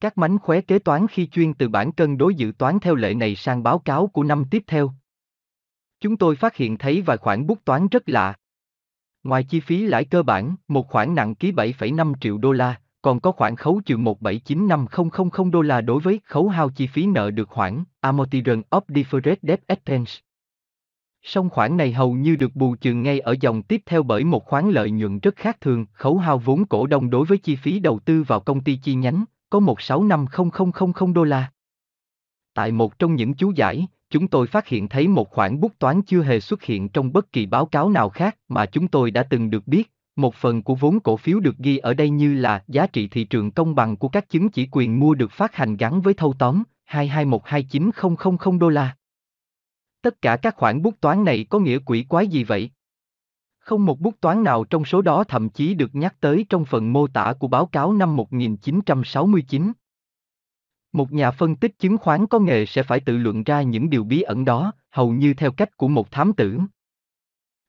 [0.00, 3.14] Các mánh khóe kế toán khi chuyên từ bản cân đối dự toán theo lệ
[3.14, 4.92] này sang báo cáo của năm tiếp theo.
[6.00, 8.34] Chúng tôi phát hiện thấy vài khoản bút toán rất lạ.
[9.24, 13.20] Ngoài chi phí lãi cơ bản, một khoản nặng ký 7,5 triệu đô la, còn
[13.20, 17.48] có khoản khấu trừ 1795000 đô la đối với khấu hao chi phí nợ được
[17.48, 20.12] khoản Amortization of Deferred Debt Expense.
[21.22, 24.44] Song khoản này hầu như được bù trừ ngay ở dòng tiếp theo bởi một
[24.44, 27.78] khoản lợi nhuận rất khác thường, khấu hao vốn cổ đông đối với chi phí
[27.78, 31.50] đầu tư vào công ty chi nhánh, có 1650000 đô la.
[32.54, 36.02] Tại một trong những chú giải, chúng tôi phát hiện thấy một khoản bút toán
[36.02, 39.22] chưa hề xuất hiện trong bất kỳ báo cáo nào khác mà chúng tôi đã
[39.22, 39.92] từng được biết.
[40.16, 43.24] Một phần của vốn cổ phiếu được ghi ở đây như là giá trị thị
[43.24, 46.34] trường công bằng của các chứng chỉ quyền mua được phát hành gắn với thâu
[46.38, 48.96] tóm 2212900 đô la.
[50.02, 52.70] Tất cả các khoản bút toán này có nghĩa quỷ quái gì vậy?
[53.58, 56.92] Không một bút toán nào trong số đó thậm chí được nhắc tới trong phần
[56.92, 59.72] mô tả của báo cáo năm 1969.
[60.92, 64.04] Một nhà phân tích chứng khoán có nghề sẽ phải tự luận ra những điều
[64.04, 66.58] bí ẩn đó, hầu như theo cách của một thám tử.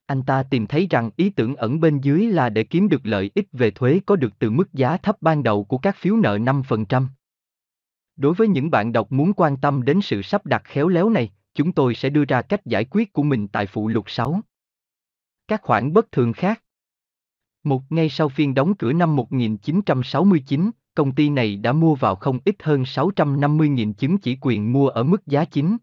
[0.06, 3.30] Anh ta tìm thấy rằng ý tưởng ẩn bên dưới là để kiếm được lợi
[3.34, 6.38] ích về thuế có được từ mức giá thấp ban đầu của các phiếu nợ
[6.38, 7.06] 5%.
[8.16, 11.32] Đối với những bạn đọc muốn quan tâm đến sự sắp đặt khéo léo này,
[11.54, 14.40] chúng tôi sẽ đưa ra cách giải quyết của mình tại phụ lục 6.
[15.48, 16.62] Các khoản bất thường khác
[17.64, 22.38] Một ngay sau phiên đóng cửa năm 1969, công ty này đã mua vào không
[22.44, 25.76] ít hơn 650.000 chứng chỉ quyền mua ở mức giá chính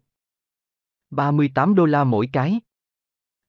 [1.10, 2.60] 38 đô la mỗi cái.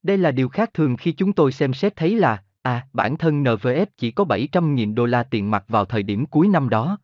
[0.04, 3.44] Đây là điều khác thường khi chúng tôi xem xét thấy là, à, bản thân
[3.44, 6.98] NVS chỉ có 700.000 đô la tiền mặt vào thời điểm cuối năm đó.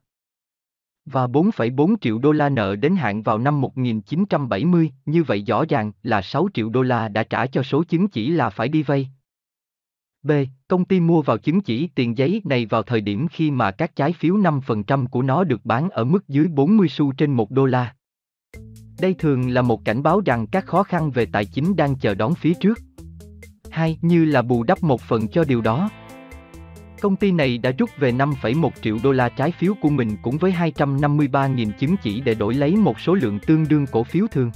[1.05, 5.91] Và 4,4 triệu đô la nợ đến hạn vào năm 1970, như vậy rõ ràng
[6.03, 9.09] là 6 triệu đô la đã trả cho số chứng chỉ là phải đi vay.
[10.27, 10.31] B.
[10.67, 13.95] Công ty mua vào chứng chỉ tiền giấy này vào thời điểm khi mà các
[13.95, 17.65] trái phiếu 5% của nó được bán ở mức dưới 40 xu trên 1 đô
[17.65, 17.93] la.
[19.01, 22.15] Đây thường là một cảnh báo rằng các khó khăn về tài chính đang chờ
[22.15, 22.79] đón phía trước.
[23.69, 25.89] Hai, như là bù đắp một phần cho điều đó.
[27.01, 30.37] Công ty này đã rút về 5,1 triệu đô la trái phiếu của mình cũng
[30.37, 34.51] với 253.000 chứng chỉ để đổi lấy một số lượng tương đương cổ phiếu thường.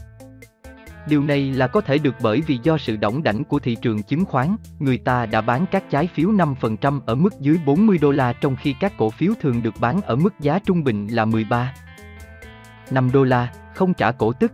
[1.07, 4.03] Điều này là có thể được bởi vì do sự đỏng đảnh của thị trường
[4.03, 8.11] chứng khoán, người ta đã bán các trái phiếu 5% ở mức dưới 40 đô
[8.11, 11.25] la trong khi các cổ phiếu thường được bán ở mức giá trung bình là
[11.25, 11.73] 13.
[12.91, 14.51] 5 đô la, không trả cổ tức.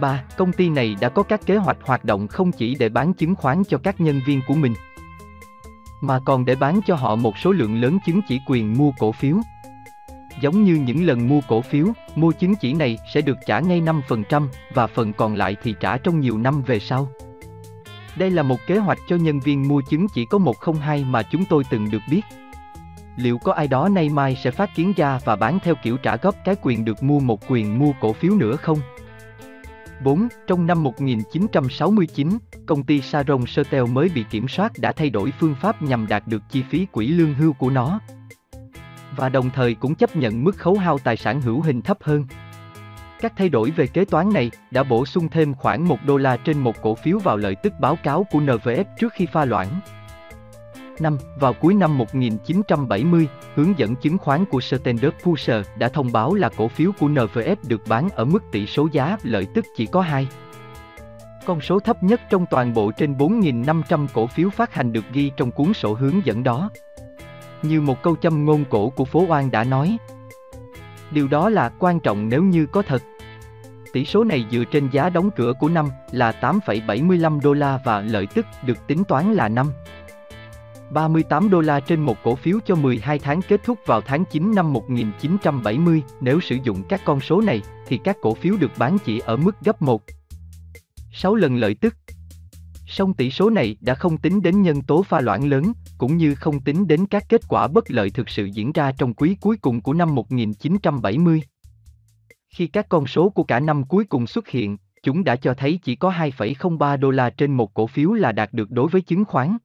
[0.00, 0.22] 3.
[0.36, 3.34] Công ty này đã có các kế hoạch hoạt động không chỉ để bán chứng
[3.34, 4.74] khoán cho các nhân viên của mình,
[6.00, 9.12] mà còn để bán cho họ một số lượng lớn chứng chỉ quyền mua cổ
[9.12, 9.36] phiếu.
[10.40, 13.80] Giống như những lần mua cổ phiếu, mua chứng chỉ này sẽ được trả ngay
[13.80, 17.08] 5% và phần còn lại thì trả trong nhiều năm về sau.
[18.16, 21.44] Đây là một kế hoạch cho nhân viên mua chứng chỉ có 102 mà chúng
[21.44, 22.22] tôi từng được biết.
[23.16, 26.16] Liệu có ai đó nay mai sẽ phát kiến ra và bán theo kiểu trả
[26.16, 28.78] góp cái quyền được mua một quyền mua cổ phiếu nữa không?
[30.04, 30.28] 4.
[30.46, 32.28] Trong năm 1969,
[32.66, 36.26] công ty Saron Sertel mới bị kiểm soát đã thay đổi phương pháp nhằm đạt
[36.26, 38.00] được chi phí quỹ lương hưu của nó.
[39.16, 42.24] Và đồng thời cũng chấp nhận mức khấu hao tài sản hữu hình thấp hơn.
[43.20, 46.36] Các thay đổi về kế toán này đã bổ sung thêm khoảng 1 đô la
[46.36, 49.80] trên một cổ phiếu vào lợi tức báo cáo của NVF trước khi pha loãng.
[51.00, 51.18] 5.
[51.40, 56.48] Vào cuối năm 1970, hướng dẫn chứng khoán của Standard Poor's đã thông báo là
[56.56, 60.00] cổ phiếu của NVF được bán ở mức tỷ số giá lợi tức chỉ có
[60.00, 60.28] 2.
[61.46, 65.30] Con số thấp nhất trong toàn bộ trên 4.500 cổ phiếu phát hành được ghi
[65.36, 66.70] trong cuốn sổ hướng dẫn đó.
[67.62, 69.96] Như một câu châm ngôn cổ của phố Oan đã nói.
[71.10, 73.02] Điều đó là quan trọng nếu như có thật.
[73.92, 78.00] Tỷ số này dựa trên giá đóng cửa của năm là 8,75 đô la và
[78.00, 79.70] lợi tức được tính toán là 5.
[80.90, 84.54] 38 đô la trên một cổ phiếu cho 12 tháng kết thúc vào tháng 9
[84.54, 86.02] năm 1970.
[86.20, 89.36] Nếu sử dụng các con số này, thì các cổ phiếu được bán chỉ ở
[89.36, 90.02] mức gấp 1.
[91.12, 91.94] 6 lần lợi tức.
[92.86, 96.34] Song tỷ số này đã không tính đến nhân tố pha loãng lớn, cũng như
[96.34, 99.56] không tính đến các kết quả bất lợi thực sự diễn ra trong quý cuối
[99.56, 101.42] cùng của năm 1970.
[102.48, 105.80] Khi các con số của cả năm cuối cùng xuất hiện, chúng đã cho thấy
[105.82, 109.24] chỉ có 2,03 đô la trên một cổ phiếu là đạt được đối với chứng
[109.24, 109.56] khoán.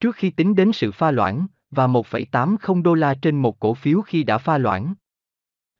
[0.00, 4.00] Trước khi tính đến sự pha loãng, và 1,80 đô la trên một cổ phiếu
[4.00, 4.94] khi đã pha loãng.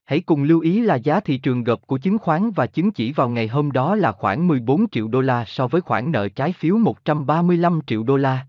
[0.05, 3.13] Hãy cùng lưu ý là giá thị trường gộp của chứng khoán và chứng chỉ
[3.13, 6.53] vào ngày hôm đó là khoảng 14 triệu đô la so với khoản nợ trái
[6.53, 8.47] phiếu 135 triệu đô la.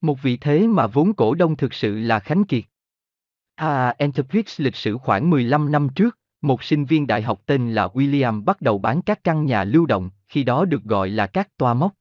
[0.00, 2.64] Một vị thế mà vốn cổ đông thực sự là Khánh Kiệt.
[3.54, 7.72] À, A Enterprise lịch sử khoảng 15 năm trước, một sinh viên đại học tên
[7.72, 11.26] là William bắt đầu bán các căn nhà lưu động, khi đó được gọi là
[11.26, 11.92] các toa móc.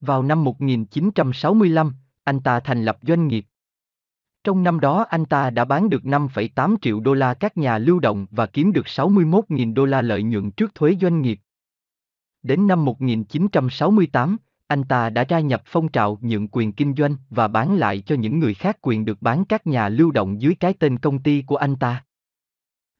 [0.00, 1.92] Vào năm 1965,
[2.24, 3.44] anh ta thành lập doanh nghiệp.
[4.44, 8.00] Trong năm đó anh ta đã bán được 5,8 triệu đô la các nhà lưu
[8.00, 11.40] động và kiếm được 61.000 đô la lợi nhuận trước thuế doanh nghiệp.
[12.42, 14.36] Đến năm 1968,
[14.72, 18.14] anh ta đã gia nhập phong trào nhượng quyền kinh doanh và bán lại cho
[18.14, 21.42] những người khác quyền được bán các nhà lưu động dưới cái tên công ty
[21.42, 22.04] của anh ta.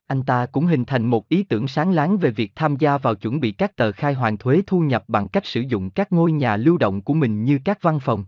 [0.07, 3.15] Anh ta cũng hình thành một ý tưởng sáng láng về việc tham gia vào
[3.15, 6.31] chuẩn bị các tờ khai hoàn thuế thu nhập bằng cách sử dụng các ngôi
[6.31, 8.25] nhà lưu động của mình như các văn phòng.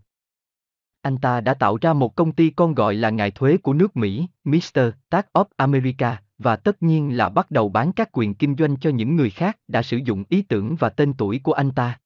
[1.02, 3.98] Anh ta đã tạo ra một công ty con gọi là ngài thuế của nước
[3.98, 4.80] Mỹ, Mr.
[5.10, 8.90] Tax of America, và tất nhiên là bắt đầu bán các quyền kinh doanh cho
[8.90, 11.98] những người khác đã sử dụng ý tưởng và tên tuổi của anh ta.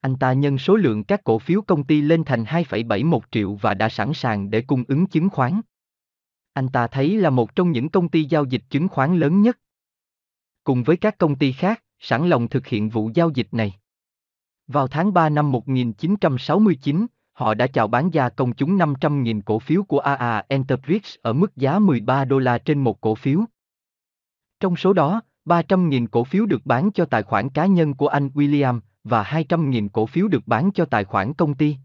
[0.00, 3.74] Anh ta nhân số lượng các cổ phiếu công ty lên thành 2,71 triệu và
[3.74, 5.60] đã sẵn sàng để cung ứng chứng khoán.
[6.52, 9.58] Anh ta thấy là một trong những công ty giao dịch chứng khoán lớn nhất.
[10.64, 13.74] Cùng với các công ty khác, sẵn lòng thực hiện vụ giao dịch này.
[14.66, 19.82] Vào tháng 3 năm 1969, họ đã chào bán ra công chúng 500.000 cổ phiếu
[19.82, 23.44] của AA Enterprise ở mức giá 13 đô la trên một cổ phiếu.
[24.60, 28.28] Trong số đó, 300.000 cổ phiếu được bán cho tài khoản cá nhân của anh
[28.28, 31.76] William và 200.000 cổ phiếu được bán cho tài khoản công ty.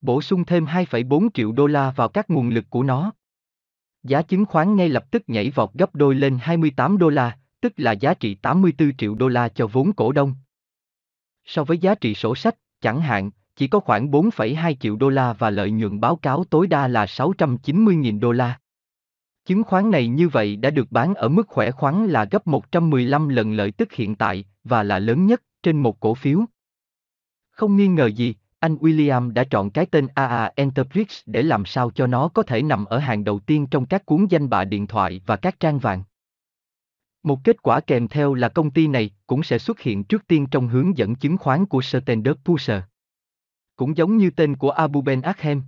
[0.00, 3.12] Bổ sung thêm 2,4 triệu đô la vào các nguồn lực của nó.
[4.02, 7.72] Giá chứng khoán ngay lập tức nhảy vọt gấp đôi lên 28 đô la, tức
[7.76, 10.34] là giá trị 84 triệu đô la cho vốn cổ đông.
[11.44, 15.32] So với giá trị sổ sách, chẳng hạn, chỉ có khoảng 4,2 triệu đô la
[15.32, 18.58] và lợi nhuận báo cáo tối đa là 690.000 đô la.
[19.44, 23.28] Chứng khoán này như vậy đã được bán ở mức khỏe khoắn là gấp 115
[23.28, 26.44] lần lợi tức hiện tại và là lớn nhất trên một cổ phiếu.
[27.50, 31.90] Không nghi ngờ gì, anh William đã chọn cái tên AA Enterprise để làm sao
[31.90, 34.86] cho nó có thể nằm ở hàng đầu tiên trong các cuốn danh bạ điện
[34.86, 36.02] thoại và các trang vàng.
[37.22, 40.46] Một kết quả kèm theo là công ty này cũng sẽ xuất hiện trước tiên
[40.50, 42.82] trong hướng dẫn chứng khoán của Standard Poor's.
[43.76, 45.62] Cũng giống như tên của Abu Ben Akhem.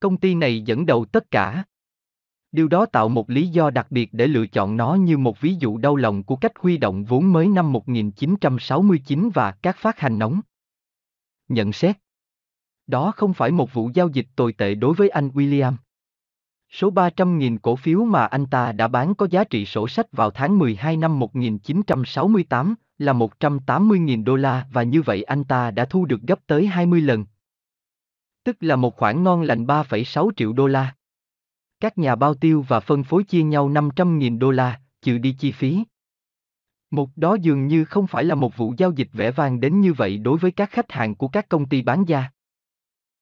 [0.00, 1.64] Công ty này dẫn đầu tất cả.
[2.52, 5.54] Điều đó tạo một lý do đặc biệt để lựa chọn nó như một ví
[5.54, 10.18] dụ đau lòng của cách huy động vốn mới năm 1969 và các phát hành
[10.18, 10.40] nóng.
[11.48, 11.96] Nhận xét
[12.86, 15.72] Đó không phải một vụ giao dịch tồi tệ đối với anh William.
[16.70, 20.30] Số 300.000 cổ phiếu mà anh ta đã bán có giá trị sổ sách vào
[20.30, 26.04] tháng 12 năm 1968 là 180.000 đô la và như vậy anh ta đã thu
[26.04, 27.24] được gấp tới 20 lần.
[28.44, 30.94] Tức là một khoản ngon lành 3,6 triệu đô la.
[31.80, 35.52] Các nhà bao tiêu và phân phối chia nhau 500.000 đô la, trừ đi chi
[35.52, 35.84] phí.
[36.90, 39.92] Một đó dường như không phải là một vụ giao dịch vẻ vang đến như
[39.92, 42.24] vậy đối với các khách hàng của các công ty bán gia.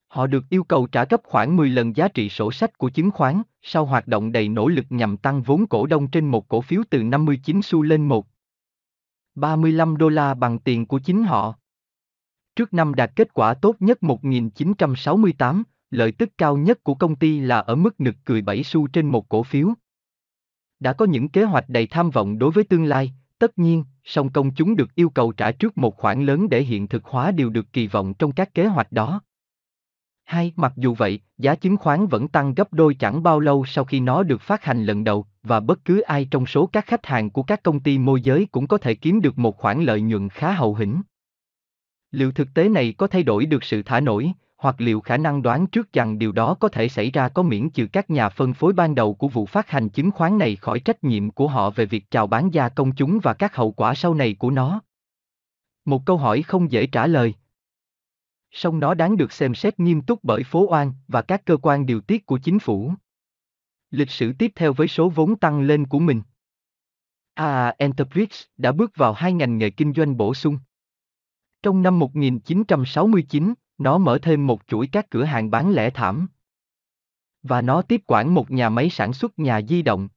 [0.07, 3.11] Họ được yêu cầu trả gấp khoảng 10 lần giá trị sổ sách của chứng
[3.11, 6.61] khoán, sau hoạt động đầy nỗ lực nhằm tăng vốn cổ đông trên một cổ
[6.61, 8.27] phiếu từ 59 xu lên 1.
[9.35, 11.53] 35 đô la bằng tiền của chính họ.
[12.55, 17.39] Trước năm đạt kết quả tốt nhất 1968, lợi tức cao nhất của công ty
[17.39, 19.73] là ở mức nực cười 7 xu trên một cổ phiếu.
[20.79, 24.29] Đã có những kế hoạch đầy tham vọng đối với tương lai, tất nhiên, song
[24.29, 27.49] công chúng được yêu cầu trả trước một khoản lớn để hiện thực hóa điều
[27.49, 29.21] được kỳ vọng trong các kế hoạch đó.
[30.23, 33.85] Hai, mặc dù vậy, giá chứng khoán vẫn tăng gấp đôi chẳng bao lâu sau
[33.85, 37.05] khi nó được phát hành lần đầu, và bất cứ ai trong số các khách
[37.05, 40.01] hàng của các công ty môi giới cũng có thể kiếm được một khoản lợi
[40.01, 41.01] nhuận khá hậu hĩnh.
[42.11, 45.41] Liệu thực tế này có thay đổi được sự thả nổi, hoặc liệu khả năng
[45.41, 48.53] đoán trước rằng điều đó có thể xảy ra có miễn trừ các nhà phân
[48.53, 51.69] phối ban đầu của vụ phát hành chứng khoán này khỏi trách nhiệm của họ
[51.69, 54.81] về việc chào bán gia công chúng và các hậu quả sau này của nó?
[55.85, 57.33] Một câu hỏi không dễ trả lời.
[58.51, 61.85] Song nó đáng được xem xét nghiêm túc bởi phố oan và các cơ quan
[61.85, 62.93] điều tiết của chính phủ.
[63.91, 66.21] Lịch sử tiếp theo với số vốn tăng lên của mình.
[67.33, 70.59] AA Enterprise đã bước vào hai ngành nghề kinh doanh bổ sung.
[71.63, 76.27] Trong năm 1969, nó mở thêm một chuỗi các cửa hàng bán lẻ thảm.
[77.43, 80.09] Và nó tiếp quản một nhà máy sản xuất nhà di động.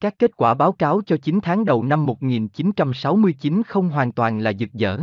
[0.00, 4.50] Các kết quả báo cáo cho 9 tháng đầu năm 1969 không hoàn toàn là
[4.50, 5.00] giật dở.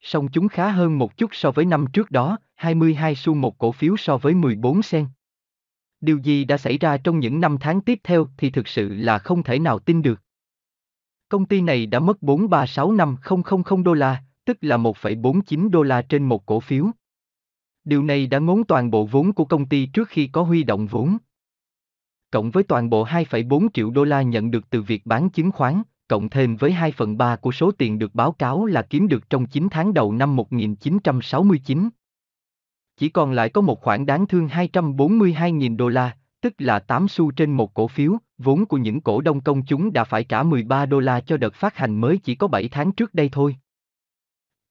[0.00, 3.72] Song chúng khá hơn một chút so với năm trước đó, 22 xu một cổ
[3.72, 5.06] phiếu so với 14 sen.
[6.00, 9.18] Điều gì đã xảy ra trong những năm tháng tiếp theo thì thực sự là
[9.18, 10.20] không thể nào tin được.
[11.28, 16.46] Công ty này đã mất 4365000 đô la, tức là 1,49 đô la trên một
[16.46, 16.86] cổ phiếu.
[17.84, 20.86] Điều này đã ngốn toàn bộ vốn của công ty trước khi có huy động
[20.86, 21.16] vốn.
[22.30, 25.82] Cộng với toàn bộ 2,4 triệu đô la nhận được từ việc bán chứng khoán,
[26.08, 29.30] cộng thêm với 2 phần 3 của số tiền được báo cáo là kiếm được
[29.30, 31.88] trong 9 tháng đầu năm 1969.
[32.96, 37.30] Chỉ còn lại có một khoản đáng thương 242.000 đô la, tức là 8 xu
[37.30, 40.86] trên một cổ phiếu, vốn của những cổ đông công chúng đã phải trả 13
[40.86, 43.56] đô la cho đợt phát hành mới chỉ có 7 tháng trước đây thôi.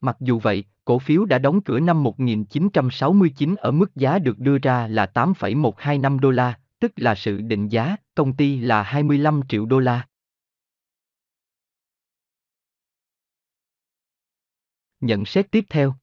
[0.06, 4.58] Mặc dù vậy, cổ phiếu đã đóng cửa năm 1969 ở mức giá được đưa
[4.58, 9.66] ra là 8,125 đô la, tức là sự định giá, công ty là 25 triệu
[9.66, 10.08] đô la.
[15.00, 15.94] Nhận xét tiếp theo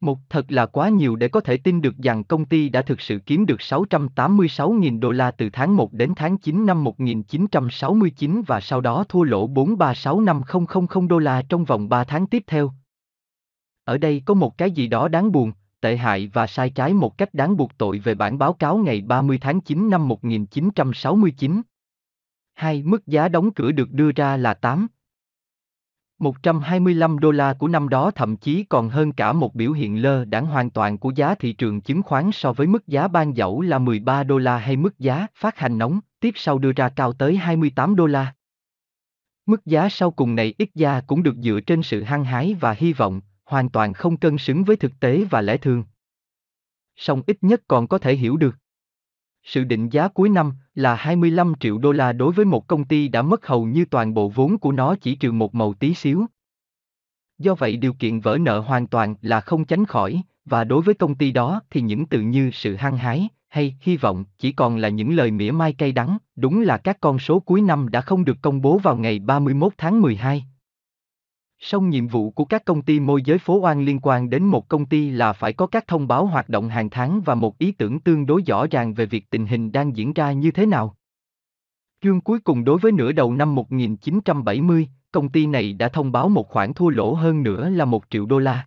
[0.00, 3.00] một thật là quá nhiều để có thể tin được rằng công ty đã thực
[3.00, 8.60] sự kiếm được 686.000 đô la từ tháng 1 đến tháng 9 năm 1969 và
[8.60, 12.72] sau đó thua lỗ 4365000 đô la trong vòng 3 tháng tiếp theo.
[13.86, 17.18] Ở đây có một cái gì đó đáng buồn, tệ hại và sai trái một
[17.18, 21.62] cách đáng buộc tội về bản báo cáo ngày 30 tháng 9 năm 1969.
[22.54, 24.86] Hai mức giá đóng cửa được đưa ra là 8,
[26.18, 30.24] 125 đô la của năm đó thậm chí còn hơn cả một biểu hiện lơ
[30.24, 33.60] đãng hoàn toàn của giá thị trường chứng khoán so với mức giá ban dẫu
[33.60, 37.12] là 13 đô la hay mức giá phát hành nóng, tiếp sau đưa ra cao
[37.12, 38.34] tới 28 đô la.
[39.46, 42.72] Mức giá sau cùng này ít ra cũng được dựa trên sự hăng hái và
[42.72, 45.84] hy vọng, hoàn toàn không cân xứng với thực tế và lẽ thường.
[46.96, 48.56] Song ít nhất còn có thể hiểu được.
[49.42, 53.08] Sự định giá cuối năm là 25 triệu đô la đối với một công ty
[53.08, 56.26] đã mất hầu như toàn bộ vốn của nó chỉ trừ một màu tí xíu.
[57.38, 60.94] Do vậy điều kiện vỡ nợ hoàn toàn là không tránh khỏi, và đối với
[60.94, 64.76] công ty đó thì những từ như sự hăng hái hay hy vọng chỉ còn
[64.76, 68.00] là những lời mỉa mai cay đắng, đúng là các con số cuối năm đã
[68.00, 70.44] không được công bố vào ngày 31 tháng 12.
[71.58, 74.68] Song nhiệm vụ của các công ty môi giới phố oan liên quan đến một
[74.68, 77.72] công ty là phải có các thông báo hoạt động hàng tháng và một ý
[77.72, 80.96] tưởng tương đối rõ ràng về việc tình hình đang diễn ra như thế nào.
[82.02, 86.28] Chương cuối cùng đối với nửa đầu năm 1970, công ty này đã thông báo
[86.28, 88.66] một khoản thua lỗ hơn nữa là 1 triệu đô la.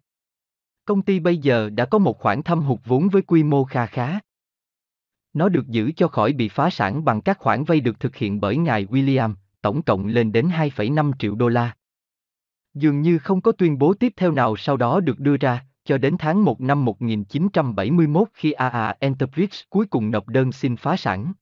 [0.86, 3.86] Công ty bây giờ đã có một khoản thâm hụt vốn với quy mô kha
[3.86, 4.20] khá.
[5.34, 8.40] Nó được giữ cho khỏi bị phá sản bằng các khoản vay được thực hiện
[8.40, 11.76] bởi ngài William, tổng cộng lên đến 2,5 triệu đô la.
[12.80, 15.98] Dường như không có tuyên bố tiếp theo nào sau đó được đưa ra, cho
[15.98, 21.34] đến tháng 1 năm 1971 khi AA Enterprise cuối cùng nộp đơn xin phá sản.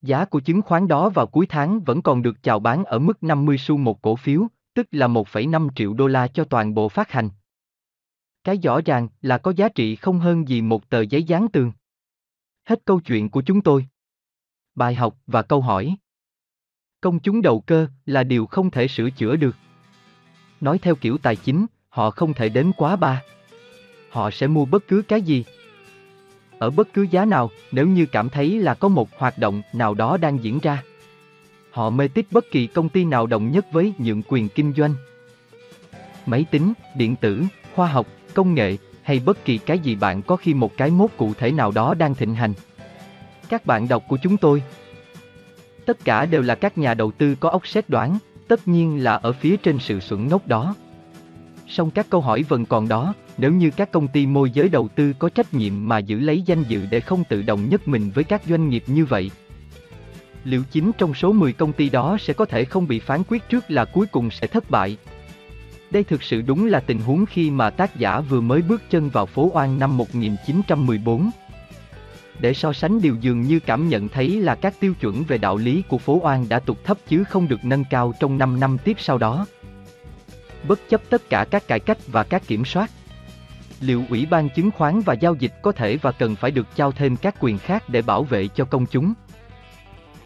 [0.00, 3.22] Giá của chứng khoán đó vào cuối tháng vẫn còn được chào bán ở mức
[3.22, 7.10] 50 xu một cổ phiếu, tức là 1,5 triệu đô la cho toàn bộ phát
[7.10, 7.30] hành.
[8.44, 11.72] Cái rõ ràng là có giá trị không hơn gì một tờ giấy dán tường.
[12.64, 13.86] Hết câu chuyện của chúng tôi.
[14.74, 15.96] Bài học và câu hỏi.
[17.00, 19.56] Công chúng đầu cơ là điều không thể sửa chữa được
[20.62, 23.22] nói theo kiểu tài chính, họ không thể đến quá ba.
[24.10, 25.44] Họ sẽ mua bất cứ cái gì.
[26.58, 29.94] Ở bất cứ giá nào, nếu như cảm thấy là có một hoạt động nào
[29.94, 30.82] đó đang diễn ra.
[31.70, 34.94] Họ mê tích bất kỳ công ty nào đồng nhất với nhượng quyền kinh doanh.
[36.26, 37.42] Máy tính, điện tử,
[37.74, 41.10] khoa học, công nghệ, hay bất kỳ cái gì bạn có khi một cái mốt
[41.16, 42.54] cụ thể nào đó đang thịnh hành.
[43.48, 44.62] Các bạn đọc của chúng tôi
[45.86, 48.18] Tất cả đều là các nhà đầu tư có óc xét đoán,
[48.48, 50.74] tất nhiên là ở phía trên sự xuẩn ngốc đó.
[51.68, 54.88] Song các câu hỏi vẫn còn đó, nếu như các công ty môi giới đầu
[54.88, 58.10] tư có trách nhiệm mà giữ lấy danh dự để không tự động nhất mình
[58.14, 59.30] với các doanh nghiệp như vậy.
[60.44, 63.48] Liệu chính trong số 10 công ty đó sẽ có thể không bị phán quyết
[63.48, 64.96] trước là cuối cùng sẽ thất bại?
[65.90, 69.08] Đây thực sự đúng là tình huống khi mà tác giả vừa mới bước chân
[69.08, 71.30] vào phố Oan năm 1914
[72.38, 75.56] để so sánh điều dường như cảm nhận thấy là các tiêu chuẩn về đạo
[75.56, 78.78] lý của phố oan đã tụt thấp chứ không được nâng cao trong 5 năm
[78.84, 79.46] tiếp sau đó.
[80.68, 82.90] Bất chấp tất cả các cải cách và các kiểm soát,
[83.80, 86.92] liệu Ủy ban chứng khoán và giao dịch có thể và cần phải được trao
[86.92, 89.14] thêm các quyền khác để bảo vệ cho công chúng?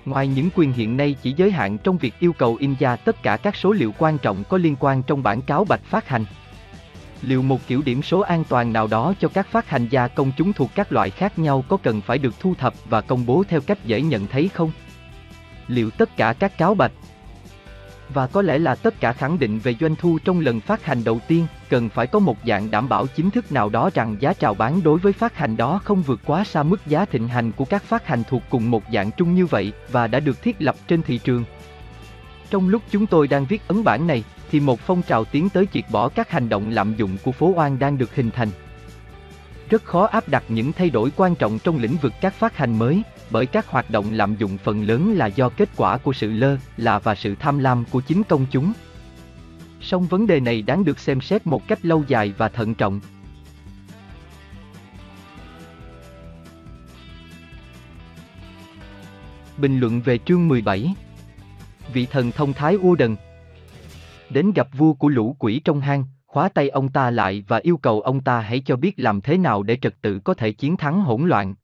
[0.04, 3.22] Ngoài những quyền hiện nay chỉ giới hạn trong việc yêu cầu in ra tất
[3.22, 6.24] cả các số liệu quan trọng có liên quan trong bản cáo bạch phát hành.
[7.22, 10.32] Liệu một kiểu điểm số an toàn nào đó cho các phát hành gia công
[10.36, 13.44] chúng thuộc các loại khác nhau có cần phải được thu thập và công bố
[13.48, 14.70] theo cách dễ nhận thấy không?
[15.68, 16.92] Liệu tất cả các cáo bạch
[18.14, 21.04] và có lẽ là tất cả khẳng định về doanh thu trong lần phát hành
[21.04, 24.32] đầu tiên, cần phải có một dạng đảm bảo chính thức nào đó rằng giá
[24.32, 27.52] chào bán đối với phát hành đó không vượt quá xa mức giá thịnh hành
[27.52, 30.56] của các phát hành thuộc cùng một dạng chung như vậy và đã được thiết
[30.58, 31.44] lập trên thị trường.
[32.50, 35.66] Trong lúc chúng tôi đang viết ấn bản này, thì một phong trào tiến tới
[35.72, 38.48] triệt bỏ các hành động lạm dụng của phố oan đang được hình thành.
[39.70, 42.78] Rất khó áp đặt những thay đổi quan trọng trong lĩnh vực các phát hành
[42.78, 46.30] mới, bởi các hoạt động lạm dụng phần lớn là do kết quả của sự
[46.30, 48.72] lơ là và sự tham lam của chính công chúng.
[49.80, 53.00] Song vấn đề này đáng được xem xét một cách lâu dài và thận trọng.
[59.58, 60.94] Bình luận về chương 17
[61.92, 63.16] Vị thần thông thái U Đần
[64.30, 67.76] Đến gặp vua của lũ quỷ trong hang, khóa tay ông ta lại và yêu
[67.76, 70.76] cầu ông ta hãy cho biết làm thế nào để trật tự có thể chiến
[70.76, 71.54] thắng hỗn loạn.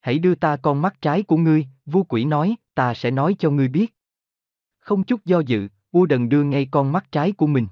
[0.00, 3.50] Hãy đưa ta con mắt trái của ngươi, vua quỷ nói, ta sẽ nói cho
[3.50, 3.94] ngươi biết.
[4.78, 7.66] Không chút do dự, vua đần đưa ngay con mắt trái của mình.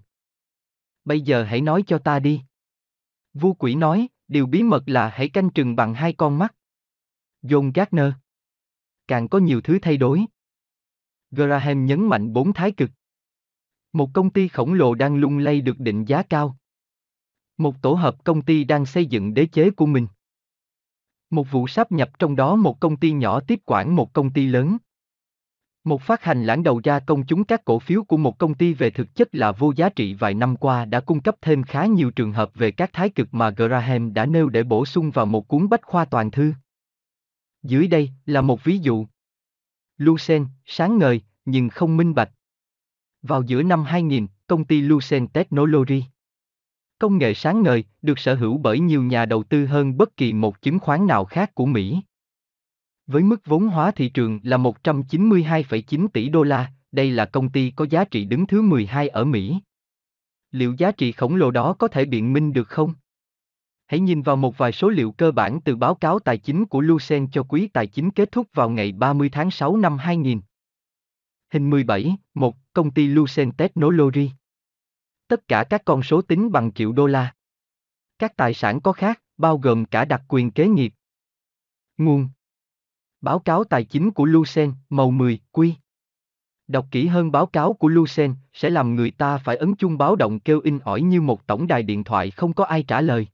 [1.05, 2.43] Bây giờ hãy nói cho ta đi.
[3.35, 6.55] Vua quỷ nói, điều bí mật là hãy canh trừng bằng hai con mắt.
[7.43, 8.12] John Gardner.
[9.09, 10.24] Càng có nhiều thứ thay đổi.
[11.31, 12.90] Graham nhấn mạnh bốn thái cực.
[13.93, 16.56] Một công ty khổng lồ đang lung lay được định giá cao.
[17.56, 20.06] Một tổ hợp công ty đang xây dựng đế chế của mình.
[21.31, 24.47] Một vụ sáp nhập trong đó một công ty nhỏ tiếp quản một công ty
[24.47, 24.77] lớn.
[25.85, 28.74] Một phát hành lãng đầu ra công chúng các cổ phiếu của một công ty
[28.74, 31.86] về thực chất là vô giá trị vài năm qua đã cung cấp thêm khá
[31.86, 35.27] nhiều trường hợp về các thái cực mà Graham đã nêu để bổ sung vào
[35.27, 36.52] một cuốn bách khoa toàn thư.
[37.62, 39.06] Dưới đây là một ví dụ.
[39.98, 42.31] Lucen, sáng ngời, nhưng không minh bạch.
[43.23, 46.05] Vào giữa năm 2000, công ty Lucent Technology
[46.99, 50.32] Công nghệ sáng ngời, được sở hữu bởi nhiều nhà đầu tư hơn bất kỳ
[50.32, 52.01] một chứng khoán nào khác của Mỹ.
[53.07, 57.70] Với mức vốn hóa thị trường là 192,9 tỷ đô la, đây là công ty
[57.70, 59.59] có giá trị đứng thứ 12 ở Mỹ.
[60.51, 62.94] Liệu giá trị khổng lồ đó có thể biện minh được không?
[63.86, 66.81] Hãy nhìn vào một vài số liệu cơ bản từ báo cáo tài chính của
[66.81, 70.40] Lucent cho quý tài chính kết thúc vào ngày 30 tháng 6 năm 2000.
[71.53, 74.31] Hình 17, 1, công ty Lucent Technology.
[75.29, 77.35] Tất cả các con số tính bằng triệu đô la.
[78.19, 80.95] Các tài sản có khác, bao gồm cả đặc quyền kế nghiệp.
[81.97, 82.29] Nguồn
[83.20, 85.75] Báo cáo tài chính của Lucent, màu 10, quy.
[86.67, 90.17] Đọc kỹ hơn báo cáo của Lucent sẽ làm người ta phải ấn chuông báo
[90.17, 93.26] động kêu in ỏi như một tổng đài điện thoại không có ai trả lời.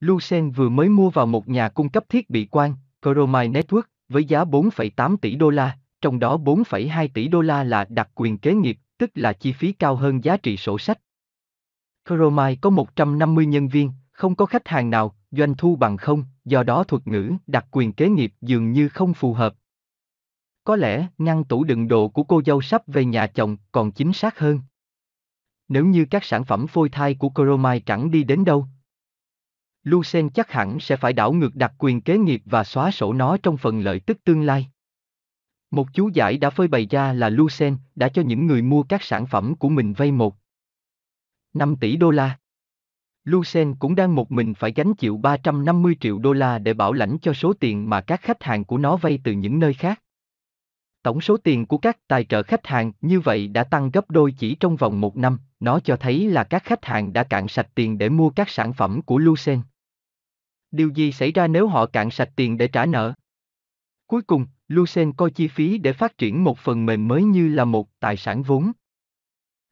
[0.00, 4.24] Lucent vừa mới mua vào một nhà cung cấp thiết bị quan, Chromai Network, với
[4.24, 8.54] giá 4,8 tỷ đô la, trong đó 4,2 tỷ đô la là đặc quyền kế
[8.54, 11.00] nghiệp, tức là chi phí cao hơn giá trị sổ sách.
[12.08, 16.62] Chromai có 150 nhân viên, không có khách hàng nào, doanh thu bằng không, do
[16.62, 19.54] đó thuật ngữ đặc quyền kế nghiệp dường như không phù hợp.
[20.64, 24.12] Có lẽ ngăn tủ đựng đồ của cô dâu sắp về nhà chồng còn chính
[24.12, 24.60] xác hơn.
[25.68, 28.66] Nếu như các sản phẩm phôi thai của Chromai chẳng đi đến đâu,
[29.82, 33.36] Lucen chắc hẳn sẽ phải đảo ngược đặc quyền kế nghiệp và xóa sổ nó
[33.42, 34.70] trong phần lợi tức tương lai.
[35.70, 39.02] Một chú giải đã phơi bày ra là Lucen đã cho những người mua các
[39.02, 40.36] sản phẩm của mình vay một
[41.54, 42.38] 5 tỷ đô la.
[43.24, 47.18] Lucen cũng đang một mình phải gánh chịu 350 triệu đô la để bảo lãnh
[47.22, 50.02] cho số tiền mà các khách hàng của nó vay từ những nơi khác.
[51.02, 54.32] Tổng số tiền của các tài trợ khách hàng như vậy đã tăng gấp đôi
[54.38, 57.68] chỉ trong vòng một năm, nó cho thấy là các khách hàng đã cạn sạch
[57.74, 59.60] tiền để mua các sản phẩm của Lucen.
[60.70, 63.12] Điều gì xảy ra nếu họ cạn sạch tiền để trả nợ?
[64.06, 67.64] Cuối cùng, Lucen coi chi phí để phát triển một phần mềm mới như là
[67.64, 68.72] một tài sản vốn.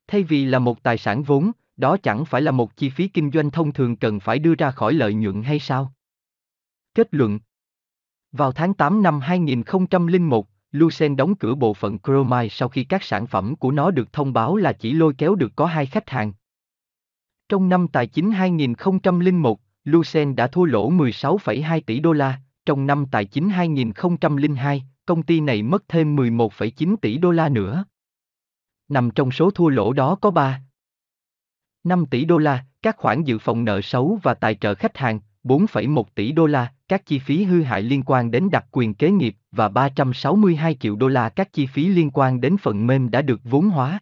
[0.06, 3.30] Thay vì là một tài sản vốn, đó chẳng phải là một chi phí kinh
[3.30, 5.92] doanh thông thường cần phải đưa ra khỏi lợi nhuận hay sao?
[6.94, 7.38] Kết luận
[8.32, 13.26] Vào tháng 8 năm 2001, Lucen đóng cửa bộ phận Chromai sau khi các sản
[13.26, 16.32] phẩm của nó được thông báo là chỉ lôi kéo được có hai khách hàng.
[17.48, 23.06] Trong năm tài chính 2001, Lucen đã thua lỗ 16,2 tỷ đô la, trong năm
[23.10, 27.84] tài chính 2002, công ty này mất thêm 11,9 tỷ đô la nữa.
[28.88, 30.60] Nằm trong số thua lỗ đó có 3.
[31.84, 35.20] 5 tỷ đô la, các khoản dự phòng nợ xấu và tài trợ khách hàng,
[35.44, 39.10] 4,1 tỷ đô la, các chi phí hư hại liên quan đến đặc quyền kế
[39.10, 43.22] nghiệp và 362 triệu đô la các chi phí liên quan đến phần mềm đã
[43.22, 44.00] được vốn hóa.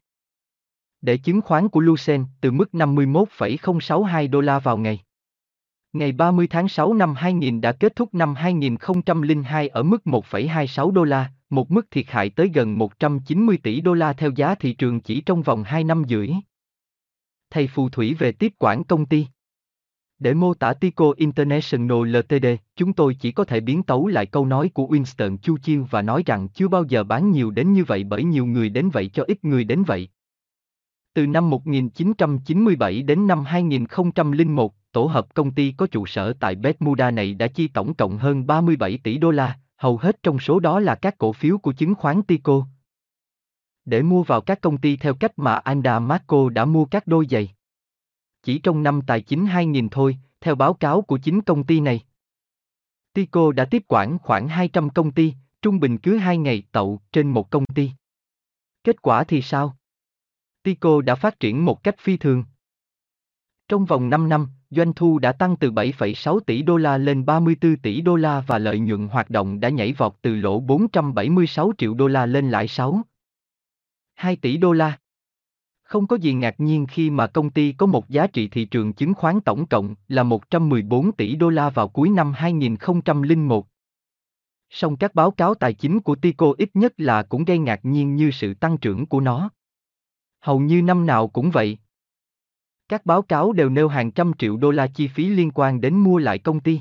[1.00, 5.00] Để chứng khoán của Lucent từ mức 51,062 đô la vào ngày.
[5.94, 11.04] Ngày 30 tháng 6 năm 2000 đã kết thúc năm 2002 ở mức 1,26 đô
[11.04, 15.00] la, một mức thiệt hại tới gần 190 tỷ đô la theo giá thị trường
[15.00, 16.28] chỉ trong vòng 2 năm rưỡi.
[17.50, 19.26] thầy phù thủy về tiếp quản công ty.
[20.18, 24.46] Để mô tả Tico International Ltd, chúng tôi chỉ có thể biến tấu lại câu
[24.46, 28.04] nói của Winston Churchill và nói rằng chưa bao giờ bán nhiều đến như vậy
[28.04, 30.08] bởi nhiều người đến vậy cho ít người đến vậy.
[31.14, 37.10] Từ năm 1997 đến năm 2001, tổ hợp công ty có trụ sở tại Bermuda
[37.10, 40.80] này đã chi tổng cộng hơn 37 tỷ đô la, hầu hết trong số đó
[40.80, 42.66] là các cổ phiếu của chứng khoán Tico.
[43.84, 47.26] Để mua vào các công ty theo cách mà Anda Marco đã mua các đôi
[47.30, 47.54] giày.
[48.42, 52.00] Chỉ trong năm tài chính 2000 thôi, theo báo cáo của chính công ty này.
[53.12, 57.30] Tico đã tiếp quản khoảng 200 công ty, trung bình cứ 2 ngày tậu trên
[57.30, 57.90] một công ty.
[58.84, 59.76] Kết quả thì sao?
[60.62, 62.44] Tico đã phát triển một cách phi thường.
[63.68, 67.76] Trong vòng 5 năm, doanh thu đã tăng từ 7,6 tỷ đô la lên 34
[67.76, 71.94] tỷ đô la và lợi nhuận hoạt động đã nhảy vọt từ lỗ 476 triệu
[71.94, 73.02] đô la lên lãi 6.
[74.14, 74.98] 2 tỷ đô la.
[75.82, 78.92] Không có gì ngạc nhiên khi mà công ty có một giá trị thị trường
[78.92, 83.66] chứng khoán tổng cộng là 114 tỷ đô la vào cuối năm 2001.
[84.70, 88.16] Song các báo cáo tài chính của Tico ít nhất là cũng gây ngạc nhiên
[88.16, 89.50] như sự tăng trưởng của nó.
[90.40, 91.78] Hầu như năm nào cũng vậy.
[92.88, 95.96] Các báo cáo đều nêu hàng trăm triệu đô la chi phí liên quan đến
[95.96, 96.80] mua lại công ty.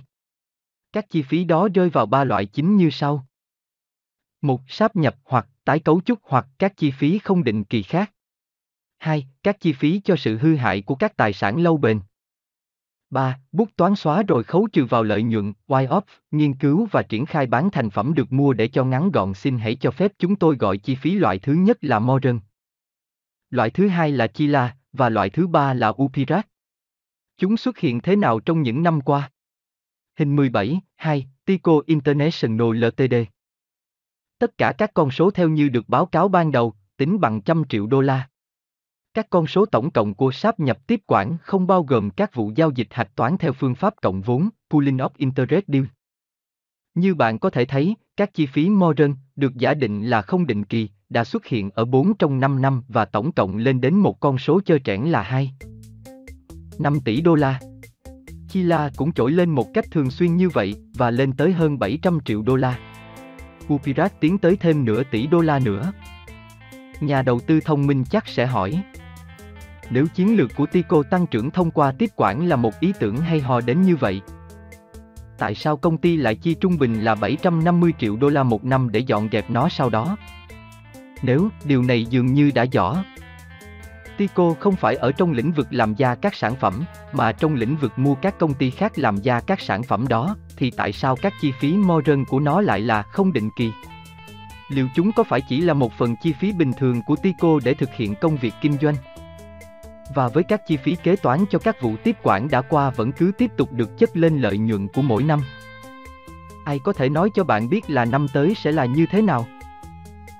[0.91, 3.25] Các chi phí đó rơi vào ba loại chính như sau.
[4.41, 8.11] Một, sáp nhập hoặc tái cấu trúc hoặc các chi phí không định kỳ khác.
[8.97, 9.27] 2.
[9.43, 11.99] Các chi phí cho sự hư hại của các tài sản lâu bền.
[13.09, 13.39] 3.
[13.51, 16.01] Bút toán xóa rồi khấu trừ vào lợi nhuận, write-off,
[16.31, 19.57] nghiên cứu và triển khai bán thành phẩm được mua để cho ngắn gọn xin
[19.57, 22.39] hãy cho phép chúng tôi gọi chi phí loại thứ nhất là Moren.
[23.49, 26.47] Loại thứ hai là Chila, và loại thứ ba là Upirat.
[27.37, 29.31] Chúng xuất hiện thế nào trong những năm qua?
[30.17, 33.15] Hình 17, 2, Tico International Ltd.
[34.39, 37.63] Tất cả các con số theo như được báo cáo ban đầu, tính bằng trăm
[37.69, 38.29] triệu đô la.
[39.13, 42.51] Các con số tổng cộng của sáp nhập tiếp quản không bao gồm các vụ
[42.55, 45.83] giao dịch hạch toán theo phương pháp cộng vốn, pooling of interest deal.
[46.95, 50.63] Như bạn có thể thấy, các chi phí modern được giả định là không định
[50.63, 54.19] kỳ, đã xuất hiện ở 4 trong 5 năm và tổng cộng lên đến một
[54.19, 55.53] con số chơi trẻn là 2.
[56.79, 57.59] 5 tỷ đô la.
[58.49, 62.19] Chila cũng trỗi lên một cách thường xuyên như vậy và lên tới hơn 700
[62.25, 62.79] triệu đô la.
[63.73, 65.91] Upirat tiến tới thêm nửa tỷ đô la nữa.
[66.99, 68.83] Nhà đầu tư thông minh chắc sẽ hỏi.
[69.89, 73.17] Nếu chiến lược của Tico tăng trưởng thông qua tiếp quản là một ý tưởng
[73.17, 74.21] hay ho đến như vậy,
[75.43, 78.91] tại sao công ty lại chi trung bình là 750 triệu đô la một năm
[78.91, 80.17] để dọn dẹp nó sau đó?
[81.23, 83.03] Nếu điều này dường như đã rõ.
[84.17, 87.75] Tico không phải ở trong lĩnh vực làm ra các sản phẩm, mà trong lĩnh
[87.75, 91.15] vực mua các công ty khác làm ra các sản phẩm đó, thì tại sao
[91.15, 93.71] các chi phí modern của nó lại là không định kỳ?
[94.69, 97.73] Liệu chúng có phải chỉ là một phần chi phí bình thường của Tico để
[97.73, 98.95] thực hiện công việc kinh doanh?
[100.15, 103.11] Và với các chi phí kế toán cho các vụ tiếp quản đã qua vẫn
[103.11, 105.39] cứ tiếp tục được chất lên lợi nhuận của mỗi năm.
[106.65, 109.45] Ai có thể nói cho bạn biết là năm tới sẽ là như thế nào?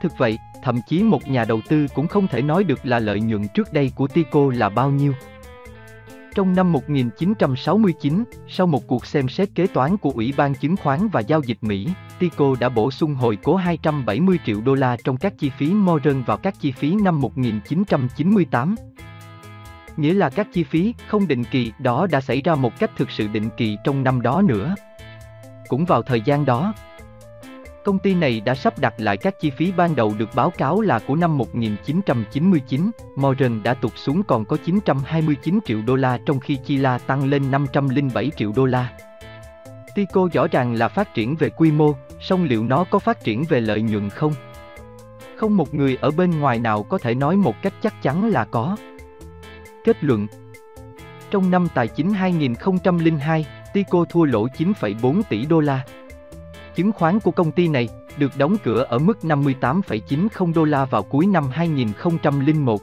[0.01, 3.21] Thực vậy, thậm chí một nhà đầu tư cũng không thể nói được là lợi
[3.21, 5.13] nhuận trước đây của Tico là bao nhiêu.
[6.35, 11.07] Trong năm 1969, sau một cuộc xem xét kế toán của Ủy ban Chứng khoán
[11.07, 11.87] và Giao dịch Mỹ,
[12.19, 16.23] Tico đã bổ sung hồi cố 270 triệu đô la trong các chi phí Moren
[16.23, 18.75] vào các chi phí năm 1998.
[19.97, 23.11] Nghĩa là các chi phí không định kỳ đó đã xảy ra một cách thực
[23.11, 24.75] sự định kỳ trong năm đó nữa.
[25.67, 26.73] Cũng vào thời gian đó,
[27.83, 30.81] Công ty này đã sắp đặt lại các chi phí ban đầu được báo cáo
[30.81, 36.39] là của năm 1999, Moren đã tụt xuống còn có 929 triệu đô la trong
[36.39, 38.89] khi Chila tăng lên 507 triệu đô la.
[39.95, 43.43] Tico rõ ràng là phát triển về quy mô, song liệu nó có phát triển
[43.43, 44.33] về lợi nhuận không?
[45.35, 48.45] Không một người ở bên ngoài nào có thể nói một cách chắc chắn là
[48.45, 48.77] có.
[49.83, 50.27] Kết luận
[51.31, 55.83] Trong năm tài chính 2002, Tico thua lỗ 9,4 tỷ đô la,
[56.75, 61.03] Chứng khoán của công ty này được đóng cửa ở mức 58,90 đô la vào
[61.03, 62.81] cuối năm 2001.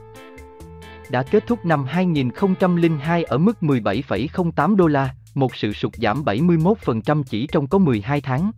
[1.11, 7.23] Đã kết thúc năm 2002 ở mức 17,08 đô la, một sự sụt giảm 71%
[7.23, 8.51] chỉ trong có 12 tháng.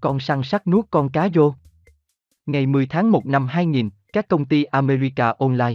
[0.00, 1.54] Con săn sắt nuốt con cá vô.
[2.46, 5.74] Ngày 10 tháng 1 năm 2000, các công ty America Online,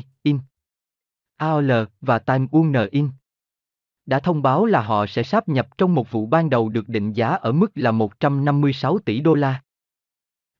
[1.38, 1.72] AOL
[2.02, 3.12] và Time Warner Inc.
[4.06, 7.14] đã thông báo là họ sẽ sáp nhập trong một vụ ban đầu được định
[7.14, 9.62] giá ở mức là 156 tỷ đô la.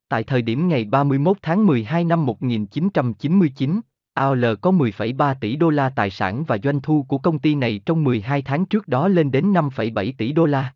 [0.10, 3.82] Tại thời điểm ngày 31 tháng 12 năm 1999,
[4.14, 7.82] AOL có 10,3 tỷ đô la tài sản và doanh thu của công ty này
[7.86, 10.74] trong 12 tháng trước đó lên đến 5,7 tỷ đô la.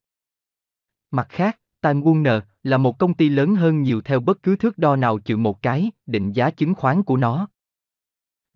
[1.11, 4.77] Mặt khác, Time Warner là một công ty lớn hơn nhiều theo bất cứ thước
[4.77, 7.48] đo nào trừ một cái, định giá chứng khoán của nó.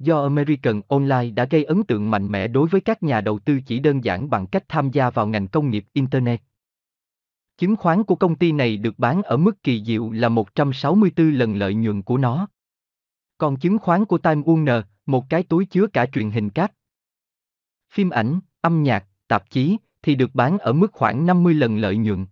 [0.03, 3.59] Do American Online đã gây ấn tượng mạnh mẽ đối với các nhà đầu tư
[3.65, 6.41] chỉ đơn giản bằng cách tham gia vào ngành công nghiệp Internet.
[7.57, 11.55] Chứng khoán của công ty này được bán ở mức kỳ diệu là 164 lần
[11.55, 12.47] lợi nhuận của nó.
[13.37, 16.71] Còn chứng khoán của Time Warner, một cái túi chứa cả truyền hình cáp,
[17.91, 21.97] phim ảnh, âm nhạc, tạp chí, thì được bán ở mức khoảng 50 lần lợi
[21.97, 22.25] nhuận.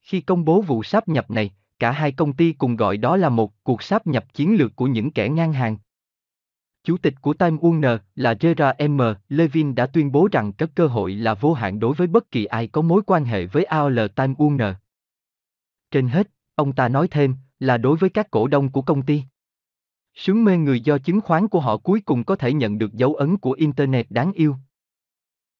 [0.00, 3.28] Khi công bố vụ sáp nhập này, cả hai công ty cùng gọi đó là
[3.28, 5.76] một cuộc sáp nhập chiến lược của những kẻ ngang hàng.
[6.84, 9.00] Chủ tịch của Time Warner là Gerard M.
[9.28, 12.44] Levin đã tuyên bố rằng các cơ hội là vô hạn đối với bất kỳ
[12.44, 14.74] ai có mối quan hệ với AOL Time Warner.
[15.90, 19.22] Trên hết, ông ta nói thêm, là đối với các cổ đông của công ty.
[20.14, 23.14] Sướng mê người do chứng khoán của họ cuối cùng có thể nhận được dấu
[23.14, 24.56] ấn của Internet đáng yêu.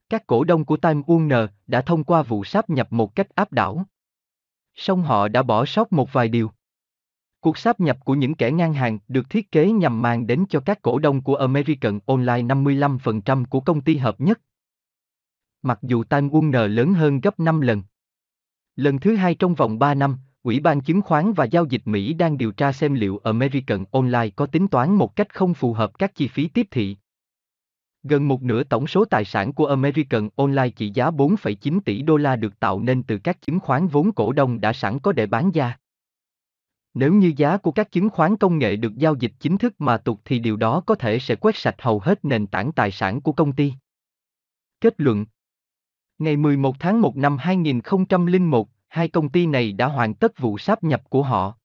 [0.09, 3.53] Các cổ đông của Time Warner đã thông qua vụ sáp nhập một cách áp
[3.53, 3.87] đảo.
[4.75, 6.51] Song họ đã bỏ sót một vài điều.
[7.45, 10.61] Cuộc sáp nhập của những kẻ ngang hàng được thiết kế nhằm mang đến cho
[10.61, 14.41] các cổ đông của American Online 55% của công ty hợp nhất.
[15.63, 17.83] Mặc dù Time Warner lớn hơn gấp 5 lần.
[18.77, 22.15] Lần thứ hai trong vòng 3 năm, Ủy ban chứng khoán và giao dịch Mỹ
[22.15, 25.99] đang điều tra xem liệu American Online có tính toán một cách không phù hợp
[25.99, 26.97] các chi phí tiếp thị.
[28.03, 32.17] Gần một nửa tổng số tài sản của American Online trị giá 4,9 tỷ đô
[32.17, 35.27] la được tạo nên từ các chứng khoán vốn cổ đông đã sẵn có để
[35.27, 35.79] bán ra.
[36.95, 39.97] Nếu như giá của các chứng khoán công nghệ được giao dịch chính thức mà
[39.97, 43.21] tụt thì điều đó có thể sẽ quét sạch hầu hết nền tảng tài sản
[43.21, 43.73] của công ty.
[44.81, 45.27] Kết luận
[46.19, 50.85] Ngày 11 tháng 1 năm 2001, hai công ty này đã hoàn tất vụ sáp
[50.85, 51.57] nhập của họ.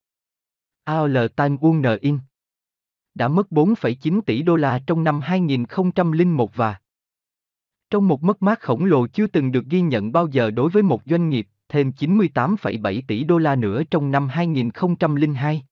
[0.84, 2.22] AOL Time Warner Inc.
[3.16, 6.76] đã mất 4,9 tỷ đô la trong năm 2001 và
[7.90, 10.84] trong một mất mát khổng lồ chưa từng được ghi nhận bao giờ đối với
[10.84, 15.64] một doanh nghiệp, thêm 98,7 tỷ đô la nữa trong năm 2002.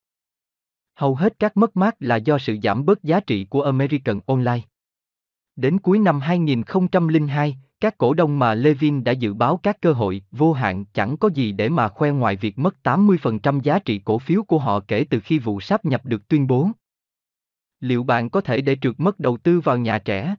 [0.94, 4.60] Hầu hết các mất mát là do sự giảm bớt giá trị của American Online.
[5.56, 10.22] Đến cuối năm 2002, các cổ đông mà Levin đã dự báo các cơ hội
[10.30, 14.18] vô hạn chẳng có gì để mà khoe ngoài việc mất 80% giá trị cổ
[14.18, 16.68] phiếu của họ kể từ khi vụ sáp nhập được tuyên bố.
[17.80, 20.34] Liệu bạn có thể để trượt mất đầu tư vào nhà trẻ?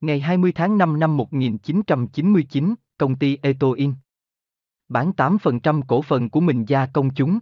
[0.00, 3.92] Ngày 20 tháng 5 năm 1999, công ty Etoin
[4.90, 7.38] bán 8% cổ phần của mình ra công chúng.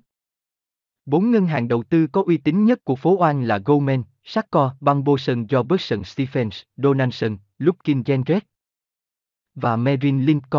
[1.06, 4.74] Bốn ngân hàng đầu tư có uy tín nhất của phố Oan là Goldman, Sachs,
[4.80, 8.44] Bamboson, Robertson Stephens, Donaldson, Lupkin Gendret
[9.60, 10.54] và Merrill Lynch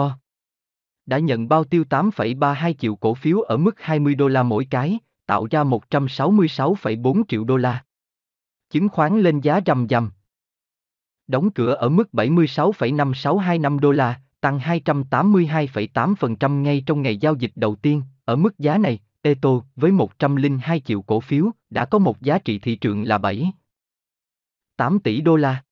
[1.05, 4.99] đã nhận bao tiêu 8,32 triệu cổ phiếu ở mức 20 đô la mỗi cái,
[5.25, 7.83] tạo ra 166,4 triệu đô la.
[8.69, 10.11] Chứng khoán lên giá rầm rầm.
[11.27, 17.75] Đóng cửa ở mức 76,5625 đô la, tăng 282,8% ngay trong ngày giao dịch đầu
[17.75, 22.39] tiên, ở mức giá này, Eto với 102 triệu cổ phiếu đã có một giá
[22.39, 23.51] trị thị trường là 7
[24.77, 25.63] 8 tỷ đô la.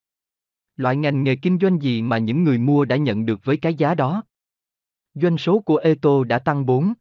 [0.76, 3.76] Loại ngành nghề kinh doanh gì mà những người mua đã nhận được với cái
[3.76, 4.24] giá đó?
[5.14, 6.94] Doanh số của Eto đã tăng 4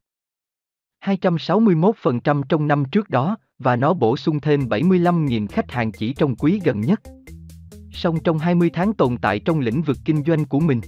[1.05, 6.37] 261% trong năm trước đó, và nó bổ sung thêm 75.000 khách hàng chỉ trong
[6.37, 7.01] quý gần nhất.
[7.93, 10.81] Song trong 20 tháng tồn tại trong lĩnh vực kinh doanh của mình,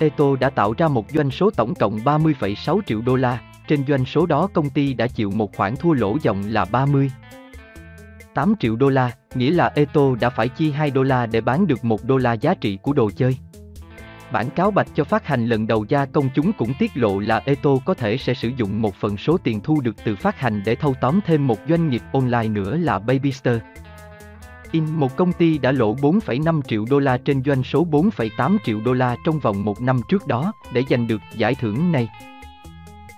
[0.00, 4.04] Eto đã tạo ra một doanh số tổng cộng 30,6 triệu đô la, trên doanh
[4.04, 7.10] số đó công ty đã chịu một khoản thua lỗ dòng là 30.
[8.34, 11.66] 8 triệu đô la, nghĩa là Eto đã phải chi 2 đô la để bán
[11.66, 13.36] được 1 đô la giá trị của đồ chơi.
[14.32, 17.42] Bản cáo bạch cho phát hành lần đầu ra công chúng cũng tiết lộ là
[17.44, 20.62] Eto có thể sẽ sử dụng một phần số tiền thu được từ phát hành
[20.64, 23.58] để thâu tóm thêm một doanh nghiệp online nữa là Babyster.
[24.72, 28.80] In một công ty đã lỗ 4,5 triệu đô la trên doanh số 4,8 triệu
[28.84, 32.08] đô la trong vòng một năm trước đó để giành được giải thưởng này.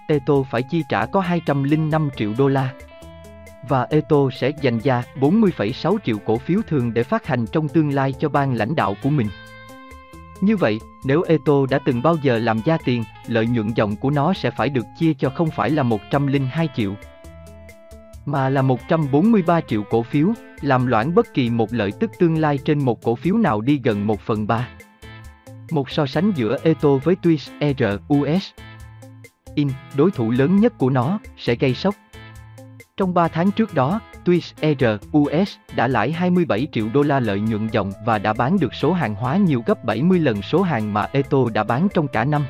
[0.08, 2.72] Eto phải chi trả có 205 triệu đô la.
[3.68, 7.90] Và Eto sẽ dành ra 40,6 triệu cổ phiếu thường để phát hành trong tương
[7.90, 9.28] lai cho ban lãnh đạo của mình.
[10.40, 14.10] Như vậy, nếu Eto đã từng bao giờ làm ra tiền, lợi nhuận dòng của
[14.10, 16.94] nó sẽ phải được chia cho không phải là 102 triệu,
[18.26, 20.28] mà là 143 triệu cổ phiếu,
[20.60, 23.80] làm loãng bất kỳ một lợi tức tương lai trên một cổ phiếu nào đi
[23.84, 24.68] gần 1 phần 3.
[25.70, 28.50] Một so sánh giữa Eto với Twist ERUS
[29.54, 31.94] In, đối thủ lớn nhất của nó, sẽ gây sốc.
[32.96, 37.68] Trong 3 tháng trước đó, Twist ERUS đã lãi 27 triệu đô la lợi nhuận
[37.72, 41.08] dòng và đã bán được số hàng hóa nhiều gấp 70 lần số hàng mà
[41.12, 42.44] Eto đã bán trong cả năm.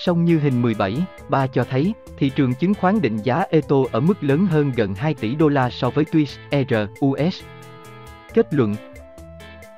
[0.00, 0.96] Song như hình 17,
[1.28, 4.94] 3 cho thấy, thị trường chứng khoán định giá Eto ở mức lớn hơn gần
[4.94, 7.42] 2 tỷ đô la so với TWIS, RUS.
[8.34, 8.74] Kết luận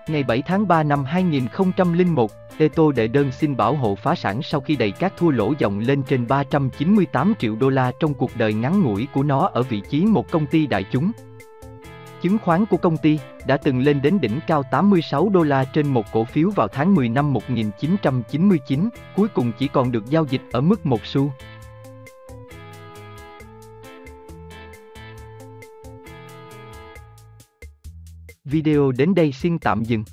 [0.09, 4.61] Ngày 7 tháng 3 năm 2001, Eto đệ đơn xin bảo hộ phá sản sau
[4.61, 8.55] khi đầy các thua lỗ dòng lên trên 398 triệu đô la trong cuộc đời
[8.55, 11.13] ngắn ngủi của nó ở vị trí một công ty đại chúng.
[12.23, 15.87] Chứng khoán của công ty đã từng lên đến đỉnh cao 86 đô la trên
[15.87, 20.41] một cổ phiếu vào tháng 10 năm 1999, cuối cùng chỉ còn được giao dịch
[20.53, 21.33] ở mức một xu.
[28.45, 30.05] Video đến đây xin tạm dừng.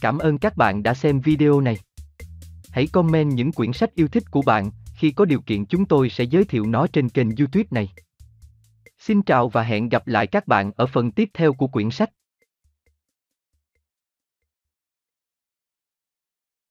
[0.00, 1.76] Cảm ơn các bạn đã xem video này.
[2.70, 6.10] Hãy comment những quyển sách yêu thích của bạn, khi có điều kiện chúng tôi
[6.10, 7.88] sẽ giới thiệu nó trên kênh YouTube này.
[9.06, 12.10] Xin chào và hẹn gặp lại các bạn ở phần tiếp theo của quyển sách.